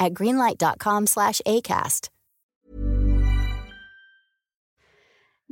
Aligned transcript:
at 0.00 0.14
greenlight.com 0.14 1.06
slash 1.06 1.40
ACAST. 1.46 2.08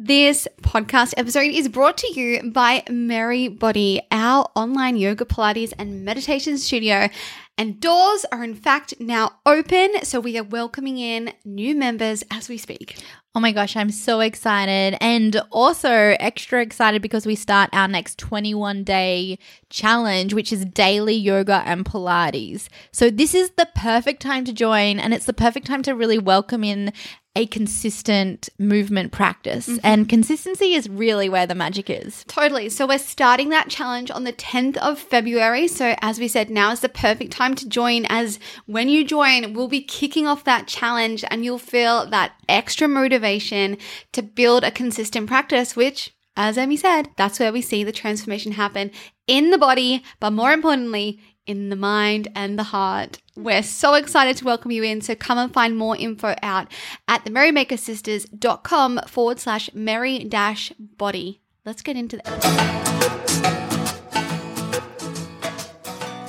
This 0.00 0.46
podcast 0.62 1.12
episode 1.16 1.50
is 1.50 1.68
brought 1.68 1.98
to 1.98 2.20
you 2.20 2.52
by 2.52 2.84
Merry 2.88 3.48
Body, 3.48 4.00
our 4.12 4.48
online 4.54 4.96
yoga, 4.96 5.24
Pilates, 5.24 5.72
and 5.76 6.04
meditation 6.04 6.56
studio. 6.56 7.08
And 7.56 7.80
doors 7.80 8.24
are 8.30 8.44
in 8.44 8.54
fact 8.54 8.94
now 9.00 9.40
open, 9.44 10.04
so 10.04 10.20
we 10.20 10.38
are 10.38 10.44
welcoming 10.44 10.98
in 10.98 11.32
new 11.44 11.74
members 11.74 12.22
as 12.30 12.48
we 12.48 12.58
speak. 12.58 12.96
Oh 13.38 13.40
my 13.40 13.52
gosh, 13.52 13.76
I'm 13.76 13.92
so 13.92 14.18
excited. 14.18 14.98
And 15.00 15.40
also 15.52 15.88
extra 16.18 16.60
excited 16.60 17.00
because 17.00 17.24
we 17.24 17.36
start 17.36 17.70
our 17.72 17.86
next 17.86 18.18
21 18.18 18.82
day 18.82 19.38
challenge, 19.70 20.34
which 20.34 20.52
is 20.52 20.64
daily 20.64 21.14
yoga 21.14 21.62
and 21.64 21.84
Pilates. 21.84 22.66
So, 22.90 23.10
this 23.10 23.36
is 23.36 23.50
the 23.50 23.68
perfect 23.76 24.22
time 24.22 24.44
to 24.44 24.52
join, 24.52 24.98
and 24.98 25.14
it's 25.14 25.26
the 25.26 25.32
perfect 25.32 25.68
time 25.68 25.82
to 25.84 25.94
really 25.94 26.18
welcome 26.18 26.64
in 26.64 26.92
a 27.38 27.46
consistent 27.46 28.48
movement 28.58 29.12
practice. 29.12 29.68
Mm-hmm. 29.68 29.78
And 29.84 30.08
consistency 30.08 30.74
is 30.74 30.88
really 30.88 31.28
where 31.28 31.46
the 31.46 31.54
magic 31.54 31.88
is. 31.88 32.24
Totally. 32.26 32.68
So, 32.68 32.86
we're 32.86 32.98
starting 32.98 33.50
that 33.50 33.70
challenge 33.70 34.10
on 34.10 34.24
the 34.24 34.32
10th 34.32 34.76
of 34.78 34.98
February. 34.98 35.68
So, 35.68 35.94
as 36.02 36.18
we 36.18 36.26
said, 36.26 36.50
now 36.50 36.72
is 36.72 36.80
the 36.80 36.88
perfect 36.88 37.30
time 37.30 37.54
to 37.54 37.68
join, 37.68 38.06
as 38.08 38.40
when 38.66 38.88
you 38.88 39.04
join, 39.04 39.54
we'll 39.54 39.68
be 39.68 39.80
kicking 39.80 40.26
off 40.26 40.42
that 40.44 40.66
challenge 40.66 41.24
and 41.30 41.44
you'll 41.44 41.58
feel 41.58 42.10
that 42.10 42.32
extra 42.48 42.88
motivation 42.88 43.78
to 44.12 44.22
build 44.22 44.64
a 44.64 44.72
consistent 44.72 45.28
practice, 45.28 45.76
which 45.76 46.12
as 46.36 46.58
Emmy 46.58 46.76
said, 46.76 47.10
that's 47.16 47.40
where 47.40 47.52
we 47.52 47.60
see 47.60 47.82
the 47.82 47.92
transformation 47.92 48.52
happen 48.52 48.90
in 49.26 49.50
the 49.50 49.58
body, 49.58 50.04
but 50.20 50.32
more 50.32 50.52
importantly, 50.52 51.20
in 51.48 51.70
the 51.70 51.76
mind 51.76 52.28
and 52.36 52.56
the 52.56 52.64
heart. 52.64 53.18
We're 53.34 53.62
so 53.62 53.94
excited 53.94 54.36
to 54.36 54.44
welcome 54.44 54.70
you 54.70 54.84
in. 54.84 55.00
So 55.00 55.14
come 55.16 55.38
and 55.38 55.52
find 55.52 55.76
more 55.76 55.96
info 55.96 56.36
out 56.42 56.70
at 57.08 57.24
the 57.24 57.30
merrymakersisters.com 57.30 59.00
forward 59.08 59.40
slash 59.40 59.70
merry 59.74 60.20
dash 60.20 60.72
body. 60.78 61.40
Let's 61.64 61.82
get 61.82 61.96
into 61.96 62.18
this. 62.18 62.44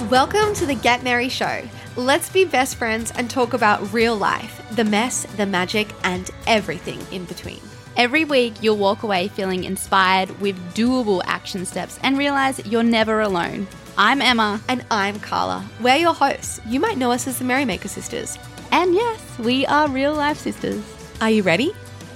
Welcome 0.10 0.56
to 0.56 0.66
the 0.66 0.74
Get 0.82 1.04
Merry 1.04 1.30
Show. 1.30 1.62
Let's 1.96 2.30
be 2.30 2.46
best 2.46 2.78
friends 2.78 3.12
and 3.12 3.30
talk 3.30 3.54
about 3.54 3.94
real 3.94 4.16
life, 4.16 4.66
the 4.72 4.86
mess, 4.86 5.24
the 5.36 5.46
magic, 5.46 5.90
and 6.04 6.32
everything 6.48 7.00
in 7.12 7.26
between. 7.26 7.60
Every 7.98 8.24
week, 8.24 8.64
you'll 8.64 8.78
walk 8.78 9.04
away 9.04 9.28
feeling 9.28 9.66
inspired 9.66 10.40
with 10.40 10.56
doable 10.74 11.22
action 11.26 11.66
steps 11.66 12.00
and 12.02 12.18
realize 12.18 12.66
you're 12.66 12.82
never 12.82 13.20
alone. 13.20 13.68
I'm 14.02 14.22
Emma. 14.22 14.62
And 14.70 14.86
I'm 14.90 15.20
Carla. 15.20 15.70
We're 15.82 15.98
your 15.98 16.14
hosts. 16.14 16.62
You 16.66 16.80
might 16.80 16.98
know 16.98 17.12
us 17.12 17.28
as 17.28 17.38
the 17.38 17.44
Merrymaker 17.44 17.90
Sisters. 17.90 18.38
And 18.72 18.96
yes, 18.96 19.38
we 19.38 19.66
are 19.66 19.90
real 19.90 20.14
life 20.14 20.38
sisters. 20.38 20.82
Are 21.20 21.30
you 21.30 21.44
ready? 21.44 21.74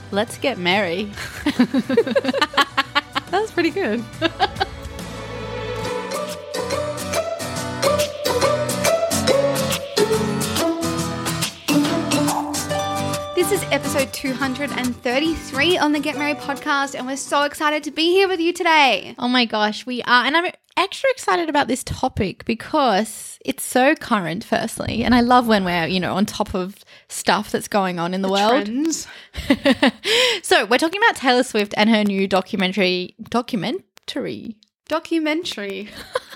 Let's 0.10 0.38
get 0.38 0.58
merry. 0.58 1.12
that 1.44 2.68
was 3.34 3.52
pretty 3.52 3.72
good. 3.72 4.02
This 13.44 13.62
is 13.62 13.72
episode 13.72 14.14
233 14.14 15.78
on 15.78 15.92
the 15.92 16.00
Get 16.00 16.18
Merry 16.18 16.34
podcast, 16.34 16.96
and 16.96 17.06
we're 17.06 17.18
so 17.18 17.44
excited 17.44 17.84
to 17.84 17.92
be 17.92 18.10
here 18.10 18.30
with 18.30 18.40
you 18.40 18.54
today. 18.54 19.16
Oh 19.20 19.28
my 19.28 19.44
gosh, 19.44 19.86
we 19.86 20.02
are. 20.04 20.26
And 20.26 20.38
I'm 20.38 20.50
extra 20.78 21.10
excited 21.10 21.50
about 21.50 21.68
this 21.68 21.84
topic 21.84 22.46
because 22.46 23.38
it's 23.44 23.66
so 23.66 23.96
current, 23.96 24.46
firstly. 24.46 25.04
And 25.04 25.14
I 25.14 25.20
love 25.20 25.46
when 25.46 25.66
we're, 25.66 25.88
you 25.88 26.00
know, 26.00 26.16
on 26.16 26.26
top 26.26 26.56
of 26.56 26.86
stuff 27.10 27.52
that's 27.52 27.68
going 27.68 28.00
on 28.00 28.14
in 28.14 28.22
the, 28.22 28.30
the 28.30 28.34
world. 28.34 28.70
so 30.42 30.66
we're 30.66 30.78
talking 30.78 31.02
about 31.04 31.18
Taylor 31.18 31.44
Swift 31.44 31.74
and 31.76 31.90
her 31.90 32.06
new 32.06 32.30
documentary. 32.30 33.14
Documentary. 33.24 34.56
Documentary. 34.88 35.90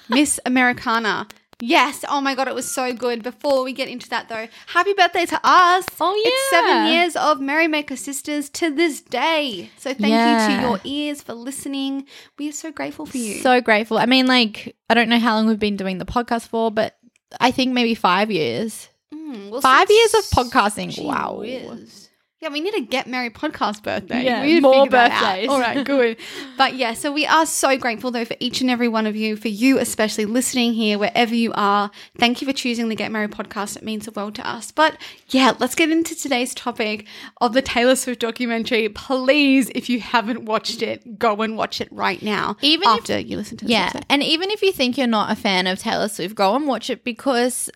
Miss 0.09 0.41
Americana. 0.45 1.29
Yes. 1.59 2.05
Oh 2.07 2.21
my 2.21 2.35
God, 2.35 2.47
it 2.47 2.53
was 2.53 2.69
so 2.69 2.93
good. 2.93 3.23
Before 3.23 3.63
we 3.63 3.73
get 3.73 3.87
into 3.87 4.07
that 4.09 4.29
though, 4.29 4.47
happy 4.67 4.93
birthday 4.93 5.25
to 5.25 5.39
us. 5.43 5.85
Oh, 5.99 6.15
yeah. 6.15 6.29
It's 6.31 6.49
seven 6.49 6.93
years 6.93 7.15
of 7.15 7.41
Merrymaker 7.41 7.95
Sisters 7.95 8.49
to 8.51 8.69
this 8.69 9.01
day. 9.01 9.71
So 9.77 9.93
thank 9.93 10.11
yeah. 10.11 10.49
you 10.49 10.55
to 10.55 10.61
your 10.61 10.79
ears 10.83 11.23
for 11.23 11.33
listening. 11.33 12.05
We 12.37 12.49
are 12.49 12.53
so 12.53 12.71
grateful 12.71 13.07
for 13.07 13.17
you. 13.17 13.41
So 13.41 13.59
grateful. 13.61 13.97
I 13.97 14.05
mean, 14.05 14.27
like, 14.27 14.75
I 14.89 14.93
don't 14.93 15.09
know 15.09 15.19
how 15.19 15.35
long 15.35 15.47
we've 15.47 15.57
been 15.57 15.77
doing 15.77 15.97
the 15.97 16.05
podcast 16.05 16.47
for, 16.47 16.69
but 16.69 16.95
I 17.39 17.49
think 17.51 17.73
maybe 17.73 17.95
five 17.95 18.29
years. 18.29 18.89
Mm, 19.11 19.49
well, 19.49 19.61
five 19.61 19.89
years 19.89 20.13
of 20.13 20.23
podcasting. 20.25 21.03
Wow. 21.03 21.37
Whiz. 21.39 22.06
Yeah, 22.39 22.49
we 22.49 22.61
need 22.61 22.75
a 22.75 22.81
Get 22.81 23.07
Merry 23.07 23.31
podcast 23.31 23.81
birthday. 23.81 24.23
Yeah, 24.25 24.59
more 24.59 24.87
birthdays. 24.87 25.49
All 25.49 25.59
right, 25.59 25.83
good. 25.83 26.17
but 26.57 26.75
yeah, 26.75 26.93
so 26.93 27.11
we 27.11 27.25
are 27.25 27.47
so 27.47 27.75
grateful 27.77 28.11
though 28.11 28.25
for 28.25 28.35
each 28.39 28.61
and 28.61 28.69
every 28.69 28.87
one 28.87 29.07
of 29.07 29.15
you, 29.15 29.35
for 29.35 29.47
you 29.47 29.79
especially 29.79 30.25
listening 30.25 30.73
here, 30.73 30.99
wherever 30.99 31.33
you 31.33 31.51
are. 31.55 31.89
Thank 32.19 32.39
you 32.39 32.47
for 32.47 32.53
choosing 32.53 32.89
the 32.89 32.95
Get 32.95 33.11
Merry 33.11 33.27
podcast. 33.27 33.75
It 33.75 33.81
means 33.81 34.05
the 34.05 34.11
world 34.11 34.35
to 34.35 34.47
us. 34.47 34.71
But 34.71 34.97
yeah, 35.29 35.53
let's 35.57 35.73
get 35.73 35.89
into 35.89 36.13
today's 36.13 36.53
topic 36.53 37.07
of 37.41 37.53
the 37.53 37.63
Taylor 37.63 37.95
Swift 37.95 38.21
documentary. 38.21 38.87
Please, 38.89 39.71
if 39.73 39.89
you 39.89 39.99
haven't 39.99 40.45
watched 40.45 40.83
it, 40.83 41.17
go 41.17 41.41
and 41.41 41.57
watch 41.57 41.81
it 41.81 41.91
right 41.91 42.21
now. 42.21 42.55
Even 42.61 42.87
after 42.87 43.13
if, 43.13 43.27
you 43.27 43.37
listen 43.37 43.57
to 43.57 43.65
this 43.65 43.71
Yeah, 43.71 43.85
episode. 43.85 44.05
and 44.09 44.21
even 44.21 44.51
if 44.51 44.61
you 44.61 44.71
think 44.71 44.95
you're 44.95 45.07
not 45.07 45.31
a 45.31 45.35
fan 45.35 45.65
of 45.65 45.79
Taylor 45.79 46.07
Swift, 46.07 46.35
go 46.35 46.55
and 46.55 46.67
watch 46.67 46.91
it 46.91 47.03
because 47.03 47.71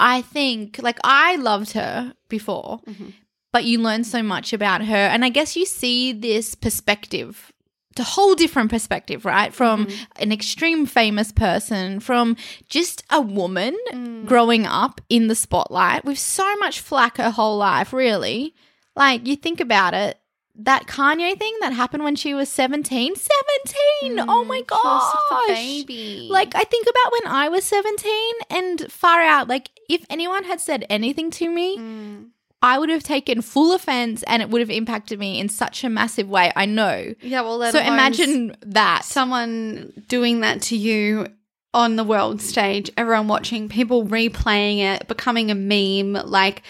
I 0.00 0.20
think, 0.22 0.80
like, 0.82 0.98
I 1.04 1.36
loved 1.36 1.74
her 1.74 2.14
before, 2.28 2.80
mm-hmm 2.88 3.10
but 3.54 3.64
you 3.64 3.80
learn 3.80 4.02
so 4.02 4.20
much 4.20 4.52
about 4.52 4.84
her. 4.84 4.96
And 4.96 5.24
I 5.24 5.28
guess 5.28 5.54
you 5.54 5.64
see 5.64 6.12
this 6.12 6.56
perspective 6.56 7.52
a 7.96 8.02
whole 8.02 8.34
different 8.34 8.70
perspective, 8.70 9.24
right? 9.24 9.54
From 9.54 9.86
mm. 9.86 10.06
an 10.16 10.32
extreme 10.32 10.84
famous 10.84 11.30
person, 11.30 12.00
from 12.00 12.36
just 12.68 13.04
a 13.08 13.20
woman 13.20 13.76
mm. 13.92 14.26
growing 14.26 14.66
up 14.66 15.00
in 15.08 15.28
the 15.28 15.36
spotlight 15.36 16.04
with 16.04 16.18
so 16.18 16.56
much 16.56 16.80
flack 16.80 17.18
her 17.18 17.30
whole 17.30 17.56
life, 17.56 17.92
really. 17.92 18.52
Like, 18.96 19.28
you 19.28 19.36
think 19.36 19.60
about 19.60 19.94
it, 19.94 20.18
that 20.56 20.88
Kanye 20.88 21.38
thing 21.38 21.56
that 21.60 21.72
happened 21.72 22.02
when 22.02 22.16
she 22.16 22.34
was 22.34 22.48
17. 22.48 23.14
17! 23.14 24.16
Mm, 24.16 24.24
oh 24.28 24.44
my 24.44 24.62
gosh! 24.62 25.46
baby. 25.46 26.26
Like, 26.28 26.56
I 26.56 26.64
think 26.64 26.88
about 26.88 27.12
when 27.12 27.32
I 27.32 27.48
was 27.48 27.62
17 27.62 28.32
and 28.50 28.90
far 28.90 29.20
out, 29.20 29.46
like, 29.46 29.70
if 29.88 30.04
anyone 30.10 30.42
had 30.42 30.60
said 30.60 30.84
anything 30.90 31.30
to 31.30 31.48
me, 31.48 31.78
mm. 31.78 32.30
I 32.64 32.78
would 32.78 32.88
have 32.88 33.02
taken 33.02 33.42
full 33.42 33.74
offense 33.74 34.22
and 34.22 34.40
it 34.40 34.48
would 34.48 34.62
have 34.62 34.70
impacted 34.70 35.18
me 35.18 35.38
in 35.38 35.50
such 35.50 35.84
a 35.84 35.90
massive 35.90 36.30
way. 36.30 36.50
I 36.56 36.64
know. 36.64 37.14
Yeah, 37.20 37.42
well, 37.42 37.70
so 37.70 37.78
imagine 37.78 38.56
that. 38.62 39.04
Someone 39.04 39.92
doing 40.08 40.40
that 40.40 40.62
to 40.62 40.76
you 40.76 41.26
on 41.74 41.96
the 41.96 42.04
world 42.04 42.40
stage, 42.40 42.90
everyone 42.96 43.28
watching, 43.28 43.68
people 43.68 44.06
replaying 44.06 44.78
it, 44.78 45.06
becoming 45.08 45.50
a 45.50 45.54
meme. 45.54 46.14
Like, 46.24 46.62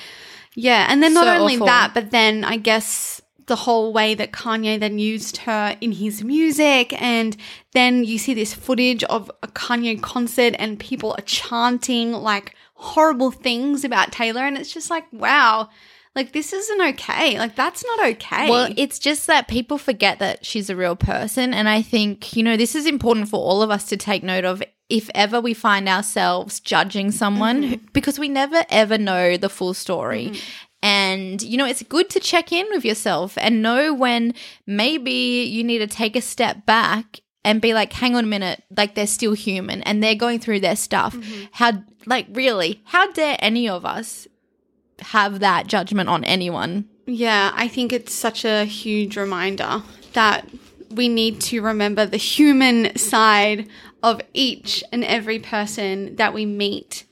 yeah. 0.56 0.86
And 0.88 1.00
then 1.00 1.14
not 1.14 1.26
so 1.26 1.36
only 1.36 1.54
awful. 1.54 1.66
that, 1.66 1.94
but 1.94 2.10
then 2.10 2.42
I 2.42 2.56
guess 2.56 3.20
the 3.46 3.54
whole 3.54 3.92
way 3.92 4.16
that 4.16 4.32
Kanye 4.32 4.80
then 4.80 4.98
used 4.98 5.36
her 5.38 5.76
in 5.80 5.92
his 5.92 6.24
music. 6.24 7.00
And 7.00 7.36
then 7.72 8.02
you 8.02 8.18
see 8.18 8.34
this 8.34 8.52
footage 8.52 9.04
of 9.04 9.30
a 9.44 9.46
Kanye 9.46 10.02
concert 10.02 10.56
and 10.58 10.80
people 10.80 11.12
are 11.12 11.24
chanting 11.24 12.10
like 12.10 12.56
horrible 12.74 13.30
things 13.30 13.84
about 13.84 14.10
Taylor. 14.12 14.42
And 14.42 14.58
it's 14.58 14.72
just 14.72 14.90
like, 14.90 15.04
wow, 15.12 15.68
like 16.14 16.32
this 16.32 16.52
isn't 16.52 16.80
okay. 16.80 17.38
Like 17.38 17.56
that's 17.56 17.84
not 17.84 18.06
okay. 18.10 18.48
Well, 18.48 18.72
it's 18.76 18.98
just 18.98 19.26
that 19.26 19.48
people 19.48 19.78
forget 19.78 20.20
that 20.20 20.46
she's 20.46 20.70
a 20.70 20.76
real 20.76 20.96
person. 20.96 21.52
And 21.52 21.68
I 21.68 21.82
think, 21.82 22.36
you 22.36 22.42
know, 22.42 22.56
this 22.56 22.74
is 22.74 22.86
important 22.86 23.28
for 23.28 23.40
all 23.40 23.62
of 23.62 23.70
us 23.70 23.84
to 23.86 23.96
take 23.96 24.22
note 24.22 24.44
of 24.44 24.62
if 24.88 25.10
ever 25.14 25.40
we 25.40 25.54
find 25.54 25.88
ourselves 25.88 26.60
judging 26.60 27.10
someone 27.10 27.62
mm-hmm. 27.62 27.86
because 27.92 28.18
we 28.18 28.28
never 28.28 28.64
ever 28.70 28.98
know 28.98 29.36
the 29.36 29.48
full 29.48 29.74
story. 29.74 30.26
Mm-hmm. 30.26 30.40
And, 30.82 31.42
you 31.42 31.56
know, 31.56 31.64
it's 31.64 31.82
good 31.82 32.10
to 32.10 32.20
check 32.20 32.52
in 32.52 32.66
with 32.70 32.84
yourself 32.84 33.38
and 33.38 33.62
know 33.62 33.94
when 33.94 34.34
maybe 34.66 35.44
you 35.44 35.64
need 35.64 35.78
to 35.78 35.86
take 35.86 36.14
a 36.14 36.20
step 36.20 36.66
back 36.66 37.20
and 37.42 37.60
be 37.60 37.72
like, 37.72 37.92
hang 37.92 38.14
on 38.14 38.24
a 38.24 38.26
minute, 38.26 38.62
like 38.76 38.94
they're 38.94 39.06
still 39.06 39.32
human 39.32 39.82
and 39.82 40.02
they're 40.02 40.14
going 40.14 40.40
through 40.40 40.60
their 40.60 40.76
stuff. 40.76 41.16
Mm-hmm. 41.16 41.44
How, 41.52 41.72
like, 42.04 42.26
really, 42.32 42.82
how 42.84 43.10
dare 43.12 43.36
any 43.38 43.66
of 43.66 43.86
us 43.86 44.28
have 45.00 45.40
that 45.40 45.66
judgment 45.66 46.08
on 46.08 46.24
anyone. 46.24 46.88
Yeah, 47.06 47.52
I 47.54 47.68
think 47.68 47.92
it's 47.92 48.12
such 48.12 48.44
a 48.44 48.64
huge 48.64 49.16
reminder 49.16 49.82
that 50.14 50.48
we 50.90 51.08
need 51.08 51.40
to 51.42 51.60
remember 51.60 52.06
the 52.06 52.16
human 52.16 52.96
side 52.96 53.68
of 54.02 54.20
each 54.32 54.84
and 54.92 55.04
every 55.04 55.38
person 55.38 56.16
that 56.16 56.32
we 56.32 56.46
meet, 56.46 57.04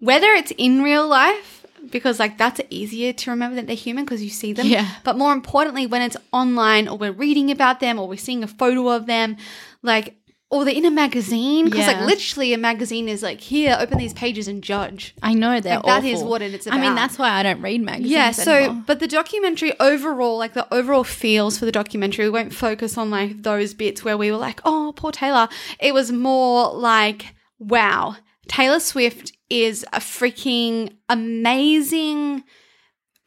whether 0.00 0.28
it's 0.28 0.52
in 0.56 0.82
real 0.82 1.06
life, 1.06 1.66
because 1.90 2.18
like 2.18 2.38
that's 2.38 2.60
easier 2.70 3.12
to 3.12 3.30
remember 3.30 3.56
that 3.56 3.66
they're 3.66 3.76
human 3.76 4.04
because 4.04 4.22
you 4.22 4.30
see 4.30 4.52
them. 4.52 4.66
Yeah. 4.66 4.88
But 5.04 5.18
more 5.18 5.32
importantly, 5.32 5.86
when 5.86 6.02
it's 6.02 6.16
online 6.32 6.88
or 6.88 6.96
we're 6.98 7.12
reading 7.12 7.50
about 7.50 7.80
them 7.80 7.98
or 7.98 8.08
we're 8.08 8.16
seeing 8.16 8.42
a 8.42 8.48
photo 8.48 8.88
of 8.88 9.06
them, 9.06 9.36
like, 9.82 10.16
or 10.48 10.64
they're 10.64 10.74
in 10.74 10.84
a 10.84 10.90
magazine, 10.90 11.64
because 11.64 11.80
Yeah. 11.80 11.98
like 11.98 12.06
literally 12.06 12.52
a 12.52 12.58
magazine 12.58 13.08
is 13.08 13.20
like, 13.22 13.40
here, 13.40 13.76
open 13.80 13.98
these 13.98 14.14
pages 14.14 14.46
and 14.46 14.62
judge. 14.62 15.12
I 15.22 15.34
know 15.34 15.58
they're 15.60 15.76
Like, 15.76 15.86
that 15.86 16.04
is 16.04 16.18
awful. 16.20 16.30
what 16.30 16.42
it's 16.42 16.66
I 16.68 16.72
mean, 16.76 16.82
about. 16.92 16.94
that's 16.94 17.18
why 17.18 17.30
I 17.30 17.42
don't 17.42 17.60
read 17.60 17.80
magazines. 17.82 18.10
Yeah, 18.12 18.30
so 18.30 18.52
anymore. 18.52 18.84
but 18.86 19.00
the 19.00 19.08
documentary 19.08 19.72
overall, 19.80 20.38
like 20.38 20.54
the 20.54 20.72
overall 20.72 21.02
feels 21.04 21.58
for 21.58 21.64
the 21.64 21.72
documentary, 21.72 22.26
we 22.26 22.30
won't 22.30 22.54
focus 22.54 22.96
on 22.96 23.10
like 23.10 23.42
those 23.42 23.74
bits 23.74 24.04
where 24.04 24.16
we 24.16 24.30
were 24.30 24.36
like, 24.36 24.60
oh, 24.64 24.92
poor 24.96 25.10
Taylor. 25.10 25.48
It 25.80 25.92
was 25.94 26.12
more 26.12 26.72
like, 26.72 27.34
wow, 27.58 28.14
Taylor 28.46 28.78
Swift 28.78 29.32
is 29.50 29.84
a 29.92 29.98
freaking 29.98 30.92
amazing 31.08 32.44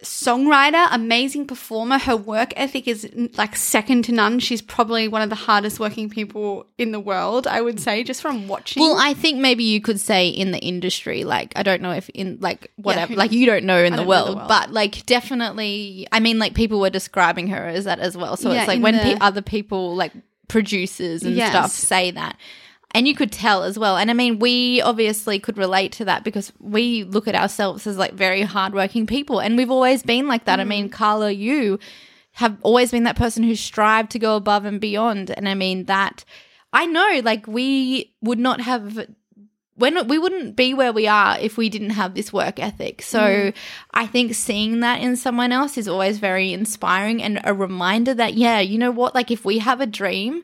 songwriter, 0.04 0.88
amazing 0.92 1.46
performer. 1.46 1.98
Her 1.98 2.16
work 2.16 2.54
ethic 2.56 2.88
is 2.88 3.10
like 3.38 3.56
second 3.56 4.04
to 4.06 4.12
none. 4.12 4.40
She's 4.40 4.62
probably 4.62 5.08
one 5.08 5.22
of 5.22 5.30
the 5.30 5.36
hardest 5.36 5.80
working 5.80 6.10
people 6.10 6.66
in 6.78 6.92
the 6.92 7.00
world, 7.00 7.48
I 7.48 7.62
would 7.62 7.80
say, 7.80 8.04
just 8.04 8.22
from 8.22 8.48
watching. 8.48 8.82
Well, 8.82 8.96
I 8.98 9.14
think 9.14 9.40
maybe 9.40 9.64
you 9.64 9.82
could 9.82 10.00
say 10.00 10.30
in 10.30 10.52
the 10.52 10.60
industry, 10.60 11.24
like 11.24 11.54
I 11.56 11.64
don't 11.64 11.82
know 11.82 11.92
if 11.92 12.10
in 12.10 12.38
like 12.40 12.72
whatever, 12.78 13.14
who 13.14 13.18
like 13.20 13.32
you 13.32 13.46
don't 13.46 13.66
know 13.66 13.84
in 13.84 13.92
the 13.92 13.98
know 13.98 14.04
the 14.04 14.10
world, 14.10 14.36
world. 14.38 14.48
but 14.48 14.72
like 14.72 15.06
definitely, 15.06 16.08
I 16.12 16.20
mean, 16.20 16.40
like 16.40 16.54
people 16.54 16.80
were 16.80 16.90
describing 16.90 17.48
her 17.48 17.68
as 17.68 17.86
that 17.86 18.00
as 18.00 18.16
well. 18.16 18.38
So 18.38 18.52
Yeah, 18.52 18.60
it's 18.62 18.68
like 18.68 18.82
when 18.82 18.96
the- 18.96 19.02
pe- 19.04 19.18
other 19.20 19.42
people 19.42 19.96
like 19.96 20.14
producers 20.48 21.24
and 21.24 21.36
Yes. 21.36 21.52
stuff 21.52 21.72
say 21.72 22.12
that. 22.12 22.38
And 22.92 23.08
you 23.08 23.14
could 23.14 23.32
tell 23.32 23.64
as 23.64 23.78
well. 23.78 23.98
And 23.98 24.10
I 24.10 24.14
mean, 24.14 24.40
we 24.40 24.82
obviously 24.82 25.40
could 25.40 25.58
relate 25.58 25.92
to 25.94 26.06
that 26.06 26.24
because 26.24 26.52
we 26.60 27.04
look 27.04 27.28
at 27.28 27.36
ourselves 27.36 27.86
as 27.86 27.98
like 27.98 28.14
very 28.14 28.42
hardworking 28.42 29.06
people. 29.06 29.40
And 29.40 29.56
we've 29.56 29.70
always 29.70 30.02
been 30.02 30.28
like 30.28 30.46
that. 30.46 30.60
I 30.60 30.64
Mm. 30.64 30.68
mean, 30.68 30.90
Carla, 30.90 31.32
you 31.32 31.78
have 32.34 32.58
always 32.64 32.90
been 32.92 33.04
that 33.04 33.16
person 33.16 33.44
who 33.44 33.56
strived 33.56 34.12
to 34.12 34.20
go 34.20 34.36
above 34.36 34.66
and 34.66 34.82
beyond. 34.82 35.30
And 35.30 35.48
I 35.48 35.54
mean, 35.54 35.86
that 35.86 36.26
I 36.74 36.86
know, 36.86 37.22
like, 37.24 37.48
we 37.48 38.14
would 38.22 38.40
not 38.40 38.62
have 38.62 39.08
when 39.76 40.08
we 40.10 40.18
wouldn't 40.20 40.58
be 40.58 40.74
where 40.74 40.92
we 40.92 41.08
are 41.08 41.38
if 41.40 41.56
we 41.58 41.70
didn't 41.70 41.92
have 41.92 42.14
this 42.14 42.34
work 42.34 42.60
ethic. 42.60 43.02
So 43.02 43.54
I 43.94 44.08
think 44.08 44.36
seeing 44.36 44.82
that 44.82 45.02
in 45.02 45.16
someone 45.16 45.54
else 45.54 45.78
is 45.78 45.88
always 45.88 46.18
very 46.20 46.52
inspiring 46.52 47.24
and 47.24 47.40
a 47.46 47.54
reminder 47.54 48.14
that 48.14 48.34
yeah, 48.34 48.60
you 48.60 48.78
know 48.78 48.92
what, 48.92 49.16
like 49.16 49.32
if 49.32 49.46
we 49.46 49.60
have 49.60 49.80
a 49.80 49.88
dream, 49.88 50.44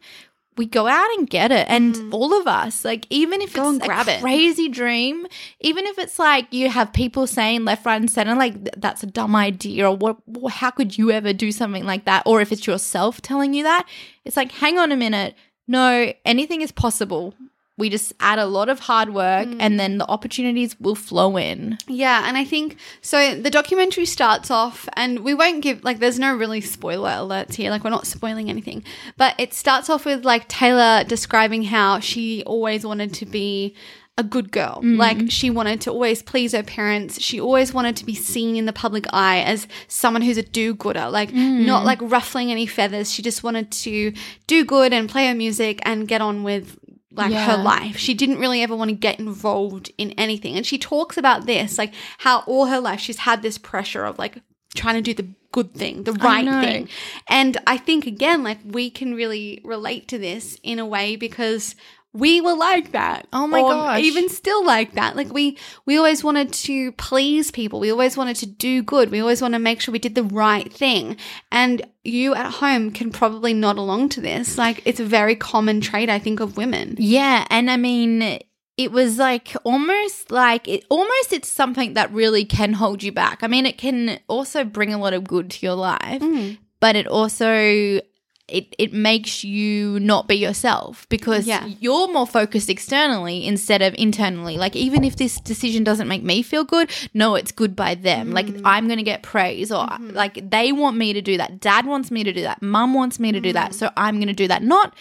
we 0.57 0.65
go 0.65 0.87
out 0.87 1.09
and 1.17 1.29
get 1.29 1.51
it. 1.51 1.65
And 1.69 1.95
mm. 1.95 2.13
all 2.13 2.39
of 2.39 2.47
us, 2.47 2.85
like 2.85 3.05
even 3.09 3.41
if 3.41 3.53
Go 3.53 3.73
it's 3.73 3.85
grab 3.85 4.07
a 4.07 4.17
it. 4.17 4.21
crazy 4.21 4.69
dream, 4.69 5.27
even 5.59 5.85
if 5.85 5.97
it's 5.99 6.17
like 6.17 6.51
you 6.51 6.69
have 6.69 6.93
people 6.93 7.27
saying 7.27 7.65
left, 7.65 7.85
right, 7.85 7.99
and 7.99 8.09
center, 8.09 8.35
like 8.35 8.63
that's 8.79 9.03
a 9.03 9.07
dumb 9.07 9.35
idea, 9.35 9.89
or 9.89 9.95
what? 9.95 10.17
How 10.49 10.71
could 10.71 10.97
you 10.97 11.11
ever 11.11 11.33
do 11.33 11.51
something 11.51 11.85
like 11.85 12.05
that? 12.05 12.23
Or 12.25 12.41
if 12.41 12.51
it's 12.51 12.67
yourself 12.67 13.21
telling 13.21 13.53
you 13.53 13.63
that, 13.63 13.87
it's 14.23 14.37
like, 14.37 14.51
hang 14.51 14.77
on 14.77 14.91
a 14.91 14.97
minute, 14.97 15.35
no, 15.67 16.13
anything 16.23 16.61
is 16.61 16.71
possible. 16.71 17.33
We 17.77 17.89
just 17.89 18.13
add 18.21 18.39
a 18.39 18.45
lot 18.45 18.69
of 18.69 18.79
hard 18.79 19.13
work, 19.13 19.47
Mm. 19.47 19.57
and 19.59 19.79
then 19.79 19.97
the 19.97 20.07
opportunities 20.07 20.79
will 20.79 20.95
flow 20.95 21.35
in. 21.37 21.77
Yeah, 21.87 22.23
and 22.27 22.37
I 22.37 22.45
think 22.45 22.77
so. 23.01 23.35
The 23.35 23.49
documentary 23.49 24.05
starts 24.05 24.49
off, 24.49 24.87
and 24.93 25.19
we 25.19 25.33
won't 25.33 25.61
give 25.61 25.83
like 25.83 25.99
there's 25.99 26.17
no 26.19 26.33
really 26.33 26.61
spoiler 26.61 27.09
alerts 27.09 27.55
here. 27.55 27.69
Like 27.71 27.83
we're 27.83 27.89
not 27.89 28.07
spoiling 28.07 28.49
anything, 28.49 28.83
but 29.17 29.35
it 29.37 29.53
starts 29.53 29.89
off 29.89 30.05
with 30.05 30.23
like 30.23 30.47
Taylor 30.47 31.03
describing 31.03 31.63
how 31.63 31.99
she 31.99 32.43
always 32.45 32.85
wanted 32.85 33.13
to 33.15 33.25
be 33.25 33.75
a 34.17 34.23
good 34.23 34.49
girl. 34.53 34.79
Like 34.81 35.29
she 35.29 35.49
wanted 35.49 35.81
to 35.81 35.91
always 35.91 36.23
please 36.23 36.53
her 36.53 36.63
parents. 36.63 37.19
She 37.21 37.41
always 37.41 37.73
wanted 37.73 37.97
to 37.97 38.05
be 38.05 38.15
seen 38.15 38.55
in 38.55 38.65
the 38.65 38.71
public 38.71 39.05
eye 39.11 39.39
as 39.41 39.67
someone 39.89 40.21
who's 40.21 40.37
a 40.37 40.41
do-gooder, 40.41 41.09
like 41.09 41.33
not 41.33 41.83
like 41.83 41.99
ruffling 42.01 42.49
any 42.49 42.65
feathers. 42.65 43.11
She 43.11 43.21
just 43.21 43.43
wanted 43.43 43.69
to 43.71 44.13
do 44.47 44.63
good 44.63 44.93
and 44.93 45.09
play 45.09 45.27
her 45.27 45.35
music 45.35 45.81
and 45.83 46.07
get 46.07 46.21
on 46.21 46.43
with 46.43 46.79
like 47.15 47.33
her 47.33 47.57
life. 47.57 47.97
She 47.97 48.13
didn't 48.13 48.39
really 48.39 48.61
ever 48.61 48.75
want 48.75 48.89
to 48.89 48.95
get 48.95 49.19
involved 49.19 49.91
in 49.97 50.11
anything. 50.11 50.55
And 50.55 50.65
she 50.65 50.77
talks 50.77 51.17
about 51.17 51.45
this, 51.45 51.77
like 51.77 51.93
how 52.19 52.39
all 52.41 52.65
her 52.65 52.79
life 52.79 52.99
she's 52.99 53.19
had 53.19 53.41
this 53.41 53.57
pressure 53.57 54.05
of 54.05 54.19
like 54.19 54.41
trying 54.75 54.95
to 54.95 55.01
do 55.01 55.13
the 55.13 55.29
good 55.51 55.73
thing, 55.73 56.03
the 56.03 56.13
right 56.13 56.45
thing. 56.45 56.89
And 57.29 57.57
I 57.65 57.77
think 57.77 58.05
again, 58.05 58.43
like 58.43 58.59
we 58.65 58.89
can 58.89 59.15
really 59.15 59.61
relate 59.63 60.07
to 60.09 60.17
this 60.17 60.59
in 60.63 60.79
a 60.79 60.85
way 60.85 61.15
because 61.15 61.75
we 62.15 62.39
were 62.39 62.55
like 62.55 62.93
that. 62.93 63.27
Oh 63.33 63.45
my 63.45 63.59
gosh. 63.59 63.99
Even 64.01 64.29
still 64.29 64.65
like 64.65 64.93
that. 64.93 65.15
Like 65.15 65.31
we 65.33 65.57
we 65.85 65.97
always 65.97 66.23
wanted 66.23 66.53
to 66.53 66.91
please 66.93 67.51
people. 67.51 67.79
We 67.79 67.91
always 67.91 68.15
wanted 68.15 68.37
to 68.37 68.45
do 68.45 68.81
good. 68.81 69.11
We 69.11 69.19
always 69.19 69.41
want 69.41 69.53
to 69.53 69.59
make 69.59 69.81
sure 69.81 69.91
we 69.91 69.99
did 69.99 70.15
the 70.15 70.23
right 70.23 70.71
thing. 70.71 71.17
And 71.51 71.85
you 72.03 72.33
at 72.33 72.53
home 72.53 72.91
can 72.91 73.11
probably 73.11 73.53
nod 73.53 73.77
along 73.77 74.09
to 74.09 74.21
this. 74.21 74.57
Like 74.57 74.81
it's 74.85 74.99
a 74.99 75.05
very 75.05 75.35
common 75.35 75.81
trait 75.81 76.09
I 76.09 76.19
think 76.19 76.39
of 76.39 76.55
women. 76.57 76.95
Yeah, 76.97 77.45
and 77.49 77.69
I 77.69 77.77
mean, 77.77 78.39
it 78.77 78.91
was 78.91 79.17
like 79.17 79.53
almost 79.63 80.31
like 80.31 80.67
it 80.67 80.85
almost 80.89 81.33
it's 81.33 81.49
something 81.49 81.95
that 81.95 82.11
really 82.13 82.45
can 82.45 82.73
hold 82.73 83.03
you 83.03 83.11
back. 83.11 83.43
I 83.43 83.47
mean, 83.47 83.65
it 83.65 83.77
can 83.77 84.19
also 84.27 84.63
bring 84.63 84.93
a 84.93 84.97
lot 84.97 85.13
of 85.13 85.25
good 85.25 85.49
to 85.51 85.65
your 85.65 85.75
life, 85.75 86.21
Mm. 86.21 86.57
but 86.79 86.95
it 86.95 87.07
also 87.07 87.99
it 88.47 88.75
it 88.77 88.93
makes 88.93 89.43
you 89.43 89.99
not 89.99 90.27
be 90.27 90.35
yourself 90.35 91.07
because 91.09 91.47
Yeah. 91.47 91.65
you're 91.79 92.11
more 92.11 92.27
focused 92.27 92.69
externally 92.69 93.45
instead 93.45 93.81
of 93.81 93.95
internally. 93.97 94.57
Like 94.57 94.75
even 94.75 95.03
if 95.03 95.15
this 95.15 95.39
decision 95.39 95.83
doesn't 95.83 96.07
make 96.07 96.23
me 96.23 96.43
feel 96.43 96.63
good, 96.63 96.91
no, 97.13 97.35
it's 97.35 97.51
good 97.51 97.75
by 97.75 97.95
them. 97.95 98.31
Like 98.31 98.47
mm. 98.47 98.61
I'm 98.63 98.85
going 98.87 98.97
to 98.97 99.03
get 99.03 99.23
praise 99.23 99.71
or 99.71 99.87
mm-hmm. 99.87 100.11
like 100.11 100.49
they 100.49 100.71
want 100.71 100.95
me 100.95 101.13
to 101.13 101.21
do 101.21 101.37
that. 101.37 101.59
Dad 101.59 101.87
wants 101.87 102.11
me 102.11 102.23
to 102.23 102.31
do 102.31 102.41
that. 102.41 102.61
Mum 102.61 102.93
wants 102.93 103.19
me 103.19 103.31
to 103.31 103.39
do 103.39 103.51
that. 103.53 103.71
Mm-hmm. 103.71 103.79
So 103.79 103.89
I'm 103.97 104.15
going 104.17 104.27
to 104.27 104.33
do 104.33 104.47
that. 104.47 104.61
Not 104.61 104.93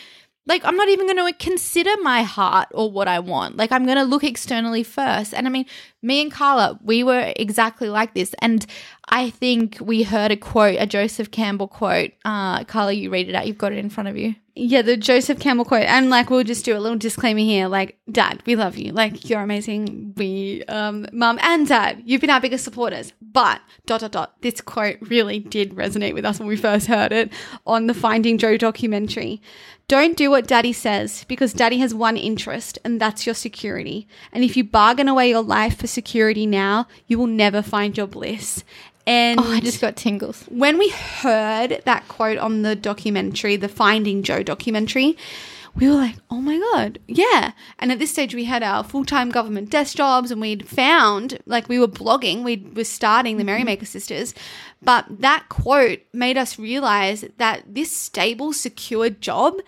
like 0.47 0.65
I'm 0.65 0.77
not 0.77 0.89
even 0.89 1.07
going 1.07 1.33
to 1.33 1.39
consider 1.39 1.91
my 2.03 2.23
heart 2.23 2.69
or 2.73 2.91
what 2.91 3.09
I 3.09 3.19
want. 3.19 3.57
Like 3.57 3.73
I'm 3.73 3.85
going 3.87 3.99
to 3.99 4.05
look 4.05 4.25
externally 4.25 4.83
first. 4.83 5.33
And 5.33 5.47
I 5.47 5.51
mean, 5.51 5.67
me 6.03 6.21
and 6.21 6.31
Carla, 6.31 6.79
we 6.83 7.03
were 7.03 7.33
exactly 7.37 7.89
like 7.89 8.15
this. 8.15 8.35
And 8.41 8.67
I 9.09 9.31
think 9.31 9.79
we 9.81 10.03
heard 10.03 10.31
a 10.31 10.37
quote, 10.37 10.77
a 10.79 10.87
Joseph 10.87 11.31
Campbell 11.31 11.69
quote. 11.69 12.13
Uh, 12.25 12.65
Carla, 12.65 12.93
you 12.93 13.11
read 13.11 13.29
it 13.29 13.35
out. 13.35 13.47
You've 13.47 13.59
got 13.59 13.73
it 13.73 13.79
in 13.79 13.89
front 13.89 14.09
of 14.09 14.17
you. 14.17 14.35
Yeah, 14.57 14.83
the 14.83 14.97
Joseph 14.97 15.41
Campbell 15.41 15.65
quote. 15.65 15.83
And 15.83 16.11
like 16.11 16.31
we'll 16.31 16.45
just 16.45 16.65
do 16.65 16.77
a 16.77 16.79
little 16.79 16.99
disclaimer 16.99 17.41
here. 17.41 17.67
Like, 17.67 17.99
Dad, 18.11 18.43
we 18.47 18.55
love 18.55 18.77
you. 18.77 18.93
Like 18.93 19.29
you're 19.29 19.41
amazing. 19.41 20.15
We 20.17 20.63
um 20.69 21.07
mum 21.13 21.39
and 21.43 21.67
dad, 21.67 22.03
you've 22.05 22.21
been 22.21 22.31
our 22.31 22.41
biggest 22.41 22.65
supporters. 22.65 23.13
But 23.21 23.61
dot 23.87 24.03
dot 24.03 24.13
dot, 24.13 24.43
this 24.43 24.61
quote 24.61 24.99
really 25.01 25.41
did 25.41 25.75
resonate 25.75 26.15
with 26.15 26.25
us 26.25 26.39
when 26.39 26.47
we 26.47 26.57
first 26.57 26.87
heard 26.87 27.11
it 27.11 27.33
on 27.67 27.89
the 27.89 27.95
Finding 27.95 28.39
Joe 28.39 28.57
documentary. 28.57 29.43
Don't 29.87 30.17
do 30.17 30.31
what 30.31 30.47
daddy 30.47 30.73
says 30.73 31.25
because 31.25 31.53
daddy 31.53 31.79
has 31.79 31.95
one 31.95 32.17
interest, 32.17 32.79
and 32.85 33.01
that's 33.01 33.27
your 33.27 33.35
security. 33.35 34.09
And 34.33 34.43
if 34.43 34.57
you 34.57 34.65
bargain 34.65 35.09
away 35.09 35.29
your 35.29 35.43
life 35.43 35.79
for 35.79 35.87
security 35.87 36.47
now, 36.47 36.87
you 37.07 37.19
will 37.19 37.27
never 37.27 37.61
find 37.61 37.97
your 37.97 38.07
bliss. 38.07 38.65
And 39.07 39.39
Oh, 39.39 39.53
I 39.53 39.61
just 39.61 39.83
got 39.83 39.97
tingles. 39.97 40.45
when 40.49 40.79
we 40.79 40.89
heard 40.89 41.83
that 41.85 42.09
quote 42.09 42.39
on 42.39 42.63
the 42.63 42.75
documentary, 42.75 43.57
the 43.57 43.69
Finding 43.69 44.23
Joe 44.23 44.43
documentary, 44.43 45.19
we 45.75 45.89
were 45.89 45.95
like, 45.95 46.17
oh 46.31 46.41
my 46.41 46.59
God, 46.73 46.99
yeah. 47.09 47.53
And 47.79 47.91
at 47.91 47.99
this 47.99 48.13
stage, 48.13 48.35
we 48.35 48.45
had 48.45 48.63
our 48.63 48.85
full 48.85 49.05
time 49.05 49.31
government 49.31 49.71
desk 49.71 49.97
jobs 49.97 50.31
and 50.31 50.41
we'd 50.41 50.69
found, 50.69 51.39
like, 51.47 51.69
we 51.69 51.79
were 51.79 51.89
blogging, 51.89 52.45
we 52.45 52.65
were 52.75 52.85
starting 52.85 53.37
the 53.37 53.43
mm-hmm. 53.43 53.47
Merrymaker 53.49 53.87
Sisters. 53.87 54.35
But 54.85 55.07
that 55.21 55.49
quote 55.49 56.01
made 56.13 56.37
us 56.37 56.59
realize 56.59 57.25
that 57.39 57.63
this 57.67 57.95
stable, 57.97 58.53
secure 58.53 59.11
job, 59.11 59.61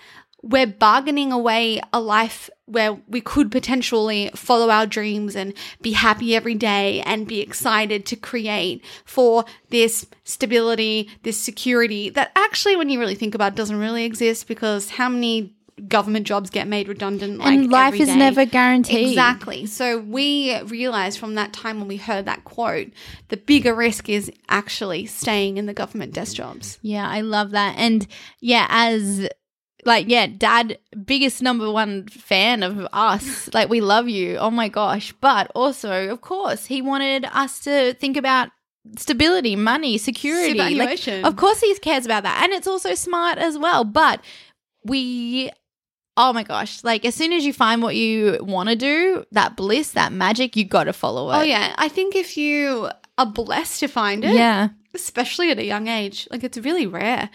we're 0.42 0.66
bargaining 0.66 1.32
away 1.32 1.80
a 1.92 2.00
life 2.00 2.49
where 2.66 2.94
we 3.08 3.20
could 3.20 3.50
potentially 3.50 4.30
follow 4.35 4.70
our 4.70 4.87
dreams 4.87 5.35
and 5.35 5.54
be 5.82 5.92
happy 5.92 6.37
every 6.37 6.54
day 6.54 7.00
and 7.02 7.26
be 7.26 7.40
excited 7.40 8.06
to 8.06 8.16
create 8.16 8.85
for 9.04 9.44
this 9.70 10.06
stability, 10.25 11.11
this 11.23 11.38
security 11.38 12.11
that 12.11 12.32
actually, 12.37 12.76
when 12.76 12.88
you 12.88 13.00
really 13.00 13.14
think 13.14 13.35
about 13.35 13.52
it, 13.52 13.56
doesn't 13.56 13.78
really 13.78 14.04
exist 14.04 14.46
because 14.46 14.90
how 14.90 15.08
many 15.08 15.55
government 15.88 16.26
jobs 16.26 16.49
get 16.49 16.66
made 16.66 16.88
redundant 16.88 17.38
like 17.38 17.49
and 17.49 17.71
life 17.71 17.95
is 17.95 18.09
day? 18.09 18.16
never 18.16 18.47
guaranteed. 18.47 19.09
Exactly. 19.09 19.66
So 19.66 19.99
we 19.99 20.59
realized 20.62 21.18
from 21.18 21.35
that 21.35 21.52
time 21.52 21.78
when 21.78 21.88
we 21.88 21.97
heard 21.99 22.25
that 22.25 22.45
quote, 22.45 22.88
the 23.28 23.37
bigger 23.37 23.75
risk 23.75 24.09
is 24.09 24.30
actually 24.49 25.06
staying 25.06 25.59
in 25.59 25.66
the 25.66 25.75
government 25.75 26.14
desk 26.14 26.37
jobs. 26.37 26.78
Yeah, 26.83 27.09
I 27.09 27.21
love 27.21 27.50
that. 27.50 27.75
And 27.76 28.06
yeah, 28.40 28.66
as 28.71 29.28
like 29.85 30.09
yeah, 30.09 30.26
dad 30.26 30.78
biggest 31.04 31.42
number 31.42 31.71
one 31.71 32.06
fan 32.09 32.62
of 32.62 32.87
us. 32.92 33.49
like 33.54 33.68
we 33.68 33.80
love 33.80 34.09
you. 34.09 34.37
Oh 34.38 34.50
my 34.50 34.68
gosh. 34.68 35.12
But 35.21 35.50
also, 35.54 36.09
of 36.09 36.23
course, 36.23 36.66
he 36.66 36.80
wanted 36.80 37.26
us 37.33 37.61
to 37.61 37.95
think 37.95 38.16
about 38.16 38.49
stability, 38.97 39.56
money, 39.56 39.99
security. 39.99 40.75
Like, 40.75 41.06
of 41.09 41.37
course, 41.37 41.61
he 41.61 41.75
cares 41.78 42.06
about 42.06 42.23
that, 42.23 42.42
and 42.42 42.52
it's 42.52 42.66
also 42.66 42.95
smart 42.95 43.38
as 43.38 43.59
well. 43.59 43.85
But 43.85 44.23
we, 44.85 45.50
oh 46.16 46.32
my 46.32 46.42
gosh, 46.42 46.82
like 46.85 47.04
as 47.04 47.14
soon 47.14 47.32
as 47.32 47.44
you 47.44 47.52
find 47.52 47.82
what 47.82 47.96
you 47.96 48.38
want 48.40 48.68
to 48.68 48.76
do, 48.76 49.25
that 49.32 49.56
bliss, 49.56 49.90
that 49.92 50.12
magic, 50.12 50.56
you 50.56 50.64
got 50.64 50.85
to 50.85 50.92
follow 50.92 51.30
it. 51.30 51.37
Oh 51.37 51.42
yeah, 51.42 51.75
I 51.78 51.88
think 51.88 52.16
if 52.16 52.37
you 52.37 52.88
are 53.18 53.26
blessed 53.26 53.80
to 53.80 53.88
find 53.88 54.25
it, 54.25 54.35
yeah, 54.35 54.68
especially 54.94 55.50
at 55.50 55.58
a 55.58 55.64
young 55.64 55.88
age, 55.88 56.26
like 56.30 56.44
it's 56.44 56.58
really 56.58 56.87
rare. 56.87 57.30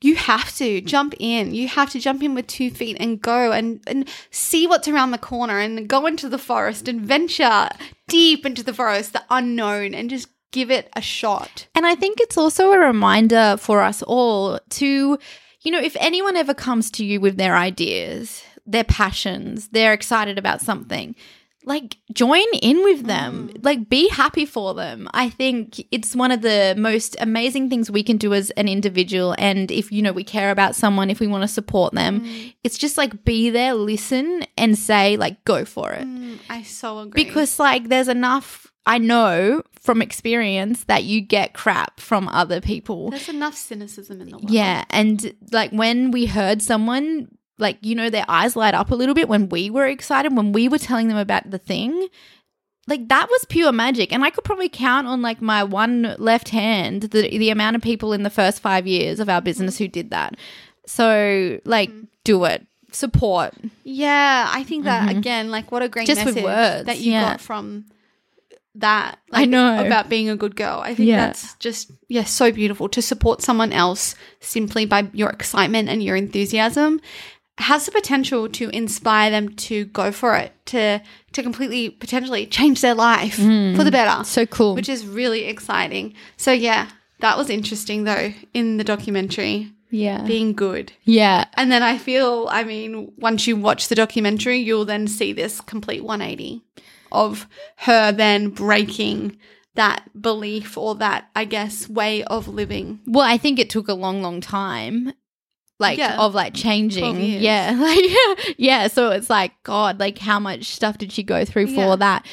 You 0.00 0.16
have 0.16 0.54
to 0.56 0.82
jump 0.82 1.14
in. 1.18 1.54
You 1.54 1.66
have 1.68 1.88
to 1.90 2.00
jump 2.00 2.22
in 2.22 2.34
with 2.34 2.46
two 2.46 2.70
feet 2.70 2.98
and 3.00 3.22
go 3.22 3.52
and, 3.52 3.80
and 3.86 4.06
see 4.30 4.66
what's 4.66 4.86
around 4.86 5.12
the 5.12 5.18
corner 5.18 5.58
and 5.58 5.88
go 5.88 6.04
into 6.04 6.28
the 6.28 6.36
forest 6.36 6.88
and 6.88 7.00
venture 7.00 7.70
deep 8.08 8.44
into 8.44 8.62
the 8.62 8.74
forest, 8.74 9.14
the 9.14 9.22
unknown, 9.30 9.94
and 9.94 10.10
just 10.10 10.28
give 10.52 10.70
it 10.70 10.90
a 10.94 11.00
shot. 11.00 11.68
And 11.74 11.86
I 11.86 11.94
think 11.94 12.20
it's 12.20 12.36
also 12.36 12.72
a 12.72 12.78
reminder 12.78 13.56
for 13.58 13.80
us 13.80 14.02
all 14.02 14.60
to, 14.70 15.18
you 15.64 15.72
know, 15.72 15.80
if 15.80 15.96
anyone 15.98 16.36
ever 16.36 16.54
comes 16.54 16.90
to 16.92 17.04
you 17.04 17.20
with 17.20 17.36
their 17.36 17.56
ideas, 17.56 18.44
their 18.66 18.84
passions, 18.84 19.68
they're 19.68 19.92
excited 19.92 20.38
about 20.38 20.60
something, 20.60 21.16
like 21.66 21.96
join 22.12 22.44
in 22.60 22.82
with 22.84 23.06
them, 23.06 23.50
like 23.62 23.88
be 23.88 24.08
happy 24.10 24.44
for 24.44 24.74
them. 24.74 25.08
I 25.14 25.30
think 25.30 25.82
it's 25.90 26.14
one 26.14 26.30
of 26.30 26.42
the 26.42 26.74
most 26.76 27.16
amazing 27.20 27.70
things 27.70 27.90
we 27.90 28.02
can 28.02 28.18
do 28.18 28.34
as 28.34 28.50
an 28.50 28.68
individual. 28.68 29.34
And 29.38 29.70
if, 29.70 29.90
you 29.90 30.02
know, 30.02 30.12
we 30.12 30.24
care 30.24 30.50
about 30.50 30.74
someone, 30.74 31.08
if 31.08 31.20
we 31.20 31.26
want 31.26 31.42
to 31.42 31.48
support 31.48 31.94
them, 31.94 32.52
it's 32.62 32.76
just 32.76 32.98
like 32.98 33.24
be 33.24 33.48
there, 33.48 33.72
listen, 33.72 34.44
and 34.58 34.78
say, 34.78 35.16
like, 35.16 35.42
go 35.44 35.64
for 35.64 35.92
it. 35.92 36.06
Mm, 36.06 36.38
I 36.50 36.62
so 36.62 36.98
agree. 36.98 37.24
Because, 37.24 37.58
like, 37.58 37.88
there's 37.88 38.08
enough, 38.08 38.70
I 38.84 38.98
know 38.98 39.62
from 39.84 40.00
experience 40.00 40.84
that 40.84 41.04
you 41.04 41.20
get 41.20 41.52
crap 41.52 42.00
from 42.00 42.26
other 42.30 42.58
people. 42.58 43.10
there's 43.10 43.28
enough 43.28 43.54
cynicism 43.54 44.20
in 44.22 44.30
the 44.30 44.38
world. 44.38 44.50
Yeah. 44.50 44.84
And, 44.88 45.34
like, 45.52 45.72
when 45.72 46.10
we 46.10 46.24
heard 46.24 46.62
someone, 46.62 47.28
like, 47.58 47.76
you 47.82 47.94
know, 47.94 48.08
their 48.08 48.24
eyes 48.26 48.56
light 48.56 48.72
up 48.72 48.90
a 48.90 48.94
little 48.94 49.14
bit 49.14 49.28
when 49.28 49.50
we 49.50 49.68
were 49.68 49.86
excited, 49.86 50.34
when 50.34 50.52
we 50.52 50.68
were 50.70 50.78
telling 50.78 51.08
them 51.08 51.18
about 51.18 51.50
the 51.50 51.58
thing. 51.58 52.08
Like 52.86 53.08
that 53.08 53.28
was 53.30 53.46
pure 53.48 53.72
magic, 53.72 54.12
and 54.12 54.22
I 54.24 54.28
could 54.30 54.44
probably 54.44 54.68
count 54.68 55.06
on 55.06 55.22
like 55.22 55.40
my 55.40 55.64
one 55.64 56.14
left 56.18 56.50
hand 56.50 57.04
the 57.04 57.22
the 57.38 57.48
amount 57.48 57.76
of 57.76 57.82
people 57.82 58.12
in 58.12 58.24
the 58.24 58.30
first 58.30 58.60
five 58.60 58.86
years 58.86 59.20
of 59.20 59.28
our 59.30 59.40
business 59.40 59.78
who 59.78 59.88
did 59.88 60.10
that. 60.10 60.36
So, 60.86 61.60
like, 61.64 61.88
Mm-hmm. 61.88 62.04
do 62.24 62.44
it, 62.44 62.66
support. 62.92 63.54
Yeah, 63.84 64.50
I 64.52 64.64
think 64.64 64.84
that 64.84 65.08
again, 65.16 65.50
like 65.50 65.72
what 65.72 65.82
a 65.82 65.88
great 65.88 66.08
Mm-hmm. 66.08 66.14
Just 66.14 66.26
with 66.26 66.34
message 66.34 66.44
words, 66.44 66.86
that 66.86 66.98
you 67.00 67.12
yeah. 67.12 67.30
got 67.30 67.40
from 67.40 67.86
that. 68.76 69.18
I 69.32 69.44
know. 69.44 69.84
about 69.84 70.08
being 70.08 70.28
a 70.28 70.36
good 70.36 70.56
girl. 70.56 70.80
I 70.84 70.94
think 70.94 71.08
Yeah. 71.08 71.26
that's 71.26 71.54
just 71.54 71.90
yeah, 72.08 72.24
so 72.24 72.50
beautiful 72.52 72.88
to 72.90 73.00
support 73.02 73.42
someone 73.42 73.72
else 73.72 74.14
simply 74.40 74.84
by 74.86 75.08
your 75.12 75.30
excitement 75.30 75.88
and 75.88 76.02
your 76.02 76.16
enthusiasm 76.16 77.00
has 77.58 77.86
the 77.86 77.92
potential 77.92 78.48
to 78.48 78.68
inspire 78.70 79.30
them 79.30 79.48
to 79.54 79.84
go 79.86 80.10
for 80.10 80.34
it, 80.36 80.52
to 80.66 81.00
to 81.32 81.42
completely 81.42 81.88
potentially 81.90 82.46
change 82.46 82.80
their 82.80 82.94
life 82.94 83.36
for 83.36 83.84
the 83.84 83.90
better. 83.92 84.22
Mm. 84.22 84.26
So 84.26 84.44
cool. 84.46 84.74
which 84.74 84.88
is 84.88 85.06
really 85.06 85.44
exciting. 85.44 86.14
So 86.36 86.50
yeah, 86.52 86.88
that 87.20 87.38
was 87.38 87.50
interesting 87.50 88.04
though 88.04 88.32
in 88.54 88.76
the 88.78 88.84
documentary 88.84 89.70
yeah, 89.90 90.24
being 90.24 90.54
good. 90.54 90.92
yeah, 91.04 91.44
And 91.54 91.70
then 91.70 91.84
I 91.84 91.98
feel, 91.98 92.48
I 92.50 92.64
mean, 92.64 93.12
once 93.16 93.46
you 93.46 93.54
watch 93.54 93.86
the 93.86 93.94
documentary, 93.94 94.58
you'll 94.58 94.84
then 94.84 95.06
see 95.06 95.32
this 95.32 95.60
complete 95.60 96.02
180 96.02 96.64
of 97.14 97.48
her 97.76 98.12
then 98.12 98.50
breaking 98.50 99.38
that 99.74 100.08
belief 100.20 100.78
or 100.78 100.94
that, 100.96 101.30
I 101.34 101.44
guess, 101.44 101.88
way 101.88 102.22
of 102.24 102.48
living. 102.48 103.00
Well, 103.06 103.26
I 103.26 103.38
think 103.38 103.58
it 103.58 103.70
took 103.70 103.88
a 103.88 103.94
long, 103.94 104.22
long 104.22 104.40
time. 104.40 105.12
Like 105.80 105.98
Yeah. 105.98 106.18
of 106.20 106.34
like 106.34 106.54
changing, 106.54 107.20
yeah, 107.20 107.74
like 107.80 108.54
yeah. 108.58 108.86
So 108.86 109.10
it's 109.10 109.28
like 109.28 109.50
God, 109.64 109.98
like 109.98 110.18
how 110.18 110.38
much 110.38 110.66
stuff 110.66 110.98
did 110.98 111.10
she 111.10 111.24
go 111.24 111.44
through 111.44 111.66
for 111.66 111.72
Yeah. 111.90 111.96
that? 111.96 112.26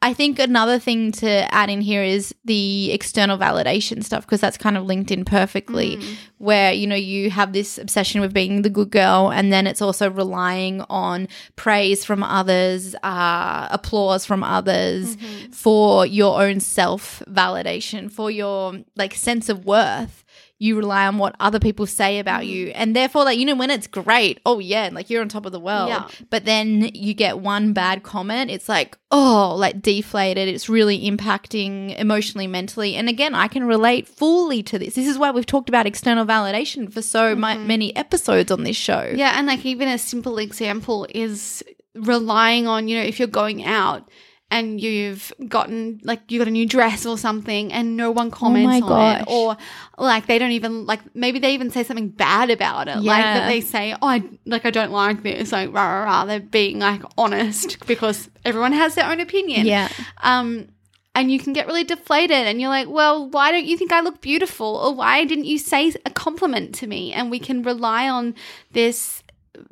I 0.00 0.14
think 0.14 0.38
another 0.38 0.78
thing 0.78 1.12
to 1.12 1.54
add 1.54 1.68
in 1.68 1.82
here 1.82 2.02
is 2.02 2.34
the 2.46 2.90
external 2.92 3.36
validation 3.36 4.02
stuff 4.02 4.24
because 4.24 4.40
that's 4.40 4.56
kind 4.56 4.78
of 4.78 4.84
linked 4.86 5.10
in 5.10 5.24
perfectly. 5.26 5.98
Mm. 5.98 6.16
Where 6.38 6.72
you 6.72 6.86
know 6.86 6.96
you 6.96 7.30
have 7.30 7.52
this 7.52 7.76
obsession 7.76 8.22
with 8.22 8.32
being 8.32 8.62
the 8.62 8.70
good 8.70 8.90
girl, 8.90 9.30
and 9.30 9.52
then 9.52 9.66
it's 9.66 9.82
also 9.82 10.10
relying 10.10 10.80
on 10.88 11.28
praise 11.56 12.02
from 12.04 12.22
others, 12.22 12.94
uh, 13.02 13.68
applause 13.70 14.24
from 14.24 14.42
others 14.42 15.16
Mm-hmm. 15.16 15.52
for 15.52 16.06
your 16.06 16.40
own 16.42 16.60
self 16.60 17.22
validation, 17.28 18.10
for 18.10 18.30
your 18.30 18.78
like 18.96 19.14
sense 19.14 19.48
of 19.50 19.64
worth 19.66 20.24
you 20.58 20.74
rely 20.74 21.06
on 21.06 21.18
what 21.18 21.36
other 21.38 21.58
people 21.58 21.84
say 21.84 22.18
about 22.18 22.42
Mm. 22.42 22.46
you. 22.48 22.66
And 22.68 22.96
therefore, 22.96 23.24
like, 23.24 23.38
you 23.38 23.44
know, 23.44 23.54
when 23.54 23.70
it's 23.70 23.86
great, 23.86 24.40
oh, 24.46 24.58
yeah, 24.58 24.88
like 24.90 25.10
you're 25.10 25.20
on 25.20 25.28
top 25.28 25.44
of 25.44 25.52
the 25.52 25.60
world. 25.60 25.90
Yeah. 25.90 26.08
But 26.30 26.46
then 26.46 26.90
you 26.94 27.12
get 27.12 27.40
one 27.40 27.74
bad 27.74 28.02
comment, 28.02 28.50
it's 28.50 28.66
like, 28.68 28.96
oh, 29.10 29.54
like 29.58 29.82
deflated. 29.82 30.48
It's 30.48 30.68
really 30.70 31.00
impacting 31.10 31.94
emotionally, 31.98 32.46
mentally. 32.46 32.94
And 32.94 33.08
again, 33.08 33.34
I 33.34 33.48
can 33.48 33.64
relate 33.64 34.08
fully 34.08 34.62
to 34.62 34.78
this. 34.78 34.94
This 34.94 35.06
is 35.06 35.18
why 35.18 35.30
we've 35.30 35.44
talked 35.44 35.68
about 35.68 35.86
external 35.86 36.24
validation 36.24 36.90
for 36.90 37.02
so 37.02 37.34
mi- 37.36 37.58
many 37.58 37.94
episodes 37.94 38.50
on 38.50 38.64
this 38.64 38.76
show. 38.76 38.94
Mm-hmm. 39.08 39.18
Yeah. 39.18 39.34
And 39.36 39.46
like, 39.46 39.64
even 39.66 39.88
a 39.88 39.98
simple 39.98 40.38
example 40.38 41.06
is 41.14 41.62
relying 41.94 42.66
on, 42.66 42.88
you 42.88 42.96
know, 42.98 43.04
if 43.04 43.18
you're 43.18 43.28
going 43.28 43.64
out. 43.64 44.08
And 44.48 44.80
you've 44.80 45.32
gotten 45.48 46.00
like 46.04 46.30
you 46.30 46.38
got 46.38 46.46
a 46.46 46.52
new 46.52 46.66
dress 46.66 47.04
or 47.04 47.18
something, 47.18 47.72
and 47.72 47.96
no 47.96 48.12
one 48.12 48.30
comments 48.30 48.86
Oh 48.86 48.92
on 48.92 49.20
it, 49.20 49.24
or 49.26 49.56
like 49.98 50.26
they 50.26 50.38
don't 50.38 50.52
even 50.52 50.86
like 50.86 51.00
maybe 51.16 51.40
they 51.40 51.52
even 51.52 51.70
say 51.70 51.82
something 51.82 52.10
bad 52.10 52.50
about 52.50 52.86
it, 52.86 52.98
like 52.98 53.24
that 53.24 53.48
they 53.48 53.60
say, 53.60 53.94
"Oh, 54.00 54.06
I 54.06 54.22
like 54.44 54.64
I 54.64 54.70
don't 54.70 54.92
like 54.92 55.24
this," 55.24 55.50
like 55.50 55.72
rah 55.74 55.84
rah 55.84 56.04
rah. 56.04 56.24
They're 56.26 56.38
being 56.38 56.78
like 56.78 57.02
honest 57.18 57.84
because 57.88 58.30
everyone 58.44 58.72
has 58.72 58.94
their 58.94 59.10
own 59.10 59.18
opinion. 59.18 59.66
Yeah. 59.66 59.88
Um, 60.22 60.68
and 61.16 61.32
you 61.32 61.40
can 61.40 61.52
get 61.52 61.66
really 61.66 61.82
deflated, 61.84 62.46
and 62.46 62.60
you're 62.60 62.70
like, 62.70 62.88
"Well, 62.88 63.28
why 63.28 63.50
don't 63.50 63.66
you 63.66 63.76
think 63.76 63.90
I 63.90 64.00
look 64.00 64.20
beautiful, 64.20 64.76
or 64.76 64.94
why 64.94 65.24
didn't 65.24 65.46
you 65.46 65.58
say 65.58 65.92
a 66.04 66.10
compliment 66.10 66.72
to 66.76 66.86
me?" 66.86 67.12
And 67.12 67.32
we 67.32 67.40
can 67.40 67.62
rely 67.64 68.08
on 68.08 68.34
this 68.70 69.24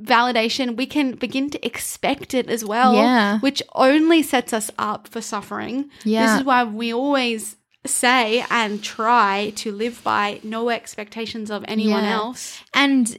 validation. 0.02 0.76
We 0.76 0.86
can 0.86 1.12
begin 1.16 1.50
to 1.50 1.66
expect 1.66 2.34
it 2.34 2.48
as 2.48 2.64
well, 2.64 2.94
Yeah. 2.94 3.38
which 3.40 3.62
only 3.74 4.22
sets 4.22 4.52
us 4.52 4.70
up 4.78 5.08
for 5.08 5.20
suffering. 5.20 5.90
Yeah. 6.04 6.26
This 6.26 6.40
is 6.40 6.46
why 6.46 6.64
we 6.64 6.92
always 6.92 7.56
say 7.86 8.44
and 8.50 8.82
try 8.82 9.52
to 9.56 9.70
live 9.70 10.02
by 10.02 10.40
no 10.42 10.70
expectations 10.70 11.50
of 11.50 11.64
anyone 11.68 12.04
Yeah. 12.04 12.14
else. 12.14 12.60
And 12.72 13.18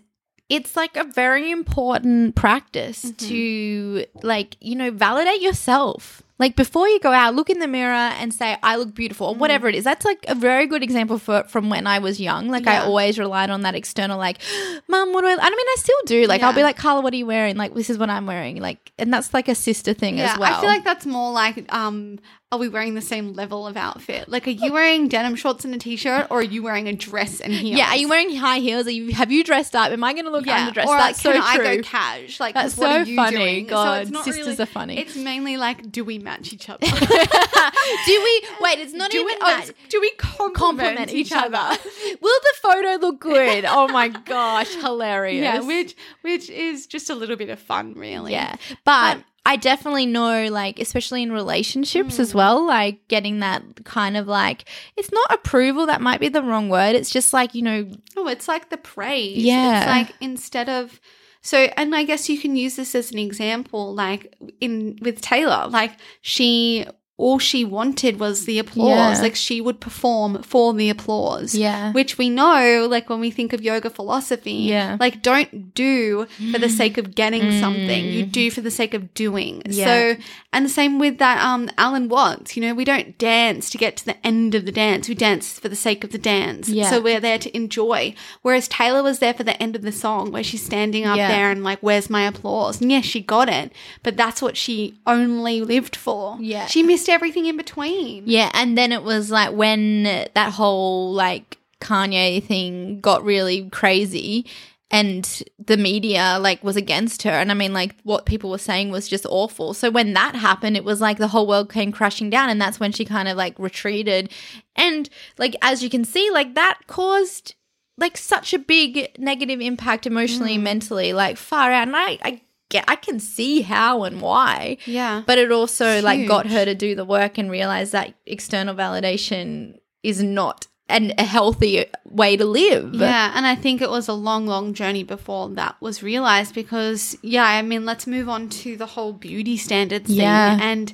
it's 0.49 0.75
like 0.75 0.95
a 0.97 1.03
very 1.03 1.51
important 1.51 2.35
practice 2.35 3.05
Mm-hmm. 3.05 3.27
to 3.29 4.05
like, 4.23 4.57
you 4.61 4.75
know, 4.75 4.91
validate 4.91 5.41
yourself. 5.41 6.21
Like 6.37 6.57
before 6.57 6.87
you 6.89 6.99
go 6.99 7.11
out, 7.13 7.33
look 7.33 7.49
in 7.49 7.59
the 7.59 7.67
mirror 7.67 7.93
and 7.93 8.33
say, 8.33 8.57
I 8.61 8.75
look 8.75 8.93
beautiful, 8.93 9.27
or 9.27 9.35
whatever 9.35 9.69
it 9.69 9.75
is. 9.75 9.85
That's 9.85 10.03
like 10.03 10.25
a 10.27 10.35
very 10.35 10.67
good 10.67 10.83
example 10.83 11.17
for 11.17 11.43
from 11.43 11.69
when 11.69 11.87
I 11.87 11.99
was 11.99 12.19
young. 12.19 12.49
Like 12.49 12.67
I 12.67 12.79
always 12.79 13.17
relied 13.17 13.49
on 13.49 13.61
that 13.61 13.73
external, 13.73 14.17
like, 14.17 14.39
Mom, 14.89 15.13
what 15.13 15.21
do 15.21 15.27
I 15.27 15.31
I 15.31 15.49
mean 15.49 15.67
I 15.67 15.75
still 15.77 16.01
do. 16.05 16.25
Like 16.27 16.41
I'll 16.43 16.53
be 16.53 16.63
like, 16.63 16.77
Carla, 16.77 17.01
what 17.01 17.13
are 17.13 17.17
you 17.17 17.25
wearing? 17.25 17.55
Like, 17.55 17.73
this 17.73 17.89
is 17.89 17.97
what 17.97 18.09
I'm 18.09 18.25
wearing. 18.25 18.59
Like 18.59 18.91
and 18.99 19.13
that's 19.13 19.33
like 19.33 19.47
a 19.47 19.55
sister 19.55 19.93
thing 19.93 20.19
as 20.19 20.37
well. 20.37 20.53
I 20.57 20.59
feel 20.59 20.69
like 20.69 20.83
that's 20.83 21.05
more 21.05 21.31
like 21.31 21.71
um 21.73 22.19
are 22.55 22.59
we 22.59 22.69
wearing 22.69 22.93
the 22.95 23.01
same 23.01 23.33
level 23.33 23.67
of 23.67 23.75
outfit? 23.77 24.29
Like 24.29 24.47
are 24.47 24.51
you 24.51 24.71
wearing 24.71 25.07
denim 25.07 25.35
shorts 25.35 25.65
and 25.65 25.75
a 25.75 25.77
t-shirt 25.77 26.27
or 26.29 26.39
are 26.39 26.43
you 26.43 26.63
wearing 26.63 26.87
a 26.87 26.93
dress 26.93 27.41
and 27.41 27.53
heels? 27.53 27.77
yeah, 27.77 27.89
are 27.89 27.97
you 27.97 28.07
wearing 28.07 28.33
high 28.35 28.59
heels? 28.59 28.87
Are 28.87 28.91
you 28.91 29.13
have 29.13 29.31
you 29.31 29.43
dressed 29.43 29.75
up? 29.75 29.91
Am 29.91 30.03
I 30.03 30.13
gonna 30.13 30.29
look 30.29 30.45
yeah, 30.45 30.69
underdressed? 30.69 30.85
or 30.87 30.97
That's 30.97 31.23
like, 31.25 31.35
so 31.37 31.41
can 31.41 31.55
true. 31.55 31.67
I 31.67 31.75
go 31.75 31.81
cash? 31.83 32.39
Like, 32.39 32.53
That's 32.53 32.77
what 32.77 33.05
so 33.07 33.15
funny. 33.15 33.37
doing? 33.37 33.67
God, 33.67 34.09
not 34.11 34.25
sisters 34.25 34.47
really- 34.47 34.63
are 34.63 34.65
funny. 34.65 34.97
It's 34.97 35.15
mainly 35.15 35.57
like, 35.57 35.91
do 35.91 36.03
we 36.03 36.17
match 36.17 36.53
each 36.53 36.69
other? 36.69 36.85
do 36.87 38.23
we 38.23 38.47
wait, 38.61 38.79
it's 38.79 38.93
not 38.93 39.11
do 39.11 39.17
even 39.19 39.27
we? 39.27 39.37
oh, 39.41 39.69
do 39.89 40.01
we 40.01 40.11
compliment, 40.17 40.55
compliment 40.57 41.13
each 41.13 41.31
other. 41.31 41.77
Will 42.21 42.39
the 42.41 42.53
photo 42.61 43.05
look 43.05 43.19
good? 43.19 43.65
Oh 43.65 43.87
my 43.89 44.09
gosh, 44.09 44.73
hilarious. 44.81 45.43
Yeah, 45.43 45.59
which 45.61 45.95
which 46.21 46.49
is 46.49 46.87
just 46.87 47.09
a 47.09 47.15
little 47.15 47.35
bit 47.35 47.49
of 47.49 47.59
fun, 47.59 47.93
really. 47.95 48.31
yeah. 48.31 48.55
But 48.85 49.19
I 49.47 49.57
definitely 49.57 50.07
know, 50.07 50.47
like, 50.49 50.79
especially 50.79 51.21
in 51.21 51.31
relationships 51.31 52.15
Hmm. 52.15 52.21
as 52.23 52.33
well, 52.33 52.65
like 52.65 53.07
getting 53.07 53.39
that 53.41 53.61
kind 53.85 54.17
of 54.17 54.27
like, 54.27 54.65
it's 54.97 55.11
not 55.11 55.31
approval, 55.31 55.85
that 55.85 56.01
might 56.01 56.19
be 56.19 56.29
the 56.29 56.41
wrong 56.41 56.67
word. 56.69 56.95
It's 56.95 57.11
just 57.11 57.31
like, 57.31 57.53
you 57.53 57.61
know, 57.61 57.87
Oh, 58.17 58.27
it's 58.27 58.47
like 58.47 58.69
the 58.69 58.77
praise. 58.77 59.37
Yeah. 59.37 59.77
It's 59.79 59.87
like 60.09 60.15
instead 60.19 60.67
of 60.69 60.99
so 61.41 61.59
and 61.77 61.95
I 61.95 62.05
guess 62.05 62.27
you 62.27 62.39
can 62.39 62.55
use 62.55 62.75
this 62.75 62.95
as 62.95 63.11
an 63.11 63.19
example, 63.19 63.93
like 63.93 64.35
in 64.59 64.97
with 65.01 65.21
Taylor. 65.21 65.67
Like 65.69 65.91
she 66.21 66.87
all 67.17 67.39
she 67.39 67.63
wanted 67.63 68.19
was 68.19 68.43
the 68.43 68.59
applause. 68.59 69.17
Yeah. 69.17 69.21
Like 69.21 69.35
she 69.37 69.61
would 69.61 69.79
perform 69.79 70.43
for 70.43 70.73
the 70.73 70.89
applause. 70.89 71.55
Yeah. 71.55 71.93
Which 71.93 72.17
we 72.17 72.29
know, 72.29 72.87
like 72.91 73.09
when 73.09 73.21
we 73.21 73.31
think 73.31 73.53
of 73.53 73.61
yoga 73.61 73.89
philosophy, 73.89 74.51
Yeah. 74.51 74.97
like 74.99 75.21
don't 75.21 75.73
do 75.73 76.25
for 76.51 76.59
the 76.59 76.67
sake 76.69 76.97
of 76.97 77.15
getting 77.15 77.57
something. 77.61 78.03
You 78.05 78.25
do 78.25 78.51
for 78.51 78.59
the 78.59 78.69
sake 78.71 78.93
of 78.93 79.13
doing. 79.13 79.61
Yeah. 79.65 79.85
So 79.85 80.21
and 80.51 80.65
the 80.65 80.69
same 80.69 80.99
with 80.99 81.17
that 81.19 81.41
um 81.41 81.69
Alan 81.77 82.09
Watts, 82.09 82.57
you 82.57 82.61
know, 82.61 82.73
we 82.73 82.83
don't 82.83 83.17
dance 83.17 83.69
to 83.69 83.77
get 83.77 83.95
to 83.97 84.05
the 84.05 84.27
end 84.27 84.53
of 84.53 84.65
the 84.65 84.71
dance. 84.73 85.07
We 85.07 85.15
dance 85.15 85.57
for 85.57 85.69
the 85.69 85.75
sake 85.77 86.03
of 86.03 86.11
the 86.11 86.17
dance. 86.17 86.67
Yeah. 86.67 86.89
So 86.89 86.99
we're 86.99 87.21
there 87.21 87.39
to 87.39 87.55
enjoy. 87.55 88.13
Whereas 88.41 88.67
Taylor 88.67 89.01
was 89.03 89.19
there 89.19 89.33
for 89.33 89.43
the 89.43 89.61
end 89.63 89.77
of 89.77 89.83
the 89.83 89.93
song 89.93 90.31
where 90.33 90.43
she's 90.43 90.65
standing 90.65 91.05
up 91.05 91.15
Yeah. 91.15 91.29
there 91.29 91.49
and 91.49 91.63
like, 91.63 91.79
where's 91.79 92.09
my 92.09 92.23
applause? 92.27 92.81
And 92.81 92.91
yes, 92.91 93.05
she 93.05 93.21
got 93.21 93.47
it, 93.47 93.71
but 94.03 94.17
that's 94.17 94.41
what 94.41 94.57
she 94.57 94.99
only 95.07 95.61
lived 95.61 95.95
for. 95.95 96.37
Yeah. 96.41 96.65
She 96.65 96.83
missed 96.83 97.04
everything 97.09 97.45
in 97.45 97.57
between. 97.57 98.23
Yeah, 98.25 98.51
and 98.53 98.77
then 98.77 98.91
it 98.91 99.03
was 99.03 99.31
like 99.31 99.53
when 99.53 100.03
that 100.03 100.53
whole 100.53 101.13
like 101.13 101.57
Kanye 101.81 102.43
thing 102.43 102.99
got 102.99 103.23
really 103.23 103.69
crazy 103.69 104.45
and 104.91 105.43
the 105.57 105.77
media 105.77 106.37
like 106.39 106.63
was 106.63 106.75
against 106.75 107.23
her 107.23 107.31
and 107.31 107.51
I 107.51 107.53
mean 107.55 107.73
like 107.73 107.95
what 108.03 108.25
people 108.25 108.49
were 108.49 108.57
saying 108.57 108.91
was 108.91 109.07
just 109.07 109.25
awful. 109.25 109.73
So 109.73 109.89
when 109.89 110.13
that 110.13 110.35
happened 110.35 110.77
it 110.77 110.85
was 110.85 111.01
like 111.01 111.17
the 111.17 111.27
whole 111.27 111.47
world 111.47 111.71
came 111.71 111.91
crashing 111.91 112.29
down 112.29 112.49
and 112.49 112.61
that's 112.61 112.79
when 112.79 112.91
she 112.91 113.03
kind 113.03 113.27
of 113.27 113.35
like 113.35 113.57
retreated. 113.57 114.31
And 114.75 115.09
like 115.37 115.55
as 115.61 115.83
you 115.83 115.89
can 115.89 116.05
see 116.05 116.29
like 116.31 116.55
that 116.55 116.79
caused 116.87 117.55
like 117.97 118.17
such 118.17 118.53
a 118.53 118.59
big 118.59 119.11
negative 119.17 119.61
impact 119.61 120.05
emotionally, 120.05 120.57
mm. 120.57 120.61
mentally, 120.63 121.13
like 121.13 121.37
far 121.37 121.71
out. 121.71 121.87
And 121.87 121.95
I, 121.95 122.19
I 122.21 122.41
get 122.69 122.85
I 122.87 122.95
can 122.95 123.19
see 123.19 123.61
how 123.61 124.03
and 124.03 124.21
why. 124.21 124.77
Yeah. 124.85 125.23
But 125.25 125.37
it 125.37 125.51
also 125.51 126.01
like 126.01 126.27
got 126.27 126.47
her 126.47 126.65
to 126.65 126.75
do 126.75 126.95
the 126.95 127.05
work 127.05 127.37
and 127.37 127.49
realize 127.51 127.91
that 127.91 128.13
external 128.25 128.75
validation 128.75 129.79
is 130.03 130.21
not 130.21 130.67
an, 130.87 131.13
a 131.17 131.23
healthy 131.23 131.85
way 132.05 132.37
to 132.37 132.45
live. 132.45 132.93
Yeah, 132.93 133.31
and 133.35 133.45
I 133.45 133.55
think 133.55 133.81
it 133.81 133.89
was 133.89 134.07
a 134.07 134.13
long, 134.13 134.45
long 134.45 134.73
journey 134.75 135.03
before 135.03 135.49
that 135.49 135.75
was 135.81 136.03
realized 136.03 136.53
because, 136.53 137.17
yeah, 137.23 137.43
I 137.45 137.61
mean, 137.63 137.85
let's 137.85 138.05
move 138.05 138.29
on 138.29 138.49
to 138.49 138.77
the 138.77 138.85
whole 138.85 139.13
beauty 139.13 139.57
standards 139.57 140.09
Yeah. 140.11 140.57
thing. 140.57 140.61
And 140.61 140.93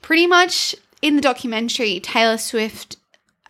pretty 0.00 0.28
much 0.28 0.76
in 1.00 1.16
the 1.16 1.22
documentary, 1.22 1.98
Taylor 1.98 2.38
Swift 2.38 2.96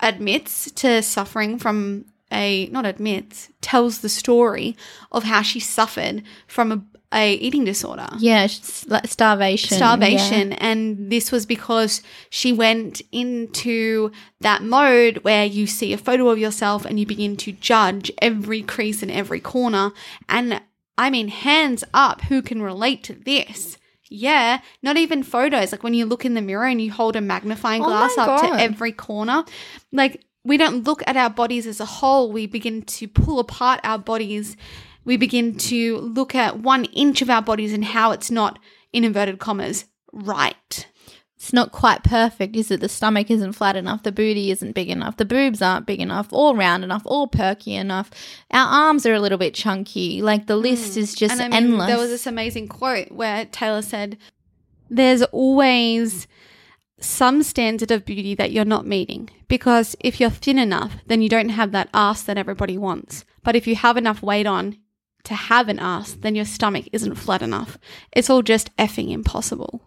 admits 0.01 0.71
to 0.71 1.01
suffering 1.03 1.59
from 1.59 2.05
a, 2.31 2.65
not 2.67 2.85
admits, 2.87 3.49
tells 3.61 3.99
the 3.99 4.09
story 4.09 4.75
of 5.11 5.23
how 5.25 5.43
she 5.43 5.59
suffered 5.59 6.23
from 6.47 6.71
a, 6.71 6.81
a 7.13 7.33
eating 7.35 7.63
disorder. 7.63 8.07
Yeah, 8.17 8.47
starvation. 8.47 9.75
starvation. 9.77 10.53
And 10.53 11.11
this 11.11 11.31
was 11.31 11.45
because 11.45 12.01
she 12.29 12.51
went 12.51 13.01
into 13.11 14.11
that 14.41 14.63
mode 14.63 15.17
where 15.19 15.45
you 15.45 15.67
see 15.67 15.93
a 15.93 15.97
photo 15.97 16.29
of 16.29 16.37
yourself 16.37 16.85
and 16.85 16.99
you 16.99 17.05
begin 17.05 17.37
to 17.37 17.51
judge 17.51 18.11
every 18.21 18.61
crease 18.61 19.01
and 19.01 19.11
every 19.11 19.39
corner. 19.39 19.91
And 20.29 20.61
i 20.95 21.09
mean 21.09 21.27
hands 21.27 21.83
up 21.91 22.21
who 22.23 22.41
can 22.41 22.61
relate 22.61 23.03
to 23.03 23.13
this? 23.13 23.77
Yeah 24.09 24.59
not 24.81 24.97
even 24.97 25.23
photos. 25.23 25.71
Like 25.71 25.83
when 25.83 25.93
you 25.93 26.05
look 26.05 26.25
in 26.25 26.33
the 26.33 26.41
mirror 26.41 26.67
and 26.67 26.81
you 26.81 26.91
hold 26.91 27.15
a 27.15 27.21
magnifying 27.21 27.81
Oh 27.81 27.87
glass 27.87 28.15
my 28.17 28.23
up 28.23 28.41
God. 28.41 28.47
to 28.57 28.61
every 28.61 28.91
corner 28.91 29.43
like 29.91 30.23
we 30.45 30.57
don't 30.57 30.83
look 30.83 31.01
at 31.07 31.15
our 31.15 31.29
bodies 31.29 31.65
as 31.65 31.79
a 31.79 31.85
whole. 31.85 32.31
We 32.31 32.47
begin 32.47 32.81
to 32.81 33.07
pull 33.07 33.39
apart 33.39 33.79
our 33.83 33.97
bodies 33.97 34.57
we 35.05 35.17
begin 35.17 35.55
to 35.57 35.97
look 35.97 36.35
at 36.35 36.59
one 36.59 36.85
inch 36.85 37.21
of 37.21 37.29
our 37.29 37.41
bodies 37.41 37.73
and 37.73 37.85
how 37.85 38.11
it's 38.11 38.31
not, 38.31 38.59
in 38.91 39.03
inverted 39.03 39.39
commas, 39.39 39.85
right. 40.11 40.87
It's 41.35 41.51
not 41.51 41.73
quite 41.73 42.03
perfect, 42.03 42.55
is 42.55 42.71
it? 42.71 42.79
The 42.79 42.87
stomach 42.87 43.29
isn't 43.29 43.51
flat 43.51 43.75
enough, 43.75 44.03
the 44.03 44.13
booty 44.13 44.49
isn't 44.49 44.71
big 44.71 44.89
enough, 44.89 45.17
the 45.17 45.25
boobs 45.25 45.61
aren't 45.61 45.85
big 45.85 45.99
enough, 45.99 46.31
all 46.31 46.55
round 46.55 46.85
enough, 46.85 47.01
all 47.03 47.27
perky 47.27 47.75
enough. 47.75 48.09
Our 48.49 48.65
arms 48.65 49.05
are 49.05 49.13
a 49.13 49.19
little 49.19 49.37
bit 49.37 49.53
chunky. 49.53 50.21
Like 50.21 50.47
the 50.47 50.55
list 50.55 50.93
hmm. 50.93 51.01
is 51.01 51.13
just 51.13 51.33
and 51.33 51.41
I 51.41 51.59
mean, 51.59 51.71
endless. 51.71 51.87
there 51.87 51.97
was 51.97 52.09
this 52.09 52.27
amazing 52.27 52.69
quote 52.69 53.11
where 53.11 53.43
Taylor 53.45 53.81
said, 53.81 54.17
There's 54.89 55.21
always 55.23 56.27
some 56.97 57.43
standard 57.43 57.91
of 57.91 58.05
beauty 58.05 58.35
that 58.35 58.51
you're 58.53 58.63
not 58.63 58.87
meeting 58.87 59.29
because 59.49 59.97
if 59.99 60.21
you're 60.21 60.29
thin 60.29 60.57
enough, 60.57 60.93
then 61.07 61.21
you 61.21 61.27
don't 61.27 61.49
have 61.49 61.73
that 61.73 61.89
ass 61.93 62.23
that 62.23 62.37
everybody 62.37 62.77
wants. 62.77 63.25
But 63.43 63.57
if 63.57 63.67
you 63.67 63.75
have 63.75 63.97
enough 63.97 64.23
weight 64.23 64.47
on 64.47 64.77
to 65.25 65.33
have 65.33 65.69
an 65.69 65.79
ass, 65.79 66.13
then 66.13 66.35
your 66.35 66.45
stomach 66.45 66.85
isn't 66.91 67.15
flat 67.15 67.41
enough. 67.41 67.77
It's 68.11 68.29
all 68.29 68.41
just 68.41 68.75
effing 68.77 69.11
impossible. 69.11 69.81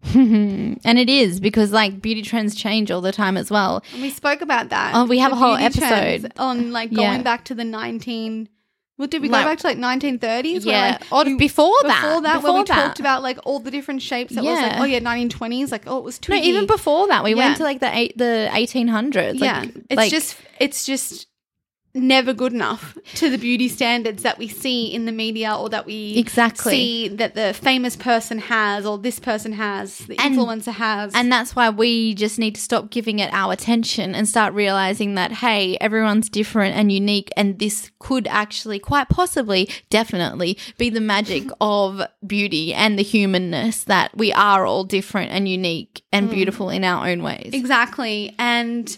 and 0.14 0.78
it 0.98 1.08
is 1.10 1.40
because 1.40 1.72
like 1.72 2.00
beauty 2.00 2.22
trends 2.22 2.54
change 2.54 2.90
all 2.90 3.00
the 3.00 3.12
time 3.12 3.36
as 3.36 3.50
well. 3.50 3.82
And 3.92 4.02
we 4.02 4.10
spoke 4.10 4.40
about 4.40 4.68
that. 4.70 4.92
Oh, 4.94 5.04
we 5.06 5.18
have 5.18 5.32
a 5.32 5.36
whole 5.36 5.56
episode. 5.56 6.32
on 6.38 6.70
like 6.72 6.90
Yeah. 6.92 7.10
going 7.12 7.22
back 7.22 7.44
to 7.46 7.54
the 7.54 7.64
19 7.64 8.48
Well, 8.96 9.08
did 9.08 9.22
we 9.22 9.28
go 9.28 9.34
back 9.34 9.58
to 9.58 9.66
like 9.66 9.76
1930s? 9.78 10.64
where, 10.66 10.74
Yeah. 10.74 10.98
like, 11.00 11.12
Or 11.12 11.28
you- 11.28 11.36
before 11.36 11.74
that. 11.82 12.02
Before 12.02 12.22
that, 12.22 12.32
where 12.34 12.40
Before 12.42 12.52
we 12.58 12.64
that. 12.64 12.74
talked 12.74 13.00
about 13.00 13.22
like 13.22 13.38
all 13.44 13.58
the 13.60 13.70
different 13.72 14.02
shapes. 14.02 14.34
That 14.34 14.44
was 14.44 14.58
like, 14.60 14.72
Yeah. 14.72 14.80
oh 14.82 14.84
yeah, 14.84 15.00
1920s. 15.00 15.70
Like, 15.72 15.82
oh, 15.88 15.98
it 15.98 16.04
was 16.04 16.16
No, 16.20 16.26
twiggy. 16.26 16.46
even 16.48 16.66
before 16.66 17.08
that, 17.08 17.22
we 17.24 17.30
Yeah. 17.30 17.36
went 17.36 17.56
to 17.58 17.64
like 17.64 17.80
the 17.80 17.96
eight, 17.96 18.16
the 18.16 18.50
eighteen 18.52 18.88
hundreds. 18.88 19.40
yeah, 19.40 19.60
Like, 19.60 19.74
it's 19.90 19.96
like- 19.96 20.10
just 20.10 20.36
it's 20.60 20.84
just 20.86 21.26
never 22.02 22.32
good 22.32 22.52
enough 22.52 22.96
to 23.14 23.30
the 23.30 23.38
beauty 23.38 23.68
standards 23.68 24.22
that 24.22 24.38
we 24.38 24.48
see 24.48 24.86
in 24.86 25.04
the 25.06 25.12
media 25.12 25.54
or 25.54 25.68
that 25.68 25.86
we 25.86 26.16
Exactly. 26.16 26.72
see 26.72 27.08
that 27.08 27.34
the 27.34 27.52
famous 27.54 27.96
person 27.96 28.38
has 28.38 28.86
or 28.86 28.98
this 28.98 29.18
person 29.18 29.52
has, 29.52 29.98
the 29.98 30.18
And- 30.18 30.36
influencer 30.36 30.72
has. 30.72 31.12
And 31.14 31.32
that's 31.32 31.54
why 31.56 31.70
we 31.70 32.14
just 32.14 32.38
need 32.38 32.54
to 32.54 32.60
stop 32.60 32.90
giving 32.90 33.18
it 33.18 33.32
our 33.32 33.52
attention 33.52 34.14
and 34.14 34.28
start 34.28 34.54
realizing 34.54 35.14
that, 35.14 35.32
hey, 35.32 35.76
everyone's 35.80 36.28
different 36.28 36.76
and 36.76 36.90
unique. 36.90 37.30
And 37.36 37.58
this 37.58 37.90
could 37.98 38.26
actually, 38.26 38.78
quite 38.78 39.08
possibly, 39.08 39.68
definitely 39.90 40.58
be 40.76 40.90
the 40.90 41.00
magic 41.00 41.44
of 41.60 42.02
beauty 42.26 42.74
and 42.74 42.98
the 42.98 43.02
humanness 43.02 43.84
that 43.84 44.16
we 44.16 44.32
are 44.32 44.66
all 44.66 44.84
different 44.84 45.32
and 45.32 45.48
unique 45.48 46.02
and 46.12 46.26
hmm. 46.28 46.34
beautiful 46.34 46.70
in 46.70 46.84
our 46.84 47.08
own 47.08 47.22
ways. 47.22 47.50
exactly. 47.52 48.34
And 48.38 48.96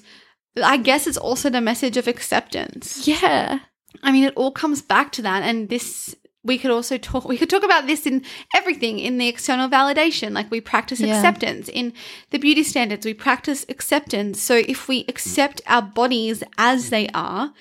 I 0.63 0.77
guess 0.77 1.07
it's 1.07 1.17
also 1.17 1.51
the 1.51 1.61
message 1.61 1.97
of 1.97 2.09
acceptance. 2.09 3.07
Yeah. 3.07 3.61
I 4.03 4.13
mean, 4.13 4.25
it 4.25 4.35
all 4.37 4.51
comes 4.53 4.83
back 4.83 5.13
to 5.13 5.23
that. 5.23 5.43
And 5.43 5.69
this, 5.69 6.15
we 6.43 6.59
could 6.59 6.71
also 6.71 6.97
talk, 6.99 7.27
we 7.29 7.37
could 7.39 7.51
talk 7.51 7.63
about 7.63 7.87
this 7.87 8.07
in 8.07 8.25
everything 8.55 8.99
in 8.99 9.19
the 9.19 9.29
external 9.29 9.69
validation. 9.69 10.33
Like 10.33 10.51
we 10.51 10.61
practice 10.61 11.01
Yeah. 11.01 11.17
acceptance 11.17 11.69
in 11.69 11.93
the 12.31 12.39
beauty 12.39 12.63
standards, 12.63 13.07
we 13.07 13.15
practice 13.15 13.65
acceptance. 13.69 14.41
So 14.41 14.57
if 14.57 14.89
we 14.89 15.05
accept 15.09 15.61
our 15.67 15.83
bodies 15.83 16.43
as 16.59 16.91
they 16.91 17.09
are, 17.15 17.53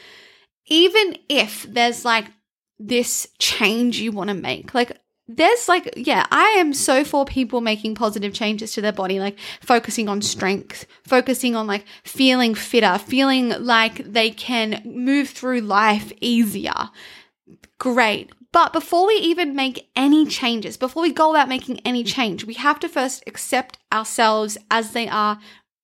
even 0.67 1.17
if 1.27 1.63
there's 1.63 2.05
like 2.05 2.25
this 2.79 3.27
change 3.39 3.99
you 3.99 4.11
want 4.11 4.29
to 4.29 4.33
make, 4.33 4.73
like, 4.73 4.97
there's 5.31 5.69
like, 5.69 5.93
yeah, 5.95 6.25
I 6.31 6.55
am 6.57 6.73
so 6.73 7.03
for 7.03 7.23
people 7.23 7.61
making 7.61 7.93
positive 7.93 8.33
changes 8.33 8.71
to 8.73 8.81
their 8.81 8.91
body, 8.91 9.19
like 9.19 9.37
focusing 9.61 10.09
on 10.09 10.23
strength, 10.23 10.87
focusing 11.03 11.55
on 11.55 11.67
like 11.67 11.85
feeling 12.03 12.55
fitter, 12.55 12.97
feeling 12.97 13.49
like 13.63 14.11
they 14.11 14.31
can 14.31 14.81
move 14.83 15.29
through 15.29 15.61
life 15.61 16.11
easier. 16.19 16.89
Great. 17.77 18.31
But 18.51 18.73
before 18.73 19.05
we 19.05 19.13
even 19.15 19.55
make 19.55 19.91
any 19.95 20.25
changes, 20.25 20.77
before 20.77 21.03
we 21.03 21.13
go 21.13 21.29
about 21.29 21.47
making 21.47 21.79
any 21.81 22.03
change, 22.03 22.45
we 22.45 22.55
have 22.55 22.79
to 22.79 22.89
first 22.89 23.23
accept 23.27 23.77
ourselves 23.93 24.57
as 24.71 24.93
they 24.93 25.07
are, 25.07 25.39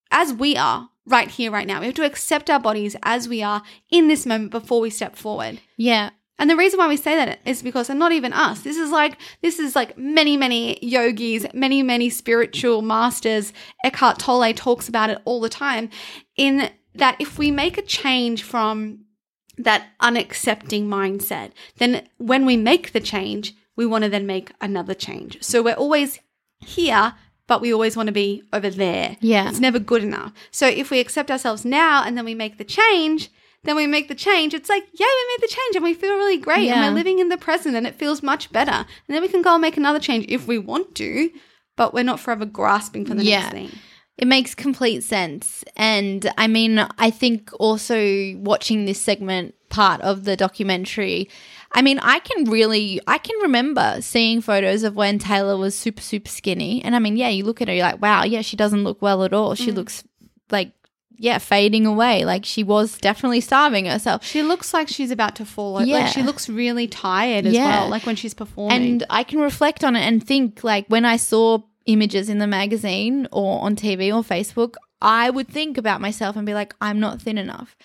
as 0.09 0.33
we 0.33 0.57
are 0.57 0.89
right 1.05 1.29
here, 1.29 1.51
right 1.51 1.67
now. 1.67 1.81
We 1.81 1.85
have 1.85 1.95
to 1.95 2.05
accept 2.05 2.49
our 2.49 2.59
bodies 2.59 2.95
as 3.03 3.29
we 3.29 3.43
are 3.43 3.61
in 3.91 4.07
this 4.07 4.25
moment 4.25 4.49
before 4.49 4.81
we 4.81 4.89
step 4.89 5.15
forward. 5.15 5.61
Yeah. 5.77 6.09
And 6.37 6.49
the 6.49 6.55
reason 6.55 6.77
why 6.77 6.87
we 6.87 6.97
say 6.97 7.15
that 7.15 7.39
is 7.45 7.61
because, 7.61 7.89
and 7.89 7.97
not 7.97 8.11
even 8.11 8.33
us, 8.33 8.61
this 8.61 8.77
is 8.77 8.91
like, 8.91 9.17
this 9.41 9.57
is 9.57 9.75
like 9.75 9.97
many, 9.97 10.35
many 10.35 10.77
yogis, 10.85 11.45
many, 11.53 11.81
many 11.81 12.09
spiritual 12.09 12.81
masters. 12.81 13.53
Eckhart 13.85 14.19
Tolle 14.19 14.53
talks 14.53 14.89
about 14.89 15.09
it 15.09 15.19
all 15.23 15.39
the 15.39 15.49
time 15.49 15.89
in 16.35 16.69
that 16.93 17.15
if 17.19 17.37
we 17.37 17.51
make 17.51 17.77
a 17.77 17.81
change 17.81 18.43
from 18.43 19.05
that 19.57 19.87
unaccepting 20.01 20.87
mindset, 20.87 21.51
then 21.77 22.07
when 22.17 22.45
we 22.45 22.57
make 22.57 22.91
the 22.91 22.99
change, 22.99 23.55
we 23.77 23.85
want 23.85 24.03
to 24.03 24.09
then 24.09 24.25
make 24.25 24.51
another 24.59 24.93
change. 24.93 25.41
So 25.41 25.61
we're 25.61 25.73
always 25.73 26.19
here, 26.59 27.13
but 27.47 27.61
we 27.61 27.73
always 27.73 27.95
want 27.95 28.07
to 28.07 28.13
be 28.13 28.43
over 28.51 28.69
there. 28.69 29.17
Yeah. 29.21 29.49
It's 29.49 29.59
never 29.59 29.79
good 29.79 30.03
enough. 30.03 30.33
So 30.51 30.67
if 30.67 30.89
we 30.89 30.99
accept 30.99 31.31
ourselves 31.31 31.63
now 31.63 32.03
and 32.03 32.17
then 32.17 32.25
we 32.25 32.35
make 32.35 32.57
the 32.57 32.63
change, 32.63 33.29
then 33.65 33.75
we 33.75 33.87
make 33.87 34.07
the 34.07 34.15
change. 34.15 34.53
It's 34.53 34.69
like, 34.69 34.83
yeah, 34.93 35.05
we 35.05 35.33
made 35.33 35.41
the 35.49 35.53
change 35.53 35.75
and 35.75 35.83
we 35.83 35.93
feel 35.93 36.15
really 36.15 36.37
great 36.37 36.69
and 36.69 36.81
Yeah. 36.81 36.89
we're 36.89 36.95
living 36.95 37.19
in 37.19 37.29
the 37.29 37.37
present 37.37 37.75
and 37.75 37.85
it 37.85 37.95
feels 37.95 38.23
much 38.23 38.51
better. 38.51 38.71
And 38.71 38.85
then 39.07 39.21
we 39.21 39.27
can 39.27 39.41
go 39.41 39.53
and 39.53 39.61
make 39.61 39.77
another 39.77 39.99
change 39.99 40.25
if 40.29 40.47
we 40.47 40.57
want 40.57 40.95
to, 40.95 41.29
but 41.75 41.93
we're 41.93 42.03
not 42.03 42.19
forever 42.19 42.45
grasping 42.45 43.05
for 43.05 43.15
the 43.15 43.23
Yeah. 43.23 43.41
next 43.41 43.51
thing. 43.51 43.71
It 44.17 44.27
makes 44.27 44.55
complete 44.55 45.03
sense. 45.03 45.65
And 45.75 46.31
I 46.37 46.47
mean, 46.47 46.79
I 46.97 47.09
think 47.09 47.51
also 47.59 48.33
watching 48.37 48.85
this 48.85 49.01
segment 49.01 49.55
part 49.69 49.99
of 50.01 50.23
the 50.23 50.37
documentary, 50.37 51.29
I 51.73 51.81
mean, 51.81 51.99
I 51.99 52.19
can 52.19 52.45
really, 52.45 53.01
I 53.07 53.17
can 53.17 53.37
remember 53.41 53.97
seeing 53.99 54.39
photos 54.39 54.83
of 54.83 54.95
when 54.95 55.19
Taylor 55.19 55.57
was 55.57 55.75
super, 55.77 56.01
super 56.01 56.29
skinny. 56.29 56.81
And 56.81 56.95
I 56.95 56.99
mean, 56.99 57.17
yeah, 57.17 57.27
you 57.27 57.43
look 57.43 57.61
at 57.61 57.67
her, 57.67 57.73
you're 57.73 57.83
like, 57.83 58.01
wow, 58.01 58.23
yeah, 58.23 58.41
she 58.41 58.55
doesn't 58.55 58.85
look 58.85 59.01
well 59.01 59.23
at 59.25 59.33
all. 59.33 59.53
She 59.55 59.71
mm. 59.71 59.75
looks 59.75 60.05
like, 60.49 60.71
yeah, 61.17 61.37
fading 61.37 61.85
away. 61.85 62.25
Like 62.25 62.45
she 62.45 62.63
was 62.63 62.97
definitely 62.97 63.41
starving 63.41 63.85
herself. 63.85 64.23
She 64.25 64.43
looks 64.43 64.73
like 64.73 64.87
she's 64.87 65.11
about 65.11 65.35
to 65.35 65.45
fall. 65.45 65.77
over. 65.77 65.85
Yeah. 65.85 65.99
Like 65.99 66.13
she 66.13 66.23
looks 66.23 66.47
really 66.49 66.87
tired 66.87 67.45
as 67.45 67.53
Yeah. 67.53 67.81
well. 67.81 67.89
Like 67.89 68.05
when 68.05 68.15
she's 68.15 68.33
performing. 68.33 68.81
And 68.81 69.05
I 69.09 69.23
can 69.23 69.39
reflect 69.39 69.83
on 69.83 69.95
it 69.95 70.01
and 70.01 70.25
think 70.25 70.63
like 70.63 70.85
when 70.87 71.05
I 71.05 71.17
saw 71.17 71.59
images 71.85 72.29
in 72.29 72.39
the 72.39 72.47
magazine 72.47 73.27
or 73.31 73.61
on 73.63 73.75
TV 73.75 74.13
or 74.15 74.23
Facebook, 74.23 74.73
I 75.01 75.29
would 75.29 75.47
think 75.47 75.77
about 75.77 76.01
myself 76.01 76.35
and 76.35 76.45
be 76.45 76.53
like, 76.53 76.73
I'm 76.81 76.99
not 76.99 77.21
thin 77.21 77.37
enough. 77.37 77.75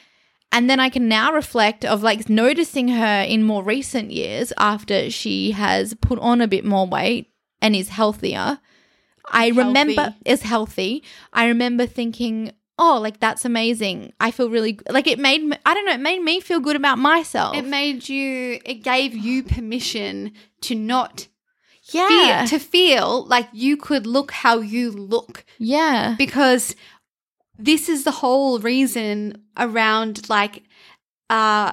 And 0.52 0.68
then 0.68 0.80
I 0.80 0.88
can 0.88 1.06
now 1.06 1.32
reflect 1.32 1.84
of 1.84 2.02
like 2.02 2.28
noticing 2.28 2.88
her 2.88 3.22
in 3.22 3.44
more 3.44 3.62
recent 3.62 4.10
years 4.10 4.52
after 4.58 5.08
she 5.10 5.52
has 5.52 5.94
put 5.94 6.18
on 6.18 6.40
a 6.40 6.48
bit 6.48 6.64
more 6.64 6.86
weight 6.86 7.30
and 7.62 7.76
is 7.76 7.90
healthier. 7.90 8.58
I 9.32 9.48
remember 9.50 10.00
Healthy. 10.02 10.16
is 10.24 10.42
healthy. 10.42 11.04
I 11.32 11.46
remember 11.46 11.86
thinking, 11.86 12.52
oh, 12.80 12.98
like 12.98 13.20
that's 13.20 13.44
amazing. 13.44 14.12
I 14.18 14.30
feel 14.30 14.50
really 14.50 14.80
like 14.88 15.06
it 15.06 15.18
made 15.18 15.44
me, 15.44 15.56
I 15.64 15.74
don't 15.74 15.84
know, 15.84 15.92
it 15.92 16.00
made 16.00 16.22
me 16.22 16.40
feel 16.40 16.58
good 16.58 16.76
about 16.76 16.98
myself. 16.98 17.54
it 17.54 17.66
made 17.66 18.08
you. 18.08 18.58
It 18.64 18.82
gave 18.82 19.14
you 19.14 19.42
permission 19.44 20.32
to 20.62 20.74
not 20.74 21.28
yeah. 21.92 22.46
feel, 22.46 22.58
to 22.58 22.64
feel 22.64 23.24
like 23.26 23.48
you 23.52 23.76
could 23.76 24.06
look 24.06 24.32
how 24.32 24.58
you 24.60 24.90
look 24.90 25.44
yeah. 25.58 26.14
because 26.16 26.74
this 27.58 27.88
is 27.88 28.04
the 28.04 28.10
whole 28.10 28.58
reason 28.58 29.44
around 29.56 30.28
like 30.28 30.62
uh 31.28 31.72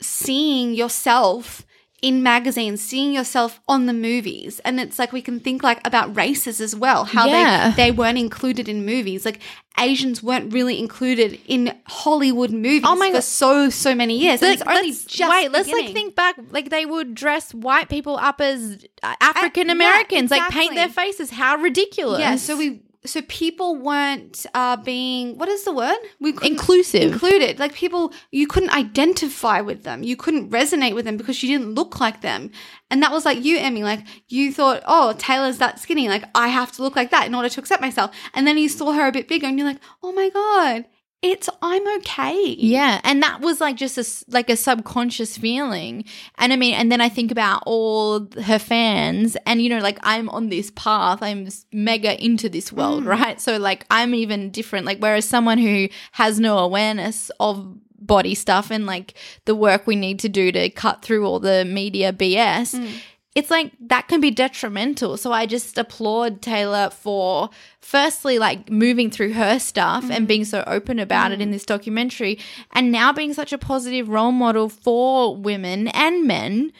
seeing 0.00 0.74
yourself 0.74 1.64
in 2.02 2.22
magazines 2.22 2.80
seeing 2.80 3.12
yourself 3.12 3.60
on 3.68 3.84
the 3.86 3.92
movies 3.92 4.58
and 4.64 4.80
it's 4.80 4.98
like 4.98 5.12
we 5.12 5.20
can 5.20 5.38
think 5.38 5.62
like 5.62 5.86
about 5.86 6.16
races 6.16 6.60
as 6.60 6.74
well 6.74 7.04
how 7.04 7.26
Yeah. 7.26 7.70
they 7.70 7.84
they 7.84 7.90
weren't 7.90 8.16
included 8.16 8.68
in 8.68 8.86
movies 8.86 9.24
like 9.26 9.38
asians 9.78 10.22
weren't 10.22 10.52
really 10.52 10.78
included 10.78 11.38
in 11.46 11.76
hollywood 11.86 12.50
movies 12.52 12.84
Oh 12.84 12.96
my 12.96 13.08
for 13.08 13.14
God. 13.14 13.24
so 13.24 13.70
so 13.70 13.94
many 13.94 14.16
years 14.18 14.40
Like, 14.40 14.54
it's 14.54 14.62
only 14.62 14.88
let's- 14.90 15.04
just 15.04 15.30
wait, 15.30 15.50
let's 15.52 15.68
like 15.70 15.92
think 15.92 16.14
back. 16.14 16.36
Like 16.50 16.70
they 16.70 16.86
would 16.86 17.14
dress 17.14 17.52
white 17.52 17.88
people 17.90 18.16
up 18.16 18.40
as 18.40 18.84
uh, 19.02 19.14
African 19.20 19.68
Americans, 19.70 20.30
like 20.30 20.50
paint 20.50 20.74
their 20.74 20.88
faces. 20.88 21.30
How 21.30 21.56
ridiculous! 21.56 22.20
yeah 22.20 22.36
so 22.36 22.56
we 22.56 22.80
so 23.04 23.22
people 23.22 23.76
weren't 23.76 24.44
uh 24.54 24.76
being 24.76 25.38
what 25.38 25.48
is 25.48 25.64
the 25.64 25.72
word 25.72 25.96
we 26.18 26.34
inclusive. 26.42 27.12
included. 27.12 27.58
Like 27.58 27.74
people, 27.74 28.12
you 28.30 28.46
couldn't 28.46 28.70
identify 28.70 29.60
with 29.60 29.84
them. 29.84 30.02
You 30.02 30.16
couldn't 30.16 30.50
resonate 30.50 30.94
with 30.94 31.04
them 31.04 31.16
because 31.16 31.42
you 31.42 31.56
didn't 31.56 31.74
look 31.74 32.00
like 32.00 32.20
them. 32.20 32.50
And 32.90 33.02
that 33.02 33.12
was 33.12 33.24
like 33.24 33.44
you, 33.44 33.58
Emmy. 33.58 33.82
Like 33.82 34.06
you 34.28 34.52
thought, 34.52 34.82
oh, 34.86 35.14
Taylor's 35.18 35.58
that 35.58 35.78
skinny. 35.78 36.08
Like 36.08 36.24
I 36.34 36.48
have 36.48 36.72
to 36.72 36.82
look 36.82 36.96
like 36.96 37.10
that 37.10 37.26
in 37.26 37.34
order 37.34 37.48
to 37.48 37.60
accept 37.60 37.80
myself. 37.80 38.14
And 38.34 38.46
then 38.46 38.58
you 38.58 38.68
saw 38.68 38.92
her 38.92 39.06
a 39.06 39.12
bit 39.12 39.28
bigger 39.28 39.46
and 39.46 39.58
you're 39.58 39.68
like, 39.68 39.80
oh 40.02 40.12
my 40.12 40.28
God, 40.28 40.84
it's, 41.22 41.50
I'm 41.60 41.86
okay. 41.98 42.54
yeah, 42.58 43.00
and 43.04 43.22
that 43.22 43.42
was 43.42 43.60
like 43.60 43.76
just 43.76 43.98
a 43.98 44.32
like 44.32 44.48
a 44.48 44.56
subconscious 44.56 45.36
feeling. 45.36 46.04
And 46.38 46.52
I 46.52 46.56
mean, 46.56 46.74
and 46.74 46.90
then 46.90 47.02
I 47.02 47.10
think 47.10 47.30
about 47.30 47.62
all 47.66 48.26
her 48.42 48.58
fans, 48.58 49.36
and 49.44 49.60
you 49.60 49.68
know, 49.68 49.80
like 49.80 49.98
I'm 50.02 50.30
on 50.30 50.48
this 50.48 50.70
path. 50.74 51.22
I'm 51.22 51.48
mega 51.72 52.22
into 52.22 52.48
this 52.48 52.72
world, 52.72 53.04
mm. 53.04 53.08
right? 53.08 53.38
So 53.38 53.58
like 53.58 53.84
I'm 53.90 54.14
even 54.14 54.50
different. 54.50 54.86
Like 54.86 54.98
whereas 54.98 55.28
someone 55.28 55.58
who 55.58 55.88
has 56.12 56.40
no 56.40 56.56
awareness 56.58 57.30
of 57.38 57.76
body 58.00 58.34
stuff 58.34 58.70
and 58.70 58.86
like 58.86 59.14
the 59.44 59.54
work 59.54 59.86
we 59.86 59.96
need 59.96 60.20
to 60.20 60.28
do 60.28 60.50
to 60.50 60.70
cut 60.70 61.02
through 61.02 61.26
all 61.26 61.38
the 61.38 61.66
media 61.66 62.14
BS. 62.14 62.74
Mm. 62.74 62.98
It's 63.40 63.50
like 63.50 63.72
that 63.80 64.06
can 64.06 64.20
be 64.20 64.30
detrimental. 64.30 65.16
So 65.16 65.32
I 65.32 65.46
just 65.46 65.78
applaud 65.78 66.42
Taylor 66.42 66.90
for 66.90 67.48
firstly 67.80 68.38
like 68.38 68.68
moving 68.68 69.10
through 69.10 69.32
her 69.32 69.58
stuff 69.58 70.04
and 70.04 70.12
mm-hmm. 70.12 70.24
being 70.26 70.44
so 70.44 70.62
open 70.66 70.98
about 70.98 71.32
it 71.32 71.40
in 71.40 71.48
mm. 71.48 71.52
this 71.52 71.64
documentary 71.64 72.38
and 72.72 72.92
now 72.92 73.14
being 73.14 73.32
such 73.32 73.54
a 73.54 73.56
positive 73.56 74.10
role 74.10 74.30
model 74.30 74.68
for 74.68 75.34
women 75.34 75.88
and 75.88 76.26
men 76.26 76.70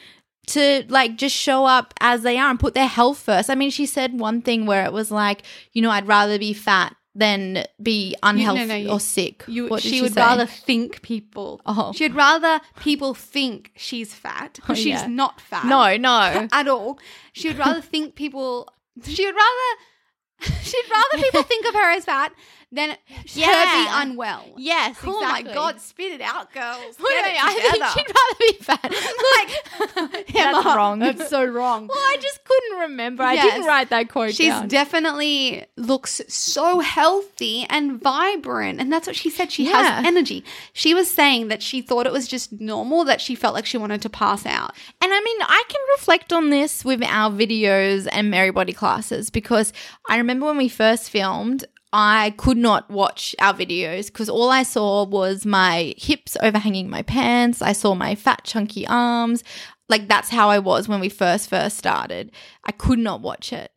to 0.47 0.83
like 0.87 1.15
just 1.15 1.35
show 1.35 1.65
up 1.65 1.95
as 1.99 2.21
they 2.21 2.37
are 2.37 2.51
and 2.51 2.59
put 2.59 2.75
their 2.75 2.85
health 2.87 3.17
first. 3.17 3.49
I 3.49 3.55
mean, 3.55 3.71
she 3.71 3.87
said 3.87 4.19
one 4.19 4.43
thing 4.43 4.67
where 4.67 4.85
it 4.85 4.93
was 4.93 5.09
like, 5.09 5.41
you 5.73 5.81
know, 5.81 5.89
I'd 5.89 6.07
rather 6.07 6.37
be 6.37 6.53
fat 6.53 6.95
than 7.13 7.65
be 7.81 8.15
unhealthy 8.23 8.65
no, 8.65 8.75
you- 8.75 8.89
or 8.89 8.99
sick. 8.99 9.43
You, 9.47 9.67
What 9.67 9.81
did 9.81 9.89
she, 9.89 10.01
would 10.01 10.13
say? 10.13 10.21
rather 10.21 10.45
think 10.45 11.01
people. 11.01 11.61
Oh. 11.65 11.91
She'd 11.93 12.13
rather 12.15 12.61
people 12.79 13.13
think 13.13 13.71
she's 13.75 14.13
fat 14.13 14.59
Oh, 14.69 14.73
she's 14.73 14.85
yeah. 14.87 15.07
not 15.07 15.41
fat. 15.41 15.65
No, 15.65 15.97
no. 15.97 16.47
at 16.51 16.67
all. 16.67 16.99
She 17.33 17.49
would 17.49 17.57
rather 17.57 17.81
think 17.81 18.15
people. 18.15 18.67
She 19.03 19.25
would 19.25 19.35
rather. 19.35 20.55
She'd 20.63 20.89
rather 20.89 21.23
people 21.23 21.43
think 21.43 21.67
of 21.67 21.73
her 21.75 21.91
as 21.91 22.05
fat 22.05 22.33
than 22.71 22.91
her 22.91 22.95
Yeah. 23.25 23.85
be 24.01 24.09
unwell. 24.09 24.45
yes, 24.57 24.95
Oh 25.05 25.19
my 25.21 25.41
god, 25.41 25.81
spit 25.81 26.13
it 26.13 26.21
out, 26.21 26.53
girls. 26.53 26.95
Wait, 26.99 27.03
wait, 27.23 27.33
it 27.33 27.43
I 27.43 27.53
think 27.71 27.85
she'd 27.85 28.07
rather 28.07 28.37
be 28.39 28.53
fat. 28.63 30.01
like 30.15 30.25
That's 30.33 30.65
wrong. 30.65 30.99
That's 30.99 31.29
so 31.29 31.43
wrong. 31.43 31.87
Well, 31.87 31.97
I 31.97 32.17
just 32.21 32.43
couldn't 32.45 32.79
remember. 32.79 33.23
I 33.23 33.35
didn't 33.35 33.65
write 33.65 33.89
that 33.89 34.09
quote 34.09 34.33
She's 34.33 34.47
down. 34.49 34.67
definitely 34.67 35.65
looks 35.75 36.21
so 36.27 36.79
healthy 36.79 37.65
and 37.69 38.01
vibrant. 38.01 38.79
And 38.79 38.91
that's 38.91 39.07
what 39.07 39.15
she 39.15 39.29
said. 39.29 39.51
She 39.51 39.67
Yeah. 39.69 39.81
has 39.99 40.05
energy. 40.05 40.43
She 40.73 40.93
was 40.93 41.09
saying 41.09 41.49
that 41.49 41.61
she 41.61 41.81
thought 41.81 42.05
it 42.05 42.11
was 42.13 42.27
just 42.27 42.53
normal, 42.53 43.03
that 43.05 43.19
she 43.21 43.35
felt 43.35 43.53
like 43.53 43.65
she 43.65 43.77
wanted 43.77 44.01
to 44.03 44.09
pass 44.09 44.45
out. 44.45 44.73
And 45.01 45.13
I 45.13 45.19
mean, 45.19 45.37
I 45.41 45.63
can 45.67 45.81
reflect 45.97 46.31
on 46.33 46.49
this 46.49 46.85
with 46.85 47.03
our 47.03 47.29
videos 47.31 48.07
and 48.11 48.31
Merry 48.31 48.51
Body 48.51 48.73
classes 48.73 49.29
because 49.29 49.73
I 50.09 50.17
remember 50.17 50.45
when 50.45 50.57
we 50.57 50.69
first 50.69 51.09
filmed, 51.09 51.65
I 51.93 52.33
could 52.37 52.57
not 52.57 52.89
watch 52.89 53.35
our 53.39 53.53
videos 53.53 54.07
because 54.07 54.29
all 54.29 54.49
I 54.49 54.63
saw 54.63 55.03
was 55.05 55.45
my 55.45 55.93
hips 55.97 56.37
overhanging 56.41 56.89
my 56.89 57.01
pants. 57.01 57.61
I 57.61 57.73
saw 57.73 57.95
my 57.95 58.15
fat, 58.15 58.43
chunky 58.45 58.87
arms. 58.87 59.43
Like, 59.89 60.07
that's 60.07 60.29
how 60.29 60.49
I 60.49 60.59
was 60.59 60.87
when 60.87 61.01
we 61.01 61.09
first, 61.09 61.49
first 61.49 61.77
started. 61.77 62.31
I 62.63 62.71
could 62.71 62.99
not 62.99 63.21
watch 63.21 63.51
it. 63.51 63.71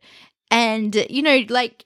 And, 0.49 0.95
you 1.09 1.21
know, 1.21 1.43
like, 1.49 1.85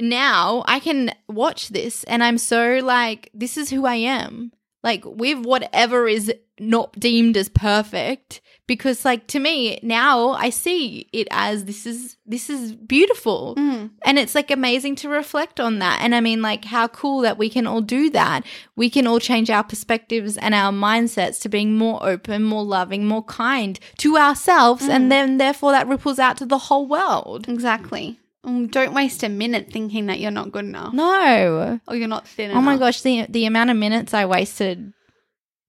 now 0.00 0.64
I 0.66 0.80
can 0.80 1.12
watch 1.28 1.68
this 1.68 2.02
and 2.04 2.24
I'm 2.24 2.38
so 2.38 2.80
like, 2.82 3.30
this 3.32 3.56
is 3.56 3.70
who 3.70 3.86
I 3.86 3.96
am. 3.96 4.52
Like, 4.82 5.04
with 5.04 5.44
whatever 5.44 6.08
is 6.08 6.32
not 6.58 6.98
deemed 6.98 7.36
as 7.36 7.48
perfect, 7.48 8.40
because 8.70 9.04
like 9.04 9.26
to 9.26 9.40
me 9.40 9.80
now 9.82 10.30
I 10.30 10.50
see 10.50 11.08
it 11.12 11.26
as 11.32 11.64
this 11.64 11.86
is 11.86 12.16
this 12.24 12.48
is 12.48 12.72
beautiful. 12.76 13.54
And 14.02 14.18
it's 14.18 14.34
like 14.36 14.50
amazing 14.52 14.94
to 14.96 15.08
reflect 15.08 15.58
on 15.58 15.80
that. 15.80 16.00
And 16.02 16.14
I 16.14 16.20
mean, 16.20 16.40
like, 16.42 16.64
how 16.64 16.86
cool 16.88 17.20
that 17.22 17.38
we 17.38 17.48
can 17.50 17.66
all 17.66 17.80
do 17.80 18.08
that. 18.10 18.44
We 18.76 18.88
can 18.90 19.06
all 19.06 19.18
change 19.18 19.50
our 19.50 19.64
perspectives 19.64 20.36
and 20.36 20.54
our 20.54 20.70
mindsets 20.70 21.40
to 21.42 21.48
being 21.48 21.76
more 21.76 21.98
open, 22.06 22.44
more 22.44 22.62
loving, 22.62 23.06
more 23.06 23.24
kind 23.24 23.80
to 23.98 24.16
ourselves. 24.16 24.86
And 24.86 25.10
then, 25.10 25.38
therefore, 25.38 25.72
that 25.72 25.88
ripples 25.88 26.18
out 26.18 26.36
to 26.38 26.46
the 26.46 26.58
whole 26.58 26.86
world. 26.86 27.48
Exactly. 27.48 28.18
Um, 28.44 28.68
don't 28.68 28.94
waste 28.94 29.22
a 29.22 29.28
minute 29.28 29.70
thinking 29.72 30.06
that 30.06 30.20
you're 30.20 30.30
not 30.30 30.52
good 30.52 30.64
enough 30.66 30.92
No. 30.94 31.80
or 31.88 31.96
you're 31.96 32.08
not 32.08 32.28
thin 32.28 32.50
Oh 32.52 32.60
my 32.60 32.76
gosh, 32.76 33.00
the, 33.02 33.26
the 33.28 33.44
amount 33.46 33.70
of 33.70 33.76
minutes 33.76 34.14
I 34.14 34.24
wasted. 34.26 34.92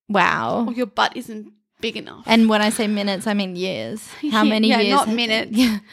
Wow. 0.08 0.66
or 0.68 0.72
your 0.74 0.86
butt 0.86 1.16
isn't 1.16 1.52
big 1.82 1.96
enough. 1.98 2.24
And 2.26 2.48
when 2.48 2.62
I 2.62 2.70
say 2.70 2.86
minutes, 2.86 3.26
I 3.26 3.34
mean 3.34 3.54
years. 3.56 4.08
How 4.30 4.44
many 4.44 4.68
yeah, 4.68 4.80
years? 4.80 4.96
not 4.96 5.08
minutes. 5.08 5.50
Yeah. 5.52 5.78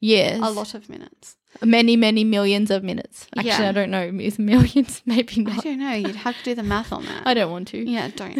Years. 0.00 0.40
a 0.42 0.50
lot 0.50 0.74
of 0.74 0.90
minutes. 0.90 1.36
Many, 1.64 1.96
many 1.96 2.22
millions 2.22 2.70
of 2.70 2.84
minutes. 2.84 3.26
Actually, 3.34 3.64
Yeah. 3.64 3.70
I 3.70 3.72
don't 3.72 3.90
know. 3.90 4.04
Is 4.20 4.38
millions? 4.38 5.00
Maybe 5.06 5.40
not. 5.42 5.58
I 5.58 5.60
don't 5.62 5.78
know. 5.78 5.92
You'd 5.94 6.16
have 6.16 6.36
to 6.36 6.44
do 6.44 6.54
the 6.54 6.62
math 6.62 6.92
on 6.92 7.06
that. 7.06 7.22
I 7.26 7.32
don't 7.32 7.50
want 7.50 7.68
to. 7.68 7.78
Yeah, 7.78 8.08
don't. 8.14 8.36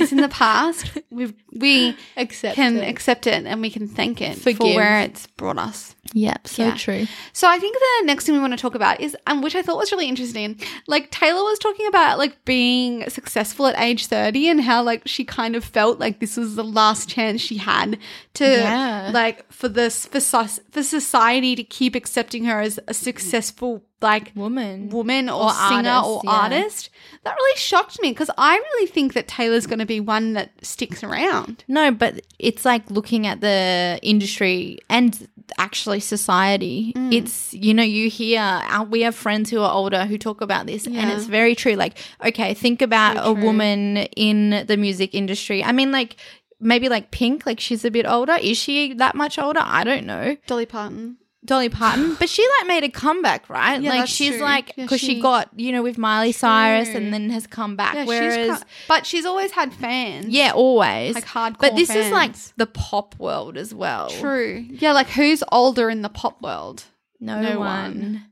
it's 0.00 0.12
in 0.12 0.20
the 0.22 0.30
past. 0.30 0.90
We 1.10 1.34
we 1.52 1.94
Accept 2.16 2.56
can 2.56 2.78
it. 2.78 2.88
accept 2.88 3.26
it 3.26 3.44
and 3.44 3.60
we 3.60 3.68
can 3.70 3.86
thank 3.86 4.22
it 4.22 4.38
for 4.38 4.52
where 4.78 5.00
it's 5.00 5.26
brought 5.26 5.58
us. 5.58 5.94
Yep, 6.12 6.46
so 6.46 6.62
Yeah. 6.64 6.74
true. 6.76 7.06
So 7.32 7.48
I 7.48 7.58
think 7.58 7.76
the 7.76 8.06
next 8.06 8.24
thing 8.26 8.34
we 8.34 8.40
want 8.40 8.52
to 8.52 8.58
talk 8.58 8.74
about 8.74 9.00
is, 9.00 9.16
um, 9.26 9.40
which 9.42 9.56
I 9.56 9.62
thought 9.62 9.78
was 9.78 9.90
really 9.90 10.08
interesting. 10.08 10.60
Like 10.86 11.10
Taylor 11.10 11.42
was 11.42 11.58
talking 11.58 11.86
about 11.86 12.18
like 12.18 12.44
being 12.44 13.08
successful 13.08 13.66
at 13.66 13.78
age 13.80 14.06
thirty 14.06 14.48
and 14.48 14.60
how 14.60 14.82
like 14.82 15.02
she 15.06 15.24
kind 15.24 15.56
of 15.56 15.64
felt 15.64 15.98
like 15.98 16.20
this 16.20 16.36
was 16.36 16.56
the 16.56 16.64
last 16.64 17.08
chance 17.08 17.40
she 17.40 17.56
had 17.56 17.98
to 18.34 18.44
Yeah. 18.44 19.10
like 19.12 19.50
for 19.52 19.68
this 19.68 20.06
for 20.06 20.20
for 20.20 20.82
society 20.82 21.56
to 21.56 21.64
keep 21.64 21.94
accepting 21.94 22.44
her 22.44 22.60
as 22.60 22.78
a 22.86 22.94
successful 22.94 23.82
like 24.00 24.32
Woman. 24.34 24.90
woman 24.90 25.28
or, 25.28 25.44
Or 25.44 25.50
singer 25.50 25.88
artist, 25.90 26.08
or 26.08 26.20
yeah. 26.24 26.30
artist. 26.30 26.90
That 27.24 27.34
really 27.36 27.58
shocked 27.58 28.02
me 28.02 28.10
because 28.10 28.30
I 28.36 28.56
really 28.56 28.86
think 28.86 29.14
that 29.14 29.28
Taylor's 29.28 29.66
going 29.66 29.78
to 29.78 29.86
be 29.86 30.00
one 30.00 30.34
that 30.34 30.50
sticks 30.62 31.02
around. 31.02 31.64
No, 31.68 31.90
but 31.90 32.20
it's 32.38 32.64
like 32.64 32.90
looking 32.90 33.26
at 33.26 33.40
the 33.40 33.98
industry 34.02 34.78
and 34.90 35.26
actually 35.58 36.00
society. 36.00 36.92
Mm. 36.96 37.14
It's, 37.14 37.54
you 37.54 37.72
know, 37.72 37.82
you 37.82 38.10
hear, 38.10 38.40
our, 38.40 38.84
we 38.84 39.02
have 39.02 39.14
friends 39.14 39.50
who 39.50 39.60
are 39.60 39.72
older 39.72 40.04
who 40.04 40.18
talk 40.18 40.40
about 40.40 40.66
this, 40.66 40.86
and 40.86 41.10
it's 41.10 41.24
very 41.26 41.54
true. 41.54 41.74
Like, 41.74 41.98
okay, 42.24 42.54
think 42.54 42.82
about 42.82 43.16
a 43.26 43.32
woman 43.32 43.98
in 44.16 44.64
the 44.66 44.76
music 44.76 45.14
industry. 45.14 45.64
I 45.64 45.72
mean, 45.72 45.92
like, 45.92 46.16
maybe 46.60 46.88
like 46.88 47.10
Pink, 47.10 47.46
like 47.46 47.60
she's 47.60 47.84
a 47.84 47.90
bit 47.90 48.06
older. 48.06 48.36
Is 48.40 48.58
she 48.58 48.94
that 48.94 49.14
much 49.14 49.38
older? 49.38 49.60
I 49.62 49.84
don't 49.84 50.06
know. 50.06 50.36
Dolly 50.46 50.66
Parton. 50.66 51.18
Dolly 51.44 51.68
Parton, 51.68 52.14
but 52.18 52.28
she 52.30 52.46
like 52.58 52.66
made 52.68 52.84
a 52.84 52.88
comeback, 52.88 53.50
right? 53.50 53.80
Yeah, 53.80 53.90
like 53.90 54.00
that's 54.00 54.12
she's 54.12 54.36
true. 54.36 54.40
like 54.40 54.68
Yeah, 54.76 54.84
because 54.84 55.00
she, 55.00 55.16
she- 55.16 55.20
got 55.20 55.50
you 55.58 55.72
know 55.72 55.82
with 55.82 55.98
Miley 55.98 56.32
Cyrus 56.32 56.88
True. 56.88 56.96
and 56.96 57.12
then 57.12 57.28
has 57.30 57.46
come 57.46 57.76
back. 57.76 57.94
Yeah, 57.94 58.04
whereas 58.06 58.58
she's, 58.58 58.64
but 58.88 59.04
she's 59.06 59.26
always 59.26 59.50
had 59.50 59.72
fans. 59.74 60.28
yeah, 60.28 60.52
always 60.54 61.14
Like 61.14 61.26
hardcore 61.26 61.58
But 61.60 61.76
this 61.76 61.90
is 61.90 62.10
like 62.10 62.34
the 62.56 62.66
pop 62.66 63.14
world 63.18 63.58
as 63.58 63.74
well. 63.74 64.08
True. 64.08 64.64
Yeah, 64.70 64.92
like 64.92 65.08
who's 65.08 65.44
older 65.52 65.90
in 65.90 66.00
the 66.02 66.08
pop 66.08 66.40
world? 66.40 66.84
No, 67.20 67.40
No 67.40 67.58
one. 67.58 67.68
one. 68.00 68.26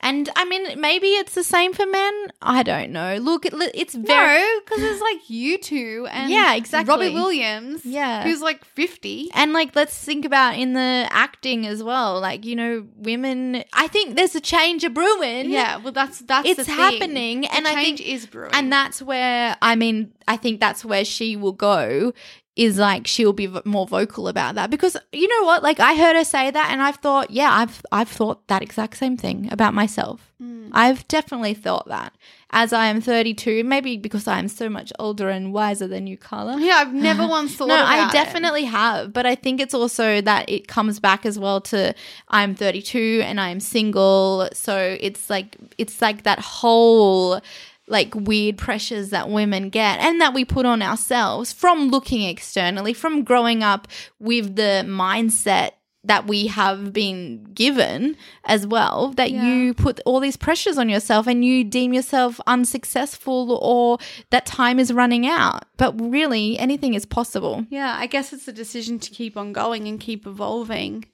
And 0.00 0.28
I 0.36 0.44
mean, 0.44 0.80
maybe 0.80 1.08
it's 1.08 1.34
the 1.34 1.42
same 1.42 1.72
for 1.72 1.84
men. 1.84 2.28
I 2.40 2.62
don't 2.62 2.92
know. 2.92 3.16
Look, 3.16 3.44
it, 3.46 3.52
it's 3.74 3.94
very 3.96 4.40
no, 4.42 4.60
because 4.64 4.80
it's 4.82 5.00
like 5.00 5.26
U2 5.28 6.08
and 6.10 6.30
Yeah, 6.30 6.54
exactly. 6.54 6.90
Robbie 6.92 7.14
Williams. 7.14 7.84
Yeah. 7.84 8.22
who's 8.22 8.40
like 8.40 8.64
fifty. 8.64 9.28
And 9.34 9.52
like, 9.52 9.74
let's 9.74 9.96
think 9.98 10.24
about 10.24 10.56
in 10.56 10.72
the 10.74 11.08
acting 11.10 11.66
as 11.66 11.82
well. 11.82 12.20
Like, 12.20 12.44
you 12.44 12.54
know, 12.54 12.86
women. 12.96 13.64
I 13.72 13.88
think 13.88 14.14
there's 14.14 14.36
a 14.36 14.40
change 14.40 14.84
of 14.84 14.94
brewing. 14.94 15.50
Yeah, 15.50 15.78
well, 15.78 15.92
that's 15.92 16.20
that's 16.20 16.46
It's 16.48 16.58
the 16.58 16.64
thing. 16.64 16.76
happening, 16.76 17.40
The 17.42 17.54
and 17.56 17.66
I 17.66 17.74
think- 17.74 18.00
is 18.00 18.26
brewing, 18.26 18.52
and 18.54 18.72
that's 18.72 19.02
where 19.02 19.56
I 19.60 19.74
mean, 19.74 20.12
I 20.28 20.36
think 20.36 20.60
that's 20.60 20.84
where 20.84 21.04
she 21.04 21.34
will 21.36 21.52
go. 21.52 22.12
Is 22.58 22.76
like 22.76 23.06
she'll 23.06 23.32
be 23.32 23.48
more 23.64 23.86
vocal 23.86 24.26
about 24.26 24.56
that 24.56 24.68
because 24.68 24.96
you 25.12 25.28
know 25.28 25.46
what? 25.46 25.62
Like 25.62 25.78
I 25.78 25.94
heard 25.94 26.16
her 26.16 26.24
say 26.24 26.50
that, 26.50 26.70
and 26.72 26.82
I've 26.82 26.96
thought, 26.96 27.30
yeah, 27.30 27.52
I've 27.52 27.80
I've 27.92 28.08
thought 28.08 28.48
that 28.48 28.62
exact 28.62 28.96
same 28.96 29.16
thing 29.16 29.48
about 29.52 29.74
myself. 29.74 30.32
Mm. 30.42 30.70
I've 30.72 31.06
definitely 31.06 31.54
thought 31.54 31.86
that 31.86 32.12
as 32.50 32.72
I 32.72 32.86
am 32.86 33.00
32, 33.00 33.62
maybe 33.62 33.96
because 33.96 34.26
I 34.26 34.38
am 34.38 34.48
so 34.48 34.70
much 34.70 34.92
older 34.98 35.28
and 35.28 35.52
wiser 35.52 35.86
than 35.86 36.06
you, 36.06 36.16
Carla. 36.16 36.58
yeah, 36.58 36.76
I've 36.76 36.94
never 36.94 37.26
once 37.38 37.54
thought. 37.54 37.68
No, 37.68 37.76
I 37.76 38.08
it. 38.08 38.12
definitely 38.12 38.64
have, 38.64 39.12
but 39.12 39.26
I 39.26 39.34
think 39.34 39.60
it's 39.60 39.74
also 39.74 40.20
that 40.22 40.48
it 40.48 40.66
comes 40.66 40.98
back 40.98 41.26
as 41.26 41.38
well 41.38 41.60
to 41.62 41.94
I'm 42.28 42.54
32 42.54 43.22
and 43.24 43.40
I'm 43.40 43.60
single, 43.60 44.48
so 44.52 44.96
it's 45.00 45.28
like 45.28 45.56
it's 45.76 46.00
like 46.00 46.22
that 46.22 46.38
whole 46.40 47.40
like 47.88 48.14
weird 48.14 48.58
pressures 48.58 49.10
that 49.10 49.28
women 49.28 49.70
get 49.70 49.98
and 50.00 50.20
that 50.20 50.34
we 50.34 50.44
put 50.44 50.66
on 50.66 50.82
ourselves 50.82 51.52
from 51.52 51.88
looking 51.88 52.22
externally, 52.22 52.92
from 52.92 53.24
growing 53.24 53.62
up 53.62 53.88
with 54.18 54.56
the 54.56 54.84
mindset 54.86 55.70
that 56.04 56.26
we 56.28 56.46
have 56.46 56.92
been 56.92 57.42
given 57.54 58.16
as 58.44 58.66
well 58.66 59.08
that 59.16 59.30
Yeah. 59.32 59.44
you 59.44 59.74
put 59.74 59.98
all 60.06 60.20
these 60.20 60.36
pressures 60.36 60.78
on 60.78 60.88
yourself 60.88 61.26
and 61.26 61.44
you 61.44 61.64
deem 61.64 61.92
yourself 61.92 62.40
unsuccessful 62.46 63.58
or 63.60 63.98
that 64.30 64.46
time 64.46 64.78
is 64.78 64.92
running 64.92 65.26
out 65.26 65.64
but 65.76 66.00
really 66.00 66.58
anything 66.58 66.94
is 66.94 67.04
possible 67.04 67.66
Yeah, 67.68 67.96
I 67.98 68.06
guess 68.06 68.32
it's 68.32 68.46
a 68.48 68.52
decision 68.52 68.98
to 69.00 69.10
keep 69.10 69.36
on 69.36 69.52
going 69.52 69.88
and 69.88 69.98
keep 69.98 70.26
evolving. 70.26 71.04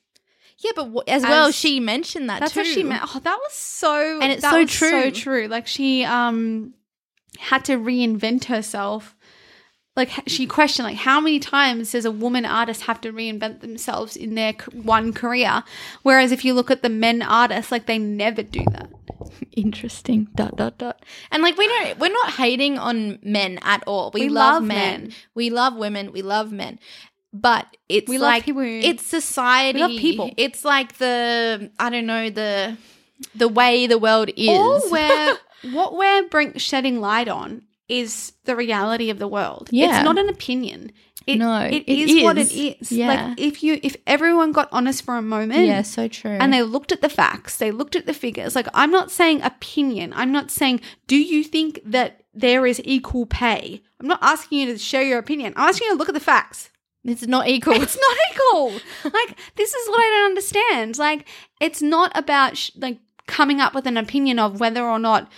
Yeah 0.64 0.72
but 0.74 0.85
w- 0.85 1.03
as, 1.07 1.22
well 1.22 1.53
she 1.53 1.79
mentioned 1.79 2.29
that 2.31 2.40
That's 2.40 2.53
too 2.55 2.61
what 2.61 2.66
she 2.66 2.83
meant. 2.83 3.03
Oh, 3.14 3.20
that 3.20 3.37
was 3.38 3.53
so, 3.53 4.18
And 4.20 4.33
it's 4.33 4.42
so 4.42 4.59
was 4.61 4.72
So 4.72 4.90
true. 4.90 5.11
true. 5.12 5.46
Like 5.46 5.66
she 5.66 6.05
um 6.05 6.74
had 7.38 7.64
to 7.66 7.77
reinvent 7.77 8.44
herself. 8.46 9.14
Like 9.96 10.11
she 10.27 10.46
questioned, 10.46 10.87
like 10.88 10.96
how 10.96 11.20
many 11.20 11.38
times 11.38 11.92
does 11.92 12.05
a 12.05 12.11
woman 12.11 12.44
artist 12.44 12.83
have 12.83 13.00
to 13.03 13.12
reinvent 13.12 13.61
themselves 13.61 14.16
in 14.16 14.35
their 14.35 14.55
one 14.72 15.12
career? 15.12 15.62
Whereas 16.03 16.33
if 16.33 16.44
you 16.44 16.53
look 16.55 16.70
at 16.70 16.83
the 16.83 16.88
men 16.88 17.22
artists, 17.22 17.70
like 17.70 17.87
they 17.87 17.98
never 17.98 18.42
do 18.42 18.64
that. 18.72 18.90
interesting 19.53 20.27
dot 20.35 20.57
dot 20.57 20.77
dot 20.79 21.03
and 21.31 21.42
like 21.42 21.57
we 21.57 21.66
don't 21.68 21.98
we're 21.98 22.12
not 22.12 22.33
hating 22.33 22.77
on 22.79 23.18
men 23.22 23.59
at 23.62 23.83
all 23.87 24.11
we, 24.12 24.22
We 24.22 24.29
love, 24.29 24.55
love 24.55 24.62
men. 24.64 25.03
men. 25.03 25.12
we 25.35 25.48
love 25.50 25.77
women 25.77 26.11
we 26.12 26.20
love 26.20 26.50
men 26.53 26.79
but 27.35 27.66
it's 27.88 28.09
We 28.09 28.16
like 28.18 28.44
people 28.44 28.62
it's 28.62 29.05
society 29.05 29.79
We 29.79 29.83
love 29.83 29.90
people. 30.01 30.31
it's 30.37 30.64
like 30.64 30.97
the 30.99 31.70
i 31.79 31.90
don't 31.90 32.07
know 32.07 32.31
the 32.31 32.77
the 33.35 33.49
way 33.49 33.87
the 33.87 33.99
world 33.99 34.31
is 34.37 34.49
All 34.49 34.81
we're 34.90 35.37
what 35.73 35.97
we're 35.97 36.29
bring, 36.29 36.57
shedding 36.59 37.01
light 37.01 37.29
on 37.29 37.62
is 37.88 38.33
the 38.44 38.57
reality 38.57 39.11
of 39.11 39.18
the 39.18 39.29
world. 39.29 39.68
Yeah. 39.70 39.97
It's 39.97 40.05
not 40.05 40.18
an 40.18 40.29
opinion. 40.29 40.92
It, 41.27 41.38
No, 41.38 41.61
it 41.61 41.85
it 41.87 42.11
is, 42.11 42.23
what 42.23 42.37
it 42.37 42.53
is. 42.53 42.77
is. 42.83 42.92
Yeah. 42.92 43.09
Like 43.29 43.40
if 43.40 43.62
you 43.62 43.81
if 43.83 43.97
everyone 44.07 44.53
got 44.53 44.68
honest 44.73 45.05
for 45.05 45.16
a 45.16 45.23
moment, 45.23 45.64
yeah 45.66 45.81
so 45.83 46.07
true 46.09 46.33
and 46.33 46.53
they 46.53 46.62
looked 46.62 46.92
at 46.92 47.01
the 47.01 47.09
facts, 47.09 47.57
they 47.57 47.70
looked 47.70 47.97
at 47.97 48.05
the 48.07 48.12
figures. 48.14 48.55
Like 48.55 48.68
I'm 48.75 48.90
not 48.90 49.11
saying 49.11 49.40
opinion. 49.42 50.12
I'm 50.14 50.33
not 50.33 50.51
saying 50.51 50.81
do 51.07 51.16
you 51.16 51.42
think 51.44 51.81
that 51.87 52.25
there 52.35 52.66
is 52.66 52.81
equal 52.85 53.25
pay? 53.27 53.83
I'm 54.01 54.07
not 54.09 54.18
asking 54.23 54.59
you 54.61 54.66
to 54.73 54.79
share 54.79 55.03
your 55.03 55.18
opinion. 55.18 55.55
I'm 55.57 55.68
asking 55.70 55.87
you 55.87 55.92
to 55.94 55.99
look 55.99 56.09
at 56.11 56.14
the 56.14 56.20
facts. 56.20 56.68
It's 57.04 57.26
not 57.26 57.48
equal 57.48 57.74
It's 57.74 57.96
not 57.96 58.16
equal. 58.30 58.72
like 59.12 59.38
this 59.56 59.74
is 59.74 59.88
what 59.88 60.00
I 60.00 60.08
don't 60.10 60.30
understand. 60.30 60.98
Like 60.98 61.28
it's 61.60 61.82
not 61.82 62.12
about 62.14 62.56
sh- 62.56 62.70
like 62.76 62.98
coming 63.26 63.60
up 63.60 63.74
with 63.74 63.86
an 63.86 63.96
opinion 63.96 64.38
of 64.38 64.60
whether 64.60 64.82
or 64.84 64.98
not 64.98 65.30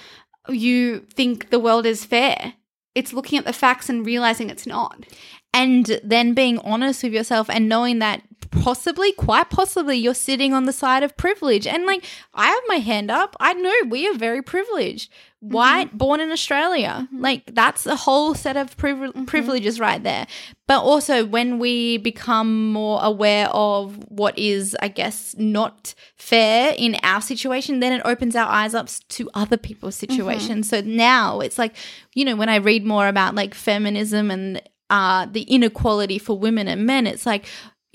you 0.49 1.01
think 1.15 1.51
the 1.51 1.59
world 1.61 1.87
is 1.87 2.05
fair. 2.05 2.55
It's 2.95 3.13
looking 3.13 3.39
at 3.39 3.45
the 3.45 3.53
facts 3.53 3.89
and 3.89 4.07
realizing 4.07 4.49
it's 4.51 4.67
not. 4.67 5.05
and 5.53 6.01
then 6.05 6.35
being 6.35 6.59
honest 6.61 7.03
with 7.03 7.13
yourself 7.15 7.49
and 7.51 7.69
knowing 7.69 7.99
that 7.99 8.23
possibly 8.63 9.13
quite 9.13 9.51
possibly 9.51 9.97
you're 9.97 10.15
sitting 10.15 10.53
on 10.53 10.65
the 10.65 10.73
side 10.73 11.03
of 11.03 11.17
privilege. 11.17 11.67
And 11.67 11.87
like 11.87 12.05
i 12.35 12.47
have 12.49 12.63
my 12.67 12.77
hand 12.77 13.11
up. 13.11 13.37
I 13.41 13.53
know 13.53 13.75
we 13.89 14.09
are 14.09 14.15
very 14.15 14.43
privileged. 14.43 15.11
Mm-hmm. 15.45 15.55
White 15.55 15.99
born 15.99 16.21
in 16.21 16.31
australia. 16.31 17.07
Mm-hmm. 17.07 17.21
Like 17.21 17.55
that's 17.55 17.87
a 17.87 17.97
whole 17.97 18.35
set 18.35 18.57
of 18.57 18.77
privi- 18.77 19.09
mm-hmm. 19.09 19.25
privileges 19.25 19.79
right 19.79 20.03
there. 20.03 20.27
But 20.67 20.83
also 20.83 21.25
when 21.25 21.59
we 21.59 21.99
become 21.99 22.73
more 22.73 23.01
aware 23.03 23.49
of 23.49 23.97
what 24.09 24.39
is 24.39 24.77
i 24.81 24.89
guess 24.89 25.35
not 25.39 25.95
fair 26.17 26.75
in 26.77 26.97
our 27.03 27.21
situation 27.21 27.81
then 27.81 27.93
it 27.93 28.03
opens 28.05 28.35
our 28.35 28.49
eyes 28.49 28.75
up 28.75 28.89
to 29.09 29.31
other 29.35 29.57
people's 29.57 29.97
situations. 29.97 30.69
So 30.69 30.81
now 30.81 31.41
it's 31.41 31.59
like 31.59 31.75
you 32.15 32.25
know 32.25 32.37
when 32.37 32.49
i 32.49 32.57
read 32.57 32.85
more 32.85 33.09
about 33.09 33.35
like 33.35 33.55
feminism 33.55 34.31
and 34.31 34.61
uh, 34.91 35.27
the 35.27 35.43
inequality 35.43 36.19
for 36.19 36.39
women 36.39 36.69
and 36.69 36.87
men, 36.87 37.07
it's 37.07 37.27
like 37.27 37.47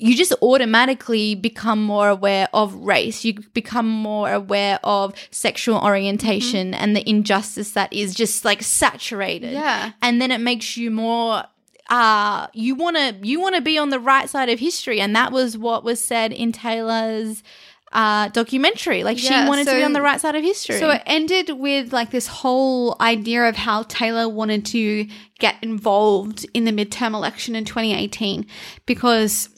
you 0.01 0.15
just 0.15 0.33
automatically 0.41 1.35
become 1.35 1.83
more 1.83 2.09
aware 2.09 2.49
of 2.55 2.73
race. 2.73 3.23
You 3.23 3.35
become 3.53 3.87
more 3.87 4.33
aware 4.33 4.79
of 4.83 5.13
sexual 5.29 5.77
orientation 5.77 6.73
and 6.73 6.95
the 6.95 7.07
injustice 7.07 7.73
that 7.73 7.93
is 7.93 8.15
just 8.15 8.43
like 8.43 8.63
saturated. 8.63 9.53
Yeah. 9.53 9.91
And 10.01 10.19
then 10.19 10.31
it 10.31 10.39
makes 10.39 10.75
you 10.75 10.89
more 10.89 11.43
uh 11.87 12.47
you 12.53 12.73
want 12.73 12.95
to 12.95 13.15
you 13.21 13.39
want 13.39 13.55
to 13.55 13.61
be 13.61 13.77
on 13.77 13.89
the 13.89 13.99
right 13.99 14.27
side 14.29 14.49
of 14.49 14.59
history 14.59 14.99
and 15.01 15.15
that 15.15 15.31
was 15.31 15.57
what 15.57 15.83
was 15.83 16.03
said 16.03 16.31
in 16.33 16.51
Taylor's 16.51 17.43
uh 17.91 18.29
documentary. 18.29 19.03
Like 19.03 19.21
Yeah, 19.21 19.43
she 19.43 19.49
wanted 19.49 19.67
to 19.67 19.75
be 19.75 19.83
on 19.83 19.93
the 19.93 20.01
right 20.01 20.19
side 20.19 20.35
of 20.35 20.43
history. 20.43 20.79
So 20.79 20.89
it 20.89 21.03
ended 21.05 21.51
with 21.51 21.93
like 21.93 22.09
this 22.09 22.25
whole 22.25 22.97
idea 22.99 23.47
of 23.47 23.55
how 23.55 23.83
Taylor 23.83 24.27
wanted 24.27 24.65
to 24.67 25.05
get 25.37 25.57
involved 25.61 26.43
in 26.55 26.65
the 26.65 26.71
midterm 26.71 27.13
election 27.13 27.55
in 27.55 27.65
2018 27.65 28.47
because 28.87 29.49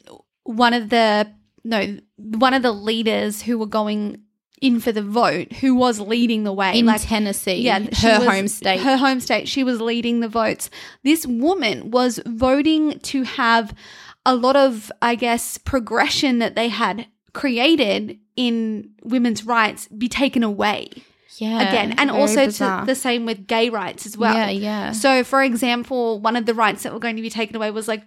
one 0.44 0.74
of 0.74 0.90
the 0.90 1.32
no 1.64 1.98
one 2.18 2.54
of 2.54 2.62
the 2.62 2.72
leaders 2.72 3.42
who 3.42 3.58
were 3.58 3.66
going 3.66 4.22
in 4.62 4.80
for 4.80 4.94
the 4.94 5.02
vote 5.02 5.52
who 5.52 5.76
was 5.76 6.00
leading 6.00 6.46
the 6.46 6.54
way 6.54 6.80
in 6.80 6.86
like 6.86 7.02
Tennessee, 7.02 7.56
yeah, 7.56 7.80
her 7.80 8.20
was- 8.20 8.28
home 8.28 8.48
state. 8.48 8.80
Her 8.80 8.98
home 8.98 9.20
state. 9.20 9.48
She 9.48 9.64
was 9.64 9.82
leading 9.82 10.22
the 10.22 10.30
votes. 10.30 10.70
This 11.04 11.28
woman 11.28 11.92
was 11.92 12.20
voting 12.26 13.00
to 13.00 13.24
have 13.24 13.74
a 14.26 14.36
lot 14.36 14.56
of, 14.56 14.90
I 15.02 15.16
guess, 15.16 15.58
progression 15.58 16.40
that 16.40 16.56
they 16.56 16.70
had 16.70 17.08
created 17.34 18.20
in 18.36 18.92
women's 19.04 19.46
rights 19.46 19.88
be 19.90 20.08
taken 20.08 20.44
away 20.44 20.90
yeah. 21.38 21.68
again. 21.68 21.96
And 21.98 22.10
also 22.10 22.50
to 22.50 22.84
the 22.86 22.96
same 22.96 23.26
with 23.26 23.48
gay 23.48 23.70
rights 23.70 24.06
as 24.06 24.18
well. 24.18 24.34
Yeah, 24.34 24.50
yeah. 24.50 24.92
So, 24.92 25.24
for 25.24 25.44
example, 25.44 26.20
one 26.20 26.36
of 26.36 26.46
the 26.46 26.54
rights 26.54 26.84
that 26.84 26.94
were 26.94 27.00
going 27.00 27.18
to 27.18 27.22
be 27.22 27.30
taken 27.30 27.56
away 27.56 27.72
was 27.72 27.88
like 27.88 28.04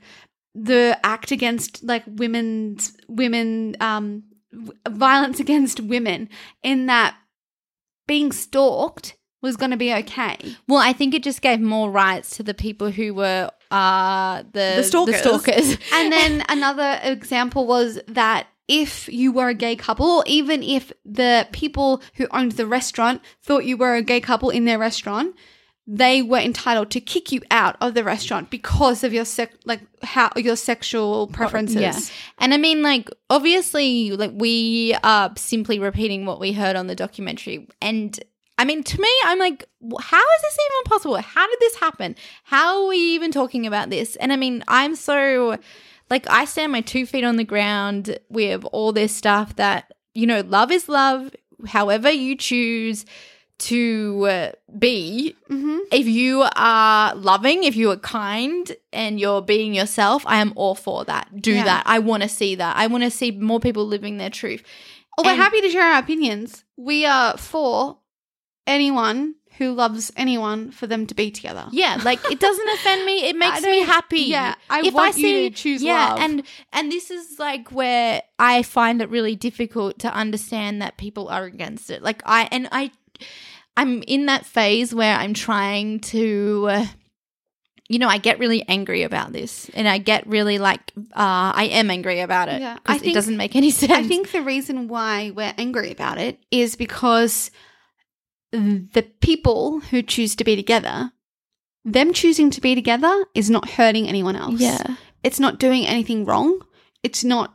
the 0.58 0.98
act 1.04 1.30
against 1.32 1.84
like 1.84 2.02
women's 2.06 2.96
women 3.08 3.76
um 3.80 4.22
violence 4.88 5.38
against 5.38 5.80
women 5.80 6.28
in 6.62 6.86
that 6.86 7.14
being 8.06 8.32
stalked 8.32 9.16
was 9.42 9.56
going 9.56 9.70
to 9.70 9.76
be 9.76 9.92
okay. 9.92 10.36
Well, 10.66 10.78
I 10.78 10.92
think 10.94 11.12
it 11.14 11.22
just 11.22 11.42
gave 11.42 11.60
more 11.60 11.90
rights 11.90 12.36
to 12.36 12.42
the 12.42 12.54
people 12.54 12.90
who 12.90 13.12
were 13.14 13.50
uh 13.70 14.42
the 14.52 14.74
The 14.76 14.84
stalkers. 14.84 15.16
stalkers. 15.18 15.78
and 15.92 16.10
then 16.12 16.42
another 16.48 16.98
example 17.02 17.66
was 17.66 18.00
that 18.08 18.46
if 18.68 19.08
you 19.08 19.30
were 19.32 19.48
a 19.48 19.54
gay 19.54 19.76
couple, 19.76 20.06
or 20.06 20.24
even 20.26 20.62
if 20.62 20.92
the 21.04 21.46
people 21.52 22.00
who 22.14 22.26
owned 22.32 22.52
the 22.52 22.66
restaurant 22.66 23.20
thought 23.42 23.64
you 23.64 23.76
were 23.76 23.94
a 23.94 24.02
gay 24.02 24.20
couple 24.20 24.50
in 24.50 24.64
their 24.64 24.78
restaurant, 24.78 25.36
they 25.86 26.20
were 26.20 26.38
entitled 26.38 26.90
to 26.90 27.00
kick 27.00 27.30
you 27.30 27.40
out 27.50 27.76
of 27.80 27.94
the 27.94 28.02
restaurant 28.02 28.50
because 28.50 29.04
of 29.04 29.12
your 29.12 29.24
sec- 29.24 29.54
like 29.64 29.80
how 30.02 30.30
your 30.36 30.56
sexual 30.56 31.28
preferences. 31.28 31.80
Yeah. 31.80 31.98
And 32.38 32.52
I 32.52 32.56
mean, 32.56 32.82
like, 32.82 33.08
obviously, 33.30 34.10
like, 34.10 34.32
we 34.34 34.96
are 35.04 35.32
simply 35.36 35.78
repeating 35.78 36.26
what 36.26 36.40
we 36.40 36.52
heard 36.52 36.74
on 36.74 36.88
the 36.88 36.96
documentary. 36.96 37.68
And 37.80 38.18
I 38.58 38.64
mean, 38.64 38.82
to 38.82 39.00
me, 39.00 39.08
I'm 39.24 39.38
like, 39.38 39.68
how 40.00 40.18
is 40.18 40.42
this 40.42 40.58
even 40.58 40.90
possible? 40.90 41.16
How 41.18 41.46
did 41.46 41.58
this 41.60 41.76
happen? 41.76 42.16
How 42.42 42.82
are 42.82 42.88
we 42.88 42.96
even 43.14 43.30
talking 43.30 43.66
about 43.66 43.90
this? 43.90 44.16
And 44.16 44.32
I 44.32 44.36
mean, 44.36 44.64
I'm 44.66 44.96
so 44.96 45.56
like, 46.10 46.28
I 46.28 46.46
stand 46.46 46.72
my 46.72 46.80
two 46.80 47.06
feet 47.06 47.24
on 47.24 47.36
the 47.36 47.44
ground 47.44 48.18
with 48.28 48.64
all 48.72 48.92
this 48.92 49.14
stuff 49.14 49.54
that, 49.56 49.92
you 50.14 50.26
know, 50.26 50.40
love 50.40 50.72
is 50.72 50.88
love, 50.88 51.30
however 51.66 52.10
you 52.10 52.36
choose 52.36 53.04
to 53.58 54.26
uh, 54.28 54.52
be. 54.78 55.34
Mm-hmm. 55.50 55.78
If 55.92 56.06
you 56.06 56.44
are 56.56 57.14
loving, 57.14 57.64
if 57.64 57.76
you 57.76 57.90
are 57.90 57.96
kind 57.96 58.74
and 58.92 59.18
you're 59.18 59.42
being 59.42 59.74
yourself, 59.74 60.22
I 60.26 60.38
am 60.38 60.52
all 60.56 60.74
for 60.74 61.04
that. 61.06 61.40
Do 61.40 61.52
Yeah. 61.52 61.64
that. 61.64 61.82
I 61.86 61.98
want 62.00 62.22
to 62.22 62.28
see 62.28 62.54
that. 62.56 62.76
I 62.76 62.86
want 62.86 63.04
to 63.04 63.10
see 63.10 63.30
more 63.30 63.60
people 63.60 63.86
living 63.86 64.18
their 64.18 64.30
truth. 64.30 64.62
Oh, 65.18 65.22
we're 65.24 65.34
happy 65.34 65.62
to 65.62 65.70
share 65.70 65.82
our 65.94 65.98
opinions. 65.98 66.64
We 66.76 67.06
are 67.06 67.38
for 67.38 67.98
anyone 68.66 69.36
who 69.56 69.72
loves 69.72 70.12
anyone 70.16 70.70
for 70.70 70.86
them 70.86 71.06
to 71.06 71.14
be 71.14 71.30
together. 71.30 71.66
Yeah, 71.72 71.98
like 72.04 72.20
it 72.30 72.38
doesn't 72.40 72.68
offend 72.74 73.06
me. 73.06 73.26
It 73.26 73.36
makes 73.44 73.62
me 73.62 73.80
happy. 73.80 74.20
yeah, 74.22 74.54
I 74.68 74.90
want 74.90 75.16
you 75.16 75.48
to 75.48 75.56
choose 75.56 75.82
yeah, 75.82 76.10
love. 76.10 76.20
and 76.20 76.42
and 76.74 76.92
this 76.92 77.10
is 77.10 77.38
like 77.38 77.72
where 77.72 78.20
I 78.38 78.62
find 78.62 79.00
it 79.00 79.08
really 79.08 79.34
difficult 79.34 79.98
to 80.00 80.12
understand 80.12 80.82
that 80.82 80.98
people 80.98 81.28
are 81.28 81.44
against 81.44 81.88
it. 81.88 82.02
Like 82.02 82.22
I 82.26 82.48
and 82.52 82.68
I, 82.70 82.90
I'm 83.76 84.02
in 84.06 84.26
that 84.26 84.46
phase 84.46 84.94
where 84.94 85.14
I'm 85.16 85.34
trying 85.34 86.00
to. 86.00 86.66
Uh, 86.70 86.86
you 87.88 88.00
know, 88.00 88.08
I 88.08 88.18
get 88.18 88.40
really 88.40 88.64
angry 88.66 89.04
about 89.04 89.32
this, 89.32 89.70
and 89.72 89.86
I 89.88 89.98
get 89.98 90.26
really 90.26 90.58
like, 90.58 90.90
uh, 90.96 91.52
I 91.54 91.68
am 91.70 91.88
angry 91.88 92.18
about 92.18 92.48
it. 92.48 92.60
Yeah, 92.60 92.78
I 92.84 92.96
it 92.96 93.00
think- 93.02 93.14
doesn't 93.14 93.36
make 93.36 93.54
any 93.54 93.70
sense. 93.80 93.92
I 93.92 94.02
think 94.02 94.32
the 94.32 94.42
reason 94.42 94.88
why 94.88 95.30
we're 95.30 95.54
angry 95.56 95.92
about 95.92 96.18
it 96.18 96.40
is 96.50 96.74
because 96.74 97.52
the 98.50 99.06
people 99.20 99.80
who 99.80 100.02
choose 100.02 100.34
to 100.36 100.42
be 100.44 100.56
together, 100.56 101.12
them 101.84 102.12
choosing 102.12 102.50
to 102.50 102.60
be 102.60 102.74
together 102.74 103.24
is 103.34 103.50
not 103.50 103.68
hurting 103.70 104.08
anyone 104.08 104.34
else. 104.34 104.58
yeah, 104.60 104.96
It's 105.22 105.38
not 105.38 105.58
doing 105.60 105.86
anything 105.86 106.24
wrong. 106.24 106.60
It's 107.04 107.22
not 107.22 107.54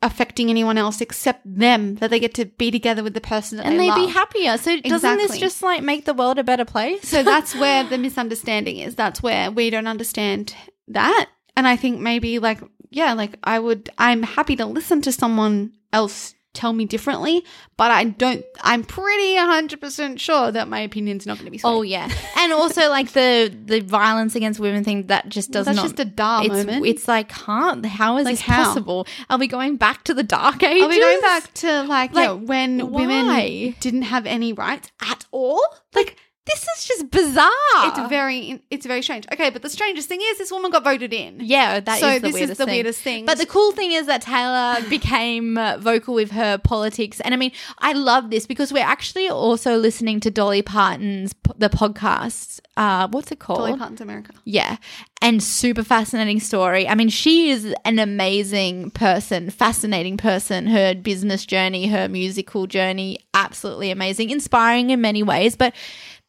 affecting 0.00 0.48
anyone 0.48 0.78
else 0.78 1.00
except 1.00 1.40
them 1.44 1.96
that 1.96 2.10
they 2.10 2.20
get 2.20 2.34
to 2.34 2.44
be 2.44 2.70
together 2.70 3.02
with 3.02 3.14
the 3.14 3.20
person 3.20 3.58
that 3.58 3.66
and 3.66 3.78
they 3.78 3.90
they 3.90 4.06
be 4.06 4.06
happier. 4.06 4.56
So 4.56 4.80
doesn't 4.80 5.16
this 5.16 5.38
just 5.38 5.62
like 5.62 5.82
make 5.82 6.04
the 6.04 6.14
world 6.14 6.38
a 6.38 6.44
better 6.44 6.64
place? 6.64 7.08
So 7.08 7.22
that's 7.24 7.54
where 7.54 7.84
the 7.84 7.98
misunderstanding 7.98 8.78
is. 8.78 8.94
That's 8.94 9.22
where 9.22 9.50
we 9.50 9.70
don't 9.70 9.88
understand 9.88 10.54
that. 10.88 11.28
And 11.56 11.66
I 11.66 11.76
think 11.76 12.00
maybe 12.00 12.38
like 12.38 12.60
yeah, 12.90 13.12
like 13.14 13.38
I 13.42 13.58
would 13.58 13.90
I'm 13.98 14.22
happy 14.22 14.56
to 14.56 14.66
listen 14.66 15.02
to 15.02 15.12
someone 15.12 15.72
else 15.92 16.34
tell 16.54 16.72
me 16.72 16.84
differently, 16.86 17.44
but 17.76 17.90
I 17.90 18.04
don't 18.04 18.44
I'm 18.62 18.82
pretty 18.82 19.36
100% 19.36 20.18
sure 20.18 20.50
that 20.50 20.66
my 20.68 20.80
opinion's 20.80 21.26
not 21.26 21.34
going 21.36 21.44
to 21.44 21.50
be 21.50 21.58
swayed. 21.58 21.70
Oh 21.70 21.82
yeah, 21.82 22.10
and 22.38 22.52
also 22.52 22.88
like 22.88 23.12
the 23.12 23.54
the 23.64 23.80
violence 23.80 24.34
against 24.34 24.58
women 24.58 24.82
thing 24.84 25.06
that 25.08 25.28
just 25.28 25.50
does 25.50 25.66
That's 25.66 25.76
not. 25.76 25.82
just 25.84 26.00
a 26.00 26.04
duh 26.04 26.40
it's, 26.44 26.54
moment. 26.54 26.86
it's 26.86 27.06
like, 27.06 27.30
huh? 27.30 27.76
How 27.86 28.16
is 28.18 28.24
Like, 28.24 28.32
this 28.34 28.40
how? 28.40 28.64
possible? 28.64 29.06
Are 29.30 29.38
we 29.38 29.46
going 29.46 29.76
back 29.76 30.04
to 30.04 30.14
the 30.14 30.22
dark 30.24 30.62
ages? 30.62 30.82
Are 30.84 30.88
we 30.88 30.98
going 30.98 31.20
back 31.20 31.52
to 31.54 31.82
like, 31.84 32.12
yeah, 32.14 32.30
Like, 32.30 32.46
when 32.48 32.90
why? 32.90 33.06
women 33.06 33.74
didn't 33.80 34.02
have 34.02 34.26
any 34.26 34.52
rights 34.52 34.90
at 35.00 35.26
all? 35.30 35.62
Like 35.94 36.16
this 36.48 36.66
is 36.76 36.86
just 36.86 37.10
bizarre. 37.10 37.50
It's 37.84 38.08
very 38.08 38.62
it's 38.70 38.86
very 38.86 39.02
strange. 39.02 39.26
Okay, 39.32 39.50
but 39.50 39.62
the 39.62 39.70
strangest 39.70 40.08
thing 40.08 40.20
is 40.22 40.38
this 40.38 40.50
woman 40.50 40.70
got 40.70 40.84
voted 40.84 41.12
in. 41.12 41.40
yeah. 41.40 41.80
That 41.80 41.94
is 41.96 42.00
so 42.00 42.14
the 42.14 42.20
this 42.20 42.34
weirdest 42.34 42.52
is 42.52 42.58
the 42.58 42.64
thing. 42.64 42.74
weirdest 42.74 43.00
thing. 43.02 43.26
But 43.26 43.38
the 43.38 43.46
cool 43.46 43.72
thing 43.72 43.92
is 43.92 44.06
that 44.06 44.22
Taylor 44.22 44.88
became 44.90 45.56
uh, 45.58 45.78
vocal 45.78 46.14
with 46.14 46.32
her 46.32 46.58
politics, 46.58 47.20
and 47.20 47.34
I 47.34 47.36
mean, 47.36 47.52
I 47.78 47.92
love 47.92 48.30
this 48.30 48.46
because 48.46 48.72
we're 48.72 48.84
actually 48.84 49.28
also 49.28 49.76
listening 49.76 50.20
to 50.20 50.30
Dolly 50.30 50.62
Parton's 50.62 51.34
the 51.56 51.68
podcast. 51.68 52.60
Uh, 52.76 53.08
what's 53.10 53.32
it 53.32 53.38
called? 53.40 53.58
Dolly 53.60 53.76
Parton's 53.76 54.00
America. 54.00 54.32
Yeah. 54.44 54.76
And 55.20 55.42
super 55.42 55.82
fascinating 55.82 56.38
story. 56.38 56.86
I 56.86 56.94
mean, 56.94 57.08
she 57.08 57.50
is 57.50 57.74
an 57.84 57.98
amazing 57.98 58.92
person, 58.92 59.50
fascinating 59.50 60.16
person. 60.16 60.68
Her 60.68 60.94
business 60.94 61.44
journey, 61.44 61.88
her 61.88 62.08
musical 62.08 62.68
journey, 62.68 63.18
absolutely 63.34 63.90
amazing, 63.90 64.30
inspiring 64.30 64.90
in 64.90 65.00
many 65.00 65.24
ways. 65.24 65.56
But, 65.56 65.74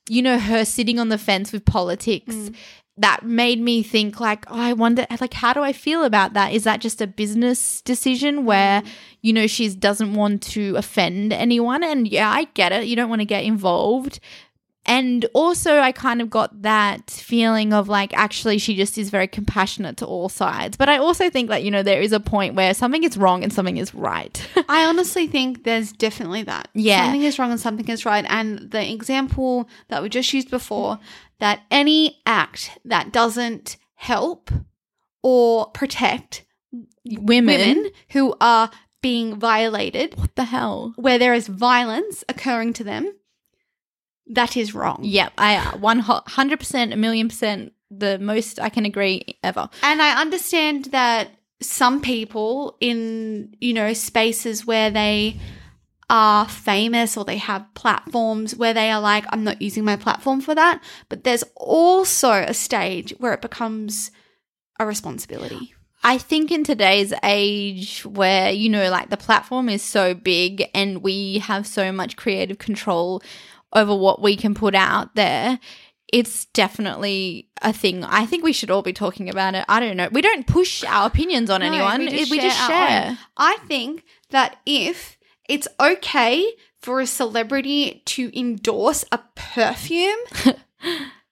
you 0.10 0.22
know, 0.22 0.40
her 0.40 0.66
sitting 0.66 1.00
on 1.00 1.10
the 1.10 1.18
fence 1.18 1.52
with 1.52 1.66
politics. 1.66 2.36
Mm. 2.36 2.56
That 2.98 3.24
made 3.24 3.62
me 3.62 3.82
think, 3.82 4.20
like, 4.20 4.44
oh, 4.52 4.60
I 4.60 4.74
wonder, 4.74 5.08
like, 5.22 5.34
how 5.34 5.54
do 5.54 5.62
I 5.62 5.72
feel 5.72 6.04
about 6.04 6.34
that? 6.34 6.52
Is 6.52 6.66
that 6.66 6.82
just 6.82 7.02
a 7.02 7.08
business 7.08 7.82
decision 7.84 8.44
where, 8.44 8.82
mm. 8.82 8.88
you 9.22 9.32
know, 9.32 9.48
she 9.48 9.70
doesn't 9.70 10.16
want 10.16 10.42
to 10.44 10.76
offend 10.76 11.32
anyone? 11.32 11.82
And 11.82 12.06
yeah, 12.10 12.30
I 12.30 12.44
get 12.56 12.74
it. 12.74 12.88
You 12.88 12.98
don't 12.98 13.08
want 13.10 13.22
to 13.22 13.26
get 13.26 13.46
involved. 13.46 14.20
And 14.86 15.26
also, 15.34 15.78
I 15.80 15.92
kind 15.92 16.22
of 16.22 16.30
got 16.30 16.62
that 16.64 17.12
feeling 17.12 17.74
of 17.74 17.88
like, 17.90 18.12
actually, 18.18 18.58
she 18.58 18.76
just 18.76 18.98
is 18.98 19.10
very 19.12 19.28
compassionate 19.28 19.98
to 19.98 20.06
all 20.06 20.30
sides. 20.30 20.78
But 20.78 20.90
I 20.90 20.98
also 20.98 21.30
think 21.30 21.50
that, 21.50 21.64
you 21.64 21.70
know, 21.70 21.84
there 21.84 22.02
is 22.02 22.12
a 22.12 22.20
point 22.20 22.56
where 22.56 22.74
something 22.74 23.04
is 23.04 23.16
wrong 23.18 23.44
and 23.44 23.54
something 23.54 23.78
is 23.78 23.94
right. 23.94 24.42
I 24.70 24.86
honestly 24.86 25.28
think 25.28 25.64
there's 25.64 25.92
definitely 25.92 26.44
that. 26.44 26.70
Yeah. 26.74 27.04
Something 27.06 27.24
is 27.24 27.38
wrong 27.38 27.52
and 27.52 27.60
something 27.60 27.88
is 27.88 28.06
right. 28.06 28.26
And 28.30 28.72
the 28.72 28.92
example 28.92 29.70
that 29.90 30.02
we 30.02 30.10
just 30.10 30.34
used 30.34 30.50
before 30.50 30.98
that 31.40 31.62
any 31.70 32.20
act 32.26 32.78
that 32.86 33.12
doesn't 33.14 33.78
help 33.96 34.50
or 35.22 35.68
protect 35.72 36.46
Women. 37.06 37.46
women 37.46 37.92
who 38.12 38.36
are 38.42 38.72
being 39.02 39.36
violated, 39.40 40.16
What 40.18 40.36
the 40.36 40.46
hell? 40.46 40.94
where 40.96 41.18
there 41.20 41.34
is 41.34 41.48
violence 41.48 42.24
occurring 42.30 42.74
to 42.74 42.84
them, 42.84 43.14
that 44.30 44.56
is 44.56 44.74
wrong. 44.74 45.00
Yep. 45.02 45.34
I, 45.38 45.58
uh, 45.58 45.72
100%, 45.78 46.94
a 46.94 46.96
million 46.96 47.28
percent, 47.28 47.74
the 47.92 48.20
most 48.20 48.60
I 48.60 48.70
can 48.70 48.86
agree 48.86 49.38
ever. 49.44 49.70
And 49.82 50.02
I 50.02 50.22
understand 50.22 50.86
that 50.86 51.30
some 51.62 52.02
people 52.02 52.78
in, 52.80 53.56
you 53.60 53.74
know, 53.74 53.94
spaces 53.94 54.66
where 54.66 54.92
they 54.92 55.40
are 56.10 56.48
famous 56.48 57.18
or 57.18 57.26
they 57.26 57.38
have 57.38 57.66
platforms 57.74 58.56
where 58.56 58.74
they 58.74 58.90
are 58.90 59.02
like, 59.02 59.26
I'm 59.30 59.44
not 59.44 59.62
using 59.62 59.84
my 59.84 59.96
platform 59.96 60.42
for 60.42 60.56
that. 60.56 60.82
But 61.10 61.24
there's 61.24 61.44
also 61.56 62.32
a 62.32 62.54
stage 62.54 63.14
where 63.20 63.34
it 63.34 63.42
becomes 63.42 64.12
a 64.80 64.86
responsibility. 64.86 65.74
I 66.02 66.18
think 66.18 66.50
in 66.52 66.64
today's 66.64 67.14
age 67.24 68.06
where, 68.06 68.52
you 68.52 68.70
know, 68.70 68.90
like 68.90 69.10
the 69.10 69.18
platform 69.18 69.68
is 69.68 69.84
so 69.84 70.14
big 70.14 70.70
and 70.74 71.04
we 71.04 71.40
have 71.40 71.68
so 71.68 71.92
much 71.92 72.16
creative 72.16 72.58
control 72.58 73.22
over 73.74 73.96
what 73.96 74.22
we 74.22 74.36
can 74.36 74.54
put 74.56 74.76
out 74.76 75.16
there, 75.16 75.60
it's 76.12 76.46
definitely 76.46 77.50
a 77.62 77.72
thing. 77.72 78.04
I 78.04 78.26
think 78.26 78.44
we 78.44 78.54
should 78.54 78.72
all 78.72 78.82
be 78.82 78.94
talking 78.94 79.30
about 79.30 79.54
it. 79.56 79.64
I 79.70 79.80
don't 79.80 79.96
know. 79.98 80.10
We 80.12 80.22
don't 80.22 80.48
push 80.48 80.84
our 80.84 81.06
opinions 81.08 81.50
on 81.50 81.62
No, 81.62 81.68
anyone. 81.68 82.00
we 82.00 82.06
just 82.08 82.18
just, 82.18 82.32
we 82.32 82.40
share 82.40 82.52
our 82.52 82.68
share. 82.90 83.18
I 83.38 83.58
think 83.68 84.04
that 84.32 84.58
if 84.66 85.18
it's 85.48 85.68
okay 85.80 86.46
for 86.80 87.00
a 87.02 87.06
celebrity 87.08 88.02
to 88.06 88.32
endorse 88.40 89.06
a 89.12 89.20
perfume 89.36 90.18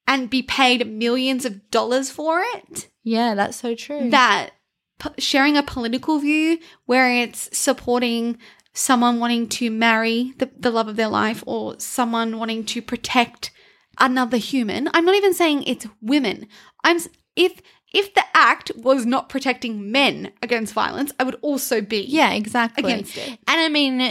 and 0.08 0.30
be 0.30 0.41
paid 0.41 0.88
millions 0.91 1.45
of 1.45 1.69
dollars 1.71 2.10
for 2.12 2.41
it, 2.56 2.89
Yeah, 3.04 3.36
that's 3.36 3.58
so 3.58 3.73
true. 3.76 4.10
that 4.10 4.52
p- 5.00 5.10
sharing 5.21 5.58
a 5.58 5.63
political 5.63 6.19
view 6.19 6.60
where 6.86 7.12
it's 7.12 7.50
supporting 7.58 8.38
someone 8.78 9.20
wanting 9.20 9.48
to 9.48 9.70
marry 9.70 10.34
the, 10.38 10.50
the 10.58 10.72
love 10.72 10.88
of 10.88 10.96
their 10.96 11.08
life 11.08 11.44
or 11.48 11.76
someone 11.80 12.38
wanting 12.38 12.63
to 12.63 12.82
protect 12.82 13.52
another 14.00 14.38
human 14.38 14.88
i'm 14.94 15.06
not 15.06 15.16
even 15.16 15.34
saying 15.34 15.63
it's 15.63 15.88
women 16.02 16.48
i'm 16.84 16.98
if 17.36 17.62
if 17.94 18.13
the 18.13 18.24
act 18.34 18.72
was 18.76 19.06
not 19.06 19.30
protecting 19.30 19.92
men 19.92 20.32
against 20.44 20.74
violence 20.74 21.12
i 21.20 21.24
would 21.24 21.38
also 21.42 21.82
be 21.82 22.02
yeah, 22.02 22.32
exactly. 22.32 22.84
against 22.84 23.18
it 23.18 23.40
And 23.48 23.62
I 23.62 23.70
mean, 23.70 24.02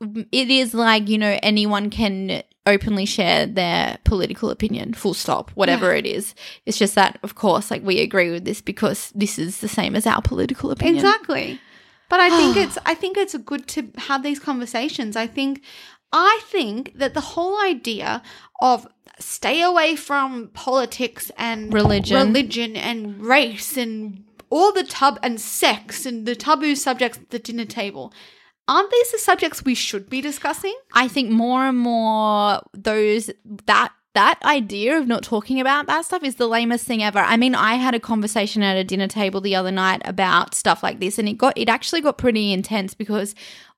it 0.00 0.50
is 0.50 0.74
like, 0.74 1.08
you 1.08 1.18
know, 1.18 1.38
anyone 1.42 1.90
can 1.90 2.42
openly 2.66 3.06
share 3.06 3.46
their 3.46 3.98
political 4.04 4.50
opinion, 4.50 4.92
full 4.92 5.14
stop, 5.14 5.50
whatever 5.52 5.94
it 5.94 6.06
is. 6.06 6.34
It's 6.66 6.78
just 6.78 6.94
that, 6.96 7.18
of 7.22 7.34
course, 7.34 7.70
like 7.70 7.82
we 7.82 8.00
agree 8.00 8.30
with 8.30 8.44
this 8.44 8.60
because 8.60 9.10
this 9.14 9.38
is 9.38 9.60
the 9.60 9.68
same 9.68 9.96
as 9.96 10.06
our 10.06 10.20
political 10.20 10.70
opinion. 10.70 10.96
Exactly. 10.96 11.60
But 12.08 12.20
I 12.20 12.30
think 12.30 12.56
it's 12.64 12.78
I 12.86 12.94
think 12.94 13.16
it's 13.16 13.36
good 13.36 13.66
to 13.68 13.90
have 13.96 14.22
these 14.22 14.38
conversations. 14.38 15.16
I 15.16 15.26
think 15.26 15.62
I 16.12 16.40
think 16.46 16.98
that 16.98 17.14
the 17.14 17.20
whole 17.20 17.60
idea 17.60 18.22
of 18.60 18.86
stay 19.18 19.62
away 19.62 19.96
from 19.96 20.48
politics 20.48 21.30
and 21.36 21.72
Religion. 21.72 22.16
religion 22.16 22.76
and 22.76 23.20
race 23.20 23.76
and 23.76 24.24
all 24.50 24.72
the 24.72 24.84
tub 24.84 25.18
and 25.22 25.40
sex 25.40 26.06
and 26.06 26.24
the 26.24 26.34
taboo 26.34 26.74
subjects 26.74 27.18
at 27.18 27.30
the 27.30 27.38
dinner 27.38 27.64
table. 27.64 28.12
Aren't 28.66 28.90
these 28.90 29.12
the 29.12 29.18
subjects 29.18 29.64
we 29.64 29.74
should 29.74 30.10
be 30.10 30.20
discussing? 30.20 30.76
I 30.92 31.08
think 31.08 31.30
more 31.30 31.64
and 31.64 31.78
more 31.78 32.60
those 32.74 33.30
that 33.66 33.92
that 34.14 34.40
idea 34.44 34.98
of 34.98 35.06
not 35.06 35.22
talking 35.22 35.60
about 35.60 35.86
that 35.86 36.04
stuff 36.04 36.24
is 36.24 36.36
the 36.36 36.48
lamest 36.48 36.86
thing 36.86 37.02
ever. 37.02 37.18
I 37.18 37.36
mean, 37.36 37.54
I 37.54 37.74
had 37.74 37.94
a 37.94 38.00
conversation 38.00 38.62
at 38.62 38.76
a 38.76 38.84
dinner 38.84 39.06
table 39.06 39.40
the 39.40 39.54
other 39.54 39.70
night 39.70 40.02
about 40.04 40.54
stuff 40.54 40.82
like 40.82 40.98
this 40.98 41.18
and 41.18 41.28
it 41.28 41.38
got 41.38 41.56
it 41.56 41.68
actually 41.68 42.00
got 42.00 42.18
pretty 42.18 42.52
intense 42.52 42.94
because 42.94 43.34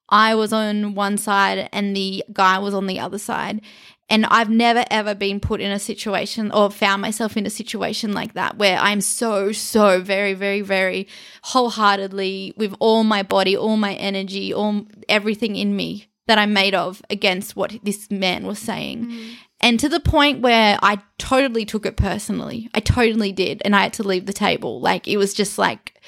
I 0.08 0.34
was 0.34 0.52
on 0.52 0.94
one 0.94 1.18
side 1.18 1.68
and 1.72 1.96
the 1.96 2.24
guy 2.32 2.58
was 2.58 2.74
on 2.74 2.86
the 2.86 2.98
other 3.00 3.18
side. 3.18 3.60
And 4.08 4.26
I've 4.26 4.50
never 4.50 4.84
ever 4.90 5.14
been 5.14 5.38
put 5.38 5.60
in 5.60 5.70
a 5.70 5.78
situation 5.78 6.50
or 6.50 6.68
found 6.70 7.00
myself 7.00 7.36
in 7.36 7.46
a 7.46 7.50
situation 7.50 8.12
like 8.12 8.34
that 8.34 8.58
where 8.58 8.76
I'm 8.78 9.00
so, 9.00 9.52
so 9.52 10.00
very, 10.00 10.34
very, 10.34 10.62
very 10.62 11.06
wholeheartedly 11.44 12.54
with 12.56 12.74
all 12.80 13.04
my 13.04 13.22
body, 13.22 13.56
all 13.56 13.76
my 13.76 13.94
energy, 13.94 14.52
all 14.52 14.86
everything 15.08 15.54
in 15.54 15.76
me 15.76 16.06
that 16.26 16.38
I'm 16.38 16.52
made 16.52 16.74
of 16.74 17.02
against 17.08 17.54
what 17.54 17.78
this 17.84 18.10
man 18.10 18.46
was 18.46 18.58
saying. 18.58 19.06
Mm. 19.06 19.30
And 19.60 19.78
to 19.80 19.88
the 19.88 20.00
point 20.00 20.40
where 20.40 20.78
I 20.82 21.00
totally 21.18 21.64
took 21.64 21.84
it 21.84 21.96
personally. 21.96 22.70
I 22.74 22.80
totally 22.80 23.32
did. 23.32 23.60
And 23.64 23.76
I 23.76 23.82
had 23.82 23.92
to 23.94 24.02
leave 24.02 24.26
the 24.26 24.32
table. 24.32 24.80
Like 24.80 25.06
it 25.06 25.18
was 25.18 25.34
just 25.34 25.58
like, 25.58 26.00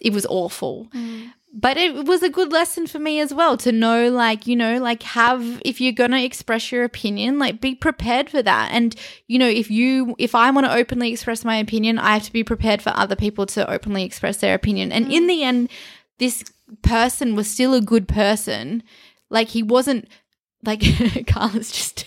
it 0.00 0.12
was 0.12 0.24
awful. 0.26 0.86
Mm. 0.94 1.32
But 1.52 1.76
it 1.76 2.06
was 2.06 2.22
a 2.22 2.30
good 2.30 2.52
lesson 2.52 2.86
for 2.86 3.00
me 3.00 3.18
as 3.18 3.34
well 3.34 3.56
to 3.56 3.72
know, 3.72 4.08
like, 4.08 4.46
you 4.46 4.54
know, 4.54 4.78
like 4.78 5.02
have, 5.02 5.60
if 5.64 5.80
you're 5.80 5.92
going 5.92 6.12
to 6.12 6.22
express 6.22 6.70
your 6.70 6.84
opinion, 6.84 7.40
like 7.40 7.60
be 7.60 7.74
prepared 7.74 8.30
for 8.30 8.40
that. 8.40 8.70
And, 8.70 8.94
you 9.26 9.36
know, 9.36 9.48
if 9.48 9.68
you, 9.68 10.14
if 10.16 10.36
I 10.36 10.52
want 10.52 10.66
to 10.66 10.74
openly 10.74 11.10
express 11.10 11.44
my 11.44 11.56
opinion, 11.56 11.98
I 11.98 12.14
have 12.14 12.22
to 12.22 12.32
be 12.32 12.44
prepared 12.44 12.80
for 12.80 12.92
other 12.94 13.16
people 13.16 13.46
to 13.46 13.68
openly 13.68 14.04
express 14.04 14.36
their 14.36 14.54
opinion. 14.54 14.92
And 14.92 15.12
in 15.12 15.26
the 15.26 15.42
end, 15.42 15.70
this 16.18 16.44
person 16.82 17.34
was 17.34 17.50
still 17.50 17.74
a 17.74 17.80
good 17.80 18.06
person. 18.06 18.84
Like 19.28 19.48
he 19.48 19.64
wasn't, 19.64 20.08
like, 20.64 20.80
Carla's 21.26 21.72
just 21.72 22.04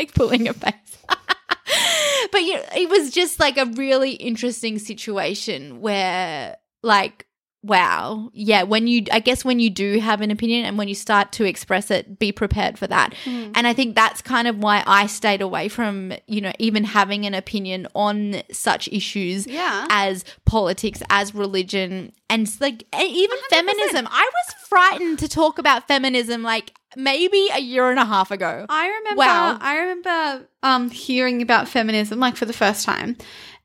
like 0.00 0.14
pulling 0.14 0.48
a 0.48 0.52
face. 0.54 0.72
but 2.32 2.42
you 2.42 2.58
it 2.76 2.88
was 2.88 3.10
just 3.10 3.38
like 3.40 3.56
a 3.58 3.66
really 3.66 4.12
interesting 4.12 4.78
situation 4.78 5.80
where 5.80 6.56
like 6.82 7.26
wow. 7.62 8.30
Yeah 8.32 8.62
when 8.62 8.86
you 8.86 9.04
i 9.12 9.20
guess 9.20 9.44
when 9.44 9.60
you 9.60 9.68
do 9.68 9.98
have 10.00 10.22
an 10.22 10.30
opinion 10.30 10.64
and 10.64 10.78
when 10.78 10.88
you 10.88 10.94
start 10.94 11.30
to 11.32 11.44
express 11.44 11.90
it 11.90 12.18
be 12.18 12.32
prepared 12.32 12.78
for 12.78 12.86
that. 12.86 13.12
And 13.26 13.66
i 13.66 13.74
think 13.74 13.94
that's 13.94 14.22
kind 14.22 14.48
of 14.48 14.58
why 14.58 14.82
i 14.86 15.06
stayed 15.06 15.42
away 15.42 15.68
from 15.68 16.12
you 16.26 16.40
know 16.40 16.52
even 16.58 16.84
having 16.84 17.26
an 17.26 17.34
opinion 17.34 17.86
on 17.94 18.40
such 18.50 18.88
issues 18.88 19.46
Yeah. 19.46 19.86
as 19.90 20.24
politics 20.46 21.02
as 21.10 21.34
religion 21.34 22.12
and 22.30 22.50
like 22.60 22.84
even 22.98 23.36
feminism. 23.50 24.08
I 24.10 24.30
was 24.32 24.54
frightened 24.68 25.18
to 25.18 25.28
talk 25.28 25.58
about 25.58 25.86
feminism 25.86 26.42
like 26.42 26.72
maybe 26.96 27.48
a 27.52 27.60
year 27.60 27.90
and 27.90 27.98
a 27.98 28.04
half 28.04 28.30
ago 28.30 28.66
I 28.68 28.88
remember 28.88 29.18
Wow. 29.18 29.58
I 29.60 29.78
remember 29.78 30.48
um 30.62 30.90
hearing 30.90 31.42
about 31.42 31.68
feminism 31.68 32.18
like 32.20 32.36
for 32.36 32.46
the 32.46 32.52
first 32.52 32.84
time 32.84 33.16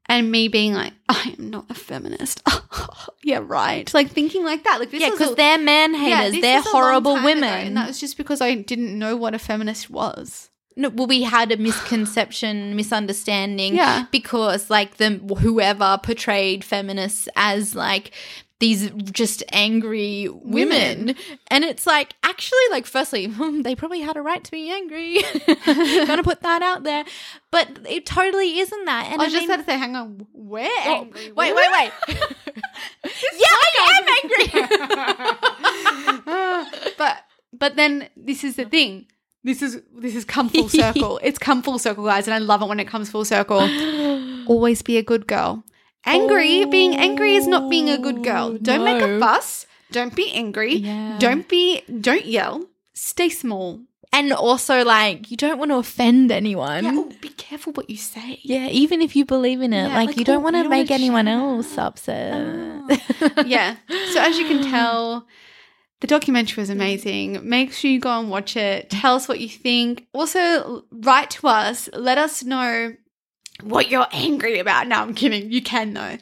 and 0.08 0.32
me 0.32 0.48
being 0.48 0.74
like, 0.74 0.94
I 1.10 1.36
am 1.38 1.50
not 1.50 1.66
a 1.70 1.74
feminist. 1.74 2.48
yeah, 3.24 3.40
right. 3.42 3.92
Like 3.94 4.12
thinking 4.12 4.44
like 4.44 4.64
that. 4.64 4.80
Like 4.80 4.92
this 4.92 5.02
yeah 5.02 5.10
because 5.10 5.36
they're 5.36 5.58
man 5.58 5.96
haters 5.96 6.34
this 6.34 6.42
they're 6.42 6.60
is 6.60 6.66
a 6.66 6.70
long 6.70 6.84
horrible 6.84 7.16
time 7.16 7.26
ago, 7.26 7.34
women 7.34 7.68
and 7.68 7.78
that 7.78 7.88
was 7.88 8.00
just 8.00 8.18
because 8.18 8.42
I 8.42 8.54
didn't 8.56 8.98
know 8.98 9.16
what 9.18 9.34
a 9.34 9.40
feminist 9.40 9.90
was. 9.90 10.50
No, 10.78 10.90
well, 10.90 11.08
we 11.08 11.24
had 11.24 11.52
a 11.52 11.58
misconception, 11.58 12.76
misunderstanding. 12.82 13.76
Yeah. 13.76 14.06
Because 14.12 14.70
like 14.70 14.98
the 14.98 15.12
whoever 15.40 16.00
portrayed 16.04 16.64
feminists 16.64 17.28
as 17.36 17.76
like 17.76 18.12
these 18.60 18.90
just 19.12 19.44
angry 19.52 20.30
women. 20.32 21.16
And 21.48 21.64
it's 21.64 21.86
like 21.86 22.16
actually 22.24 22.60
like 22.72 22.86
firstly, 22.86 23.26
hmm, 23.28 23.62
they 23.62 23.76
probably 23.76 24.02
had 24.02 24.18
a 24.18 24.22
right 24.22 24.44
to 24.44 24.52
be 24.52 24.70
angry. 24.72 25.20
Gonna 26.06 26.24
put 26.24 26.42
that 26.42 26.62
out 26.62 26.84
there. 26.84 27.06
But 27.52 27.80
it 27.88 28.06
totally 28.06 28.60
isn't 28.60 28.86
that. 28.86 29.10
And 29.12 29.22
I 29.22 29.26
I, 29.26 29.30
just 29.30 29.42
mean, 29.42 29.50
had 29.50 29.60
to 29.60 29.66
say, 29.66 29.78
hang 29.78 29.96
on, 29.96 30.26
we're 30.34 30.66
oh, 30.66 31.02
angry. 31.02 31.32
wait, 31.32 31.56
wait, 31.56 31.70
wait. 31.72 31.92
yeah, 32.08 33.52
I 33.52 34.02
am 34.02 34.08
angry. 34.24 34.48
but 36.98 37.18
but 37.54 37.76
then 37.76 38.10
this 38.16 38.44
is 38.44 38.56
the 38.56 38.66
thing. 38.66 39.06
This 39.44 39.62
is 39.62 39.82
this 39.96 40.14
has 40.16 40.26
come 40.26 40.50
full 40.50 40.70
circle. 40.70 41.20
it's 41.22 41.38
come 41.38 41.62
full 41.62 41.78
circle, 41.78 42.06
guys, 42.06 42.28
and 42.28 42.34
I 42.34 42.40
love 42.40 42.62
it 42.62 42.68
when 42.68 42.80
it 42.80 42.88
comes 42.88 43.12
full 43.12 43.26
circle. 43.26 43.60
Always 44.48 44.82
be 44.82 44.98
a 44.98 45.04
good 45.04 45.28
girl. 45.28 45.64
Angry, 46.06 46.66
being 46.66 46.94
oh. 46.96 47.00
angry 47.00 47.36
is 47.36 47.48
not 47.48 47.70
being 47.70 47.90
a 47.90 47.98
good 47.98 48.24
girl. 48.24 48.58
Don't 48.62 48.84
make 48.84 49.02
a 49.02 49.20
fuss. 49.20 49.66
Don't 49.92 50.16
be 50.16 50.32
angry. 50.34 50.76
Yeah. 50.76 51.18
Don't 51.20 51.48
be 51.48 51.82
don't 51.88 52.26
yell. 52.26 52.66
Stay 52.94 53.30
small. 53.30 53.82
and 54.14 54.32
also 54.32 54.84
like 54.86 55.30
you 55.30 55.38
don't 55.38 55.60
want 55.60 55.72
to 55.72 55.78
offend 55.78 56.32
anyone. 56.32 56.84
Yeah, 56.86 56.94
oh, 56.96 57.12
be 57.22 57.30
careful 57.30 57.74
what 57.74 57.90
you 57.90 57.98
say. 57.98 58.40
Yeah, 58.44 58.68
even 58.68 59.02
if 59.02 59.16
you 59.16 59.26
believe 59.26 59.62
in 59.62 59.74
it, 59.74 59.88
Yeah, 59.88 59.96
like, 59.96 60.08
like, 60.08 60.18
you 60.18 60.26
don't 60.26 60.38
oh, 60.38 60.46
want 60.52 60.56
to 60.56 60.70
make 60.70 60.92
anyone 60.92 61.28
else 61.28 61.78
upset. 61.78 62.34
Oh. 62.34 63.44
yeah. 63.46 63.76
So 64.14 64.22
as 64.22 64.38
you 64.38 64.48
can 64.48 64.64
tell, 64.64 65.28
the 66.00 66.08
documentary 66.08 66.62
was 66.62 66.70
amazing. 66.70 67.48
Make 67.48 67.74
sure 67.74 67.90
you 67.92 68.00
go 68.00 68.20
and 68.20 68.30
watch 68.30 68.56
it. 68.56 68.90
Tell 68.90 69.16
us 69.16 69.28
what 69.28 69.40
you 69.40 69.50
think. 69.50 70.08
Also, 70.14 70.86
write 70.92 71.32
to 71.32 71.48
us. 71.48 71.90
Let 71.94 72.18
us 72.18 72.44
know 72.44 72.96
what 73.64 73.90
you're 73.90 74.08
angry 74.12 74.60
about. 74.60 74.88
No, 74.88 74.98
I'm 74.98 75.14
kidding. 75.14 75.52
You 75.52 75.62
can 75.62 75.94
though. 75.94 76.18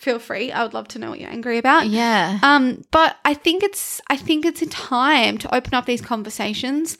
Feel 0.00 0.18
free. 0.18 0.52
I 0.52 0.62
would 0.62 0.74
love 0.74 0.86
to 0.88 0.98
know 0.98 1.10
what 1.10 1.18
you're 1.20 1.30
angry 1.30 1.58
about. 1.58 1.86
yeah. 1.88 2.38
Um, 2.42 2.84
but 2.90 3.16
I 3.24 3.34
think 3.34 3.62
it's 3.62 4.00
I 4.08 4.16
think 4.16 4.44
it's 4.44 4.62
a 4.62 4.66
time 4.68 5.38
to 5.38 5.54
open 5.54 5.74
up 5.74 5.86
these 5.86 6.00
conversations. 6.02 6.98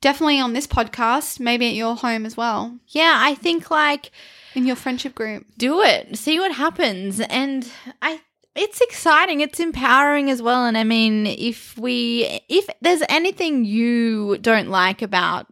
Definitely 0.00 0.40
on 0.40 0.54
this 0.54 0.66
podcast, 0.66 1.38
maybe 1.40 1.68
at 1.68 1.74
your 1.74 1.94
home 1.94 2.24
as 2.24 2.34
well, 2.36 2.78
Yeah, 2.88 3.18
I 3.22 3.34
think 3.34 3.70
like 3.70 4.10
in 4.54 4.66
your 4.66 4.74
friendship 4.74 5.14
group. 5.14 5.44
do 5.58 5.82
it, 5.82 6.16
see 6.16 6.40
what 6.40 6.52
happens. 6.52 7.20
And 7.20 7.70
I 8.00 8.20
it's 8.56 8.80
exciting, 8.80 9.40
it's 9.42 9.60
empowering 9.60 10.30
as 10.30 10.40
well. 10.42 10.64
And 10.64 10.76
I 10.78 10.84
mean, 10.84 11.26
if 11.26 11.76
we 11.78 12.40
if 12.48 12.66
there's 12.80 13.02
anything 13.10 13.64
you 13.66 14.38
don't 14.38 14.70
like 14.70 15.02
about 15.02 15.46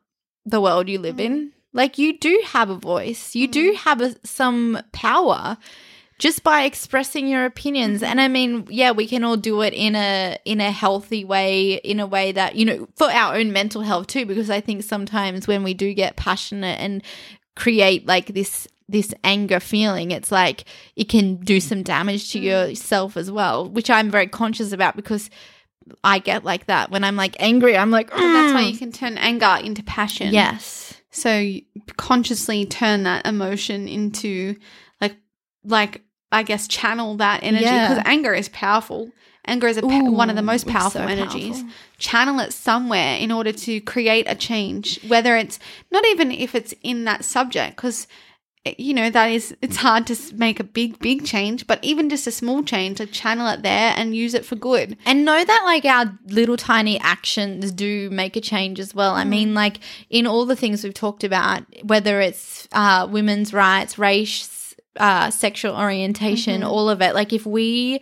the 0.46 0.60
world 0.62 0.88
you 0.88 0.98
live 0.98 1.20
in, 1.20 1.52
like 1.72 1.98
you 1.98 2.18
do 2.18 2.40
have 2.46 2.70
a 2.70 2.76
voice. 2.76 3.34
You 3.34 3.48
do 3.48 3.72
mm. 3.72 3.76
have 3.76 4.00
a, 4.00 4.16
some 4.26 4.80
power 4.92 5.58
just 6.18 6.42
by 6.42 6.64
expressing 6.64 7.28
your 7.28 7.44
opinions. 7.44 8.02
Mm-hmm. 8.02 8.10
And 8.10 8.20
i 8.20 8.28
mean 8.28 8.66
yeah 8.68 8.90
we 8.90 9.06
can 9.06 9.24
all 9.24 9.36
do 9.36 9.62
it 9.62 9.72
in 9.72 9.94
a 9.94 10.36
in 10.44 10.60
a 10.60 10.70
healthy 10.70 11.24
way 11.24 11.74
in 11.74 12.00
a 12.00 12.06
way 12.06 12.32
that 12.32 12.56
you 12.56 12.64
know 12.64 12.88
for 12.96 13.10
our 13.10 13.36
own 13.36 13.52
mental 13.52 13.82
health 13.82 14.08
too 14.08 14.26
because 14.26 14.50
i 14.50 14.60
think 14.60 14.82
sometimes 14.82 15.46
when 15.46 15.62
we 15.62 15.74
do 15.74 15.94
get 15.94 16.16
passionate 16.16 16.80
and 16.80 17.02
create 17.54 18.06
like 18.06 18.34
this 18.34 18.66
this 18.88 19.12
anger 19.22 19.60
feeling 19.60 20.10
it's 20.10 20.32
like 20.32 20.64
it 20.96 21.08
can 21.08 21.36
do 21.36 21.58
mm. 21.58 21.62
some 21.62 21.82
damage 21.82 22.32
to 22.32 22.40
mm. 22.40 22.44
yourself 22.44 23.16
as 23.16 23.30
well 23.30 23.68
which 23.68 23.90
i'm 23.90 24.10
very 24.10 24.26
conscious 24.26 24.72
about 24.72 24.96
because 24.96 25.30
i 26.04 26.18
get 26.18 26.44
like 26.44 26.66
that. 26.66 26.90
When 26.90 27.04
i'm 27.04 27.16
like 27.16 27.36
angry 27.38 27.76
i'm 27.76 27.90
like 27.90 28.10
But 28.10 28.18
that's 28.18 28.54
why 28.54 28.64
"Mm." 28.64 28.72
you 28.72 28.78
can 28.78 28.92
turn 28.92 29.18
anger 29.18 29.58
into 29.62 29.82
passion. 29.82 30.32
yes 30.32 30.87
So 31.10 31.54
consciously 31.96 32.66
turn 32.66 33.04
that 33.04 33.26
emotion 33.26 33.88
into 33.88 34.56
like 35.00 35.16
like 35.64 36.02
I 36.30 36.42
guess 36.42 36.68
channel 36.68 37.16
that 37.16 37.42
energy 37.42 37.64
Yeah. 37.64 37.88
because 37.88 38.02
anger 38.06 38.34
is 38.34 38.48
powerful. 38.50 39.10
Anger 39.46 39.66
is 39.68 39.78
a 39.78 39.82
pa- 39.82 39.88
Ooh, 39.88 40.10
one 40.12 40.28
of 40.28 40.36
the 40.36 40.42
most 40.42 40.66
powerful 40.66 41.00
so 41.00 41.06
energies. 41.06 41.56
powerful. 41.62 41.70
Channel 41.96 42.40
it 42.40 42.52
somewhere 42.52 43.16
in 43.16 43.32
order 43.32 43.50
to 43.52 43.80
create 43.80 44.26
a 44.28 44.34
change, 44.34 45.02
whether 45.08 45.36
it's 45.38 45.58
not 45.90 46.04
even 46.08 46.30
if 46.30 46.54
it's 46.54 46.74
in 46.82 47.04
that 47.04 47.24
subject 47.24 47.76
because 47.76 48.06
you 48.64 48.92
know 48.92 49.08
that 49.10 49.26
is 49.26 49.56
it's 49.62 49.76
hard 49.76 50.06
to 50.08 50.16
make 50.34 50.60
a 50.60 50.64
big 50.64 50.98
big 50.98 51.24
change, 51.24 51.66
but 51.66 51.78
even 51.82 52.08
just 52.08 52.26
a 52.26 52.30
small 52.30 52.62
change, 52.62 53.00
like 53.00 53.12
channel 53.12 53.48
it 53.48 53.62
there 53.62 53.94
and 53.96 54.14
use 54.14 54.34
it 54.34 54.44
for 54.44 54.56
good. 54.56 54.96
And 55.06 55.24
know 55.24 55.44
that 55.44 55.62
like 55.64 55.84
our 55.84 56.18
little 56.26 56.56
tiny 56.56 56.98
actions 57.00 57.72
do 57.72 58.10
make 58.10 58.36
a 58.36 58.40
change 58.40 58.80
as 58.80 58.94
well. 58.94 59.14
I 59.14 59.24
mean, 59.24 59.54
like 59.54 59.78
in 60.10 60.26
all 60.26 60.46
the 60.46 60.56
things 60.56 60.84
we've 60.84 60.94
talked 60.94 61.24
about, 61.24 61.62
whether 61.84 62.20
it's 62.20 62.68
uh, 62.72 63.08
women's 63.10 63.52
rights, 63.54 63.98
race, 63.98 64.74
uh, 64.96 65.30
sexual 65.30 65.76
orientation, 65.76 66.62
all 66.62 66.88
of 66.90 67.00
it. 67.00 67.14
Like 67.14 67.32
if 67.32 67.46
we 67.46 68.00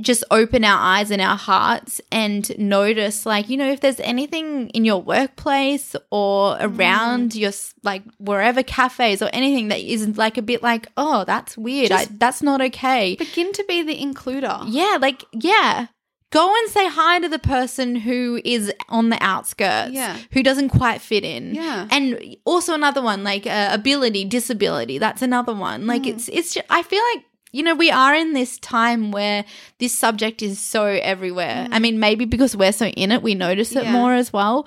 just 0.00 0.24
open 0.30 0.64
our 0.64 0.78
eyes 0.80 1.10
and 1.10 1.22
our 1.22 1.36
hearts 1.36 2.00
and 2.10 2.56
notice 2.58 3.24
like 3.24 3.48
you 3.48 3.56
know 3.56 3.70
if 3.70 3.80
there's 3.80 4.00
anything 4.00 4.68
in 4.70 4.84
your 4.84 5.00
workplace 5.00 5.94
or 6.10 6.56
around 6.60 7.34
your 7.34 7.52
like 7.82 8.02
wherever 8.18 8.62
cafes 8.62 9.22
or 9.22 9.30
anything 9.32 9.68
that 9.68 9.80
isn't 9.80 10.16
like 10.18 10.36
a 10.36 10.42
bit 10.42 10.62
like 10.62 10.88
oh 10.96 11.24
that's 11.24 11.56
weird 11.56 11.92
I, 11.92 12.06
that's 12.10 12.42
not 12.42 12.60
okay 12.60 13.14
Begin 13.16 13.52
to 13.52 13.64
be 13.68 13.82
the 13.82 13.96
includer. 13.96 14.64
yeah, 14.68 14.98
like 15.00 15.24
yeah. 15.32 15.86
Go 16.32 16.52
and 16.52 16.68
say 16.68 16.88
hi 16.88 17.20
to 17.20 17.28
the 17.28 17.38
person 17.38 17.94
who 17.94 18.40
is 18.44 18.72
on 18.88 19.10
the 19.10 19.22
outskirts, 19.22 19.92
Yeah. 19.92 20.18
who 20.32 20.42
doesn't 20.42 20.70
quite 20.70 21.00
fit 21.00 21.22
in. 21.22 21.54
Yeah. 21.54 21.86
And 21.92 22.36
also 22.44 22.74
another 22.74 23.00
one 23.02 23.22
like 23.22 23.46
uh, 23.46 23.68
ability, 23.70 24.24
disability. 24.24 24.98
That's 24.98 25.22
another 25.22 25.54
one. 25.54 25.86
Like 25.86 26.02
Mm. 26.02 26.08
it's 26.14 26.28
it's 26.28 26.54
just, 26.54 26.66
I 26.68 26.82
feel 26.82 27.02
like 27.14 27.24
you 27.54 27.62
know 27.62 27.74
we 27.74 27.90
are 27.90 28.14
in 28.14 28.32
this 28.34 28.58
time 28.58 29.10
where 29.12 29.44
this 29.78 29.92
subject 30.04 30.42
is 30.42 30.58
so 30.58 30.84
everywhere. 30.86 31.68
I 31.70 31.78
mean 31.78 31.98
maybe 32.00 32.24
because 32.24 32.56
we're 32.56 32.72
so 32.72 32.86
in 32.86 33.12
it 33.12 33.22
we 33.22 33.34
notice 33.34 33.72
it 33.72 33.84
Mm. 33.84 33.84
Yeah. 33.84 33.92
more 33.92 34.14
as 34.14 34.32
well. 34.32 34.66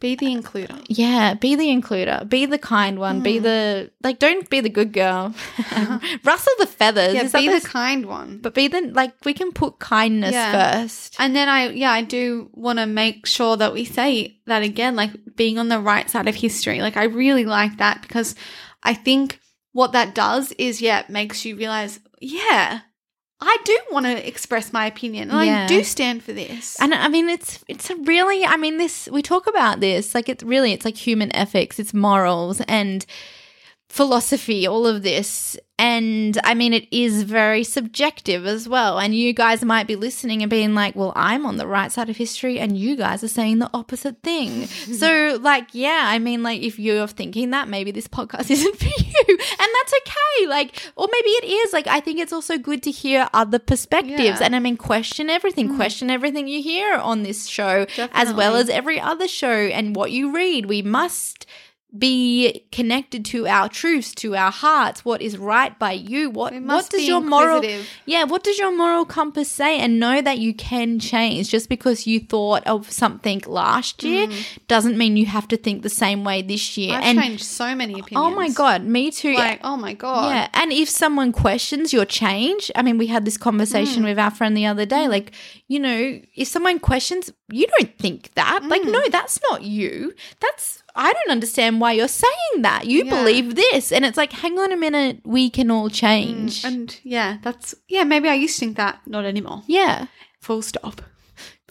Be 0.00 0.16
the 0.16 0.26
includer. 0.26 0.84
Yeah, 0.88 1.32
be 1.34 1.54
the 1.56 1.68
includer. 1.76 2.28
Be 2.28 2.44
the 2.46 2.58
kind 2.58 2.98
one. 2.98 3.22
Be 3.22 3.38
Hmm. 3.38 3.44
the 3.44 3.90
like. 4.02 4.18
Don't 4.18 4.50
be 4.50 4.60
the 4.60 4.68
good 4.68 4.92
girl. 4.92 5.32
Rustle 6.24 6.52
the 6.58 6.66
feathers. 6.66 7.14
Yeah, 7.14 7.28
be 7.32 7.48
the 7.48 7.66
kind 7.66 8.04
one. 8.06 8.38
but 8.42 8.52
be 8.54 8.68
the 8.68 8.82
like. 8.92 9.12
We 9.24 9.32
can 9.34 9.52
put 9.52 9.78
kindness 9.78 10.32
Yeah. 10.32 10.52
first. 10.82 11.16
And 11.18 11.34
then 11.34 11.48
I, 11.48 11.70
yeah, 11.70 11.90
I 11.92 12.02
do 12.02 12.50
want 12.52 12.78
to 12.80 12.86
make 12.86 13.24
sure 13.24 13.56
that 13.56 13.72
we 13.72 13.84
say 13.86 14.36
that 14.46 14.62
again, 14.62 14.94
like 14.96 15.12
being 15.36 15.58
on 15.58 15.68
the 15.68 15.80
right 15.80 16.10
side 16.10 16.28
of 16.28 16.34
history. 16.34 16.82
Like, 16.82 16.96
I 16.98 17.04
really 17.04 17.46
like 17.46 17.78
that 17.78 18.02
because 18.02 18.34
I 18.82 18.94
think 18.94 19.40
what 19.72 19.92
that 19.92 20.14
does 20.14 20.52
is, 20.58 20.82
yeah, 20.82 21.00
it 21.00 21.08
makes 21.08 21.44
you 21.46 21.56
realize, 21.56 21.98
yeah, 22.20 22.80
I 23.40 23.58
do 23.64 23.78
want 23.90 24.06
to 24.06 24.26
express 24.26 24.72
my 24.72 24.86
opinion 24.86 25.30
and 25.30 25.46
Yeah. 25.46 25.64
I 25.64 25.66
do 25.66 25.84
stand 25.84 26.22
for 26.22 26.32
this. 26.32 26.80
And 26.80 26.94
I 26.94 27.08
mean, 27.08 27.28
it's 27.28 27.64
it's 27.68 27.90
a 27.90 27.96
really. 27.96 28.44
I 28.44 28.56
mean, 28.56 28.78
this 28.78 29.08
we 29.10 29.22
talk 29.22 29.46
about 29.46 29.80
this 29.80 30.14
like 30.14 30.28
it's 30.28 30.42
really 30.42 30.72
it's 30.72 30.84
like 30.84 30.96
human 30.96 31.34
ethics, 31.34 31.78
it's 31.78 31.92
morals 31.94 32.60
and 32.62 33.04
philosophy, 33.88 34.66
all 34.66 34.86
of 34.86 35.02
this. 35.02 35.56
And 35.76 36.38
I 36.44 36.54
mean, 36.54 36.72
it 36.72 36.86
is 36.92 37.24
very 37.24 37.64
subjective 37.64 38.46
as 38.46 38.68
well. 38.68 39.00
And 39.00 39.12
you 39.12 39.32
guys 39.32 39.64
might 39.64 39.88
be 39.88 39.96
listening 39.96 40.40
and 40.40 40.48
being 40.48 40.72
like, 40.72 40.94
well, 40.94 41.12
I'm 41.16 41.44
on 41.44 41.56
the 41.56 41.66
right 41.66 41.90
side 41.90 42.08
of 42.08 42.16
history, 42.16 42.60
and 42.60 42.78
you 42.78 42.94
guys 42.94 43.24
are 43.24 43.28
saying 43.28 43.58
the 43.58 43.68
opposite 43.74 44.22
thing. 44.22 44.66
so, 44.66 45.36
like, 45.42 45.68
yeah, 45.72 46.04
I 46.06 46.20
mean, 46.20 46.44
like, 46.44 46.62
if 46.62 46.78
you're 46.78 47.08
thinking 47.08 47.50
that, 47.50 47.66
maybe 47.66 47.90
this 47.90 48.06
podcast 48.06 48.50
isn't 48.52 48.76
for 48.76 48.84
you. 48.84 49.24
And 49.28 49.68
that's 49.74 49.94
okay. 50.00 50.46
Like, 50.46 50.92
or 50.94 51.08
maybe 51.10 51.28
it 51.28 51.44
is. 51.44 51.72
Like, 51.72 51.88
I 51.88 51.98
think 51.98 52.20
it's 52.20 52.32
also 52.32 52.56
good 52.56 52.84
to 52.84 52.92
hear 52.92 53.28
other 53.34 53.58
perspectives. 53.58 54.22
Yeah. 54.22 54.38
And 54.42 54.54
I 54.54 54.60
mean, 54.60 54.76
question 54.76 55.28
everything, 55.28 55.70
mm. 55.70 55.76
question 55.76 56.08
everything 56.08 56.46
you 56.46 56.62
hear 56.62 56.94
on 56.94 57.24
this 57.24 57.48
show, 57.48 57.86
as 58.12 58.32
well 58.32 58.54
as 58.54 58.68
every 58.68 59.00
other 59.00 59.26
show 59.26 59.48
and 59.48 59.96
what 59.96 60.12
you 60.12 60.32
read. 60.32 60.66
We 60.66 60.82
must 60.82 61.46
be 61.96 62.66
connected 62.72 63.24
to 63.26 63.46
our 63.46 63.68
truths, 63.68 64.14
to 64.16 64.34
our 64.36 64.50
hearts, 64.50 65.04
what 65.04 65.22
is 65.22 65.38
right 65.38 65.78
by 65.78 65.92
you. 65.92 66.30
What 66.30 66.52
what 66.54 66.90
does 66.90 67.06
your 67.06 67.20
moral. 67.20 67.62
Yeah, 68.04 68.24
what 68.24 68.42
does 68.42 68.58
your 68.58 68.76
moral 68.76 69.04
compass 69.04 69.48
say? 69.48 69.78
And 69.78 70.00
know 70.00 70.20
that 70.20 70.38
you 70.38 70.54
can 70.54 70.98
change. 70.98 71.50
Just 71.50 71.68
because 71.68 72.06
you 72.06 72.20
thought 72.20 72.66
of 72.66 72.90
something 72.90 73.42
last 73.46 74.02
year 74.02 74.28
doesn't 74.68 74.98
mean 74.98 75.16
you 75.16 75.26
have 75.26 75.46
to 75.48 75.56
think 75.56 75.82
the 75.82 75.88
same 75.90 76.24
way 76.24 76.42
this 76.42 76.76
year. 76.76 76.92
Mm. 76.92 76.96
I've 76.96 77.04
and 77.04 77.20
changed 77.20 77.44
so 77.44 77.74
many 77.74 77.94
opinions. 78.00 78.16
oh 78.26 78.30
my 78.30 78.48
god, 78.50 78.84
me 78.84 79.10
too. 79.10 79.34
Like, 79.34 79.60
oh 79.62 79.76
my 79.76 79.94
God. 79.94 80.30
Yeah, 80.34 80.48
and 80.54 80.72
if 80.72 80.88
someone 80.88 81.32
questions 81.32 81.92
your 81.92 82.04
change, 82.04 82.70
I 82.74 82.82
mean, 82.82 82.98
we 82.98 83.06
had 83.06 83.24
this 83.24 83.36
conversation 83.36 84.02
Mm. 84.02 84.06
with 84.06 84.18
our 84.18 84.30
friend 84.30 84.56
the 84.56 84.66
other 84.66 84.86
day. 84.86 85.06
Like, 85.08 85.32
you 85.68 85.78
know, 85.78 86.20
if 86.34 86.48
someone 86.48 86.78
questions, 86.78 87.30
you 87.50 87.66
don't 87.78 87.96
think 87.98 88.32
that. 88.34 88.64
Like, 88.64 88.82
Mm. 88.82 88.92
no, 88.92 89.02
that's 89.10 89.38
not 89.50 89.62
you. 89.62 90.12
That's 90.40 90.82
I 90.96 91.12
don't 91.12 91.30
understand 91.30 91.80
why 91.80 91.92
you're 91.92 92.06
saying 92.08 92.62
that. 92.62 92.86
You 92.86 93.04
Yeah. 93.04 93.10
believe 93.10 93.54
this, 93.56 93.90
and 93.92 94.04
it's 94.04 94.16
like, 94.16 94.32
hang 94.32 94.58
on 94.58 94.70
a 94.72 94.76
minute, 94.76 95.20
we 95.24 95.50
can 95.50 95.70
all 95.70 95.90
change. 95.90 96.62
Mm, 96.62 96.64
And 96.68 97.00
yeah, 97.02 97.38
that's, 97.42 97.74
yeah, 97.88 98.04
maybe 98.04 98.28
I 98.28 98.34
used 98.34 98.54
to 98.56 98.60
think 98.60 98.76
that. 98.76 99.00
Not 99.06 99.24
anymore. 99.24 99.62
yeah. 99.66 100.06
Full 100.40 100.62
stop. 100.62 101.02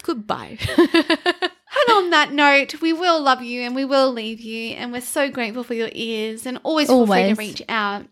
Goodbye. 0.03 0.57
And 1.87 1.97
on 1.97 2.09
that 2.11 2.31
note, 2.31 2.81
we 2.81 2.93
will 2.93 3.19
love 3.19 3.41
you 3.41 3.61
and 3.63 3.75
we 3.75 3.83
will 3.83 4.11
leave 4.11 4.39
you. 4.39 4.75
And 4.75 4.91
we're 4.91 5.01
so 5.01 5.29
grateful 5.31 5.63
for 5.63 5.73
your 5.73 5.89
ears 5.91 6.45
and 6.45 6.59
always 6.63 6.87
feel 6.87 7.05
free 7.07 7.15
to 7.15 7.21
Always. 7.23 7.37
reach 7.39 7.61
out. 7.67 8.05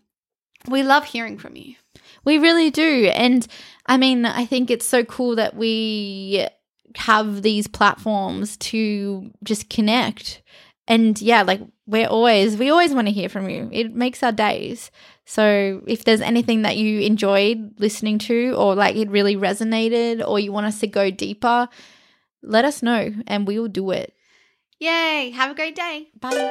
We 0.68 0.82
love 0.82 1.04
hearing 1.04 1.38
from 1.38 1.54
you. 1.56 1.76
We 2.24 2.38
really 2.38 2.70
do. 2.70 3.08
And 3.14 3.46
I 3.86 3.98
mean, 3.98 4.26
I 4.26 4.46
think 4.46 4.68
it's 4.68 4.84
so 4.86 5.04
cool 5.04 5.36
that 5.36 5.54
we 5.54 6.44
have 6.96 7.42
these 7.42 7.68
platforms 7.68 8.56
to 8.58 9.30
just 9.44 9.70
connect. 9.70 10.41
And 10.88 11.20
yeah, 11.22 11.42
like 11.42 11.60
we're 11.86 12.08
always, 12.08 12.56
we 12.56 12.70
always 12.70 12.92
want 12.92 13.06
to 13.06 13.12
hear 13.12 13.28
from 13.28 13.48
you. 13.48 13.68
It 13.72 13.94
makes 13.94 14.22
our 14.22 14.32
days. 14.32 14.90
So 15.24 15.82
if 15.86 16.04
there's 16.04 16.20
anything 16.20 16.62
that 16.62 16.76
you 16.76 17.00
enjoyed 17.00 17.74
listening 17.78 18.18
to 18.20 18.54
or 18.56 18.74
like 18.74 18.96
it 18.96 19.08
really 19.08 19.36
resonated 19.36 20.26
or 20.26 20.40
you 20.40 20.52
want 20.52 20.66
us 20.66 20.80
to 20.80 20.86
go 20.86 21.10
deeper, 21.10 21.68
let 22.42 22.64
us 22.64 22.82
know 22.82 23.12
and 23.26 23.46
we 23.46 23.58
will 23.58 23.68
do 23.68 23.92
it. 23.92 24.12
Yay. 24.80 25.30
Have 25.30 25.52
a 25.52 25.54
great 25.54 25.76
day. 25.76 26.08
Bye. 26.20 26.50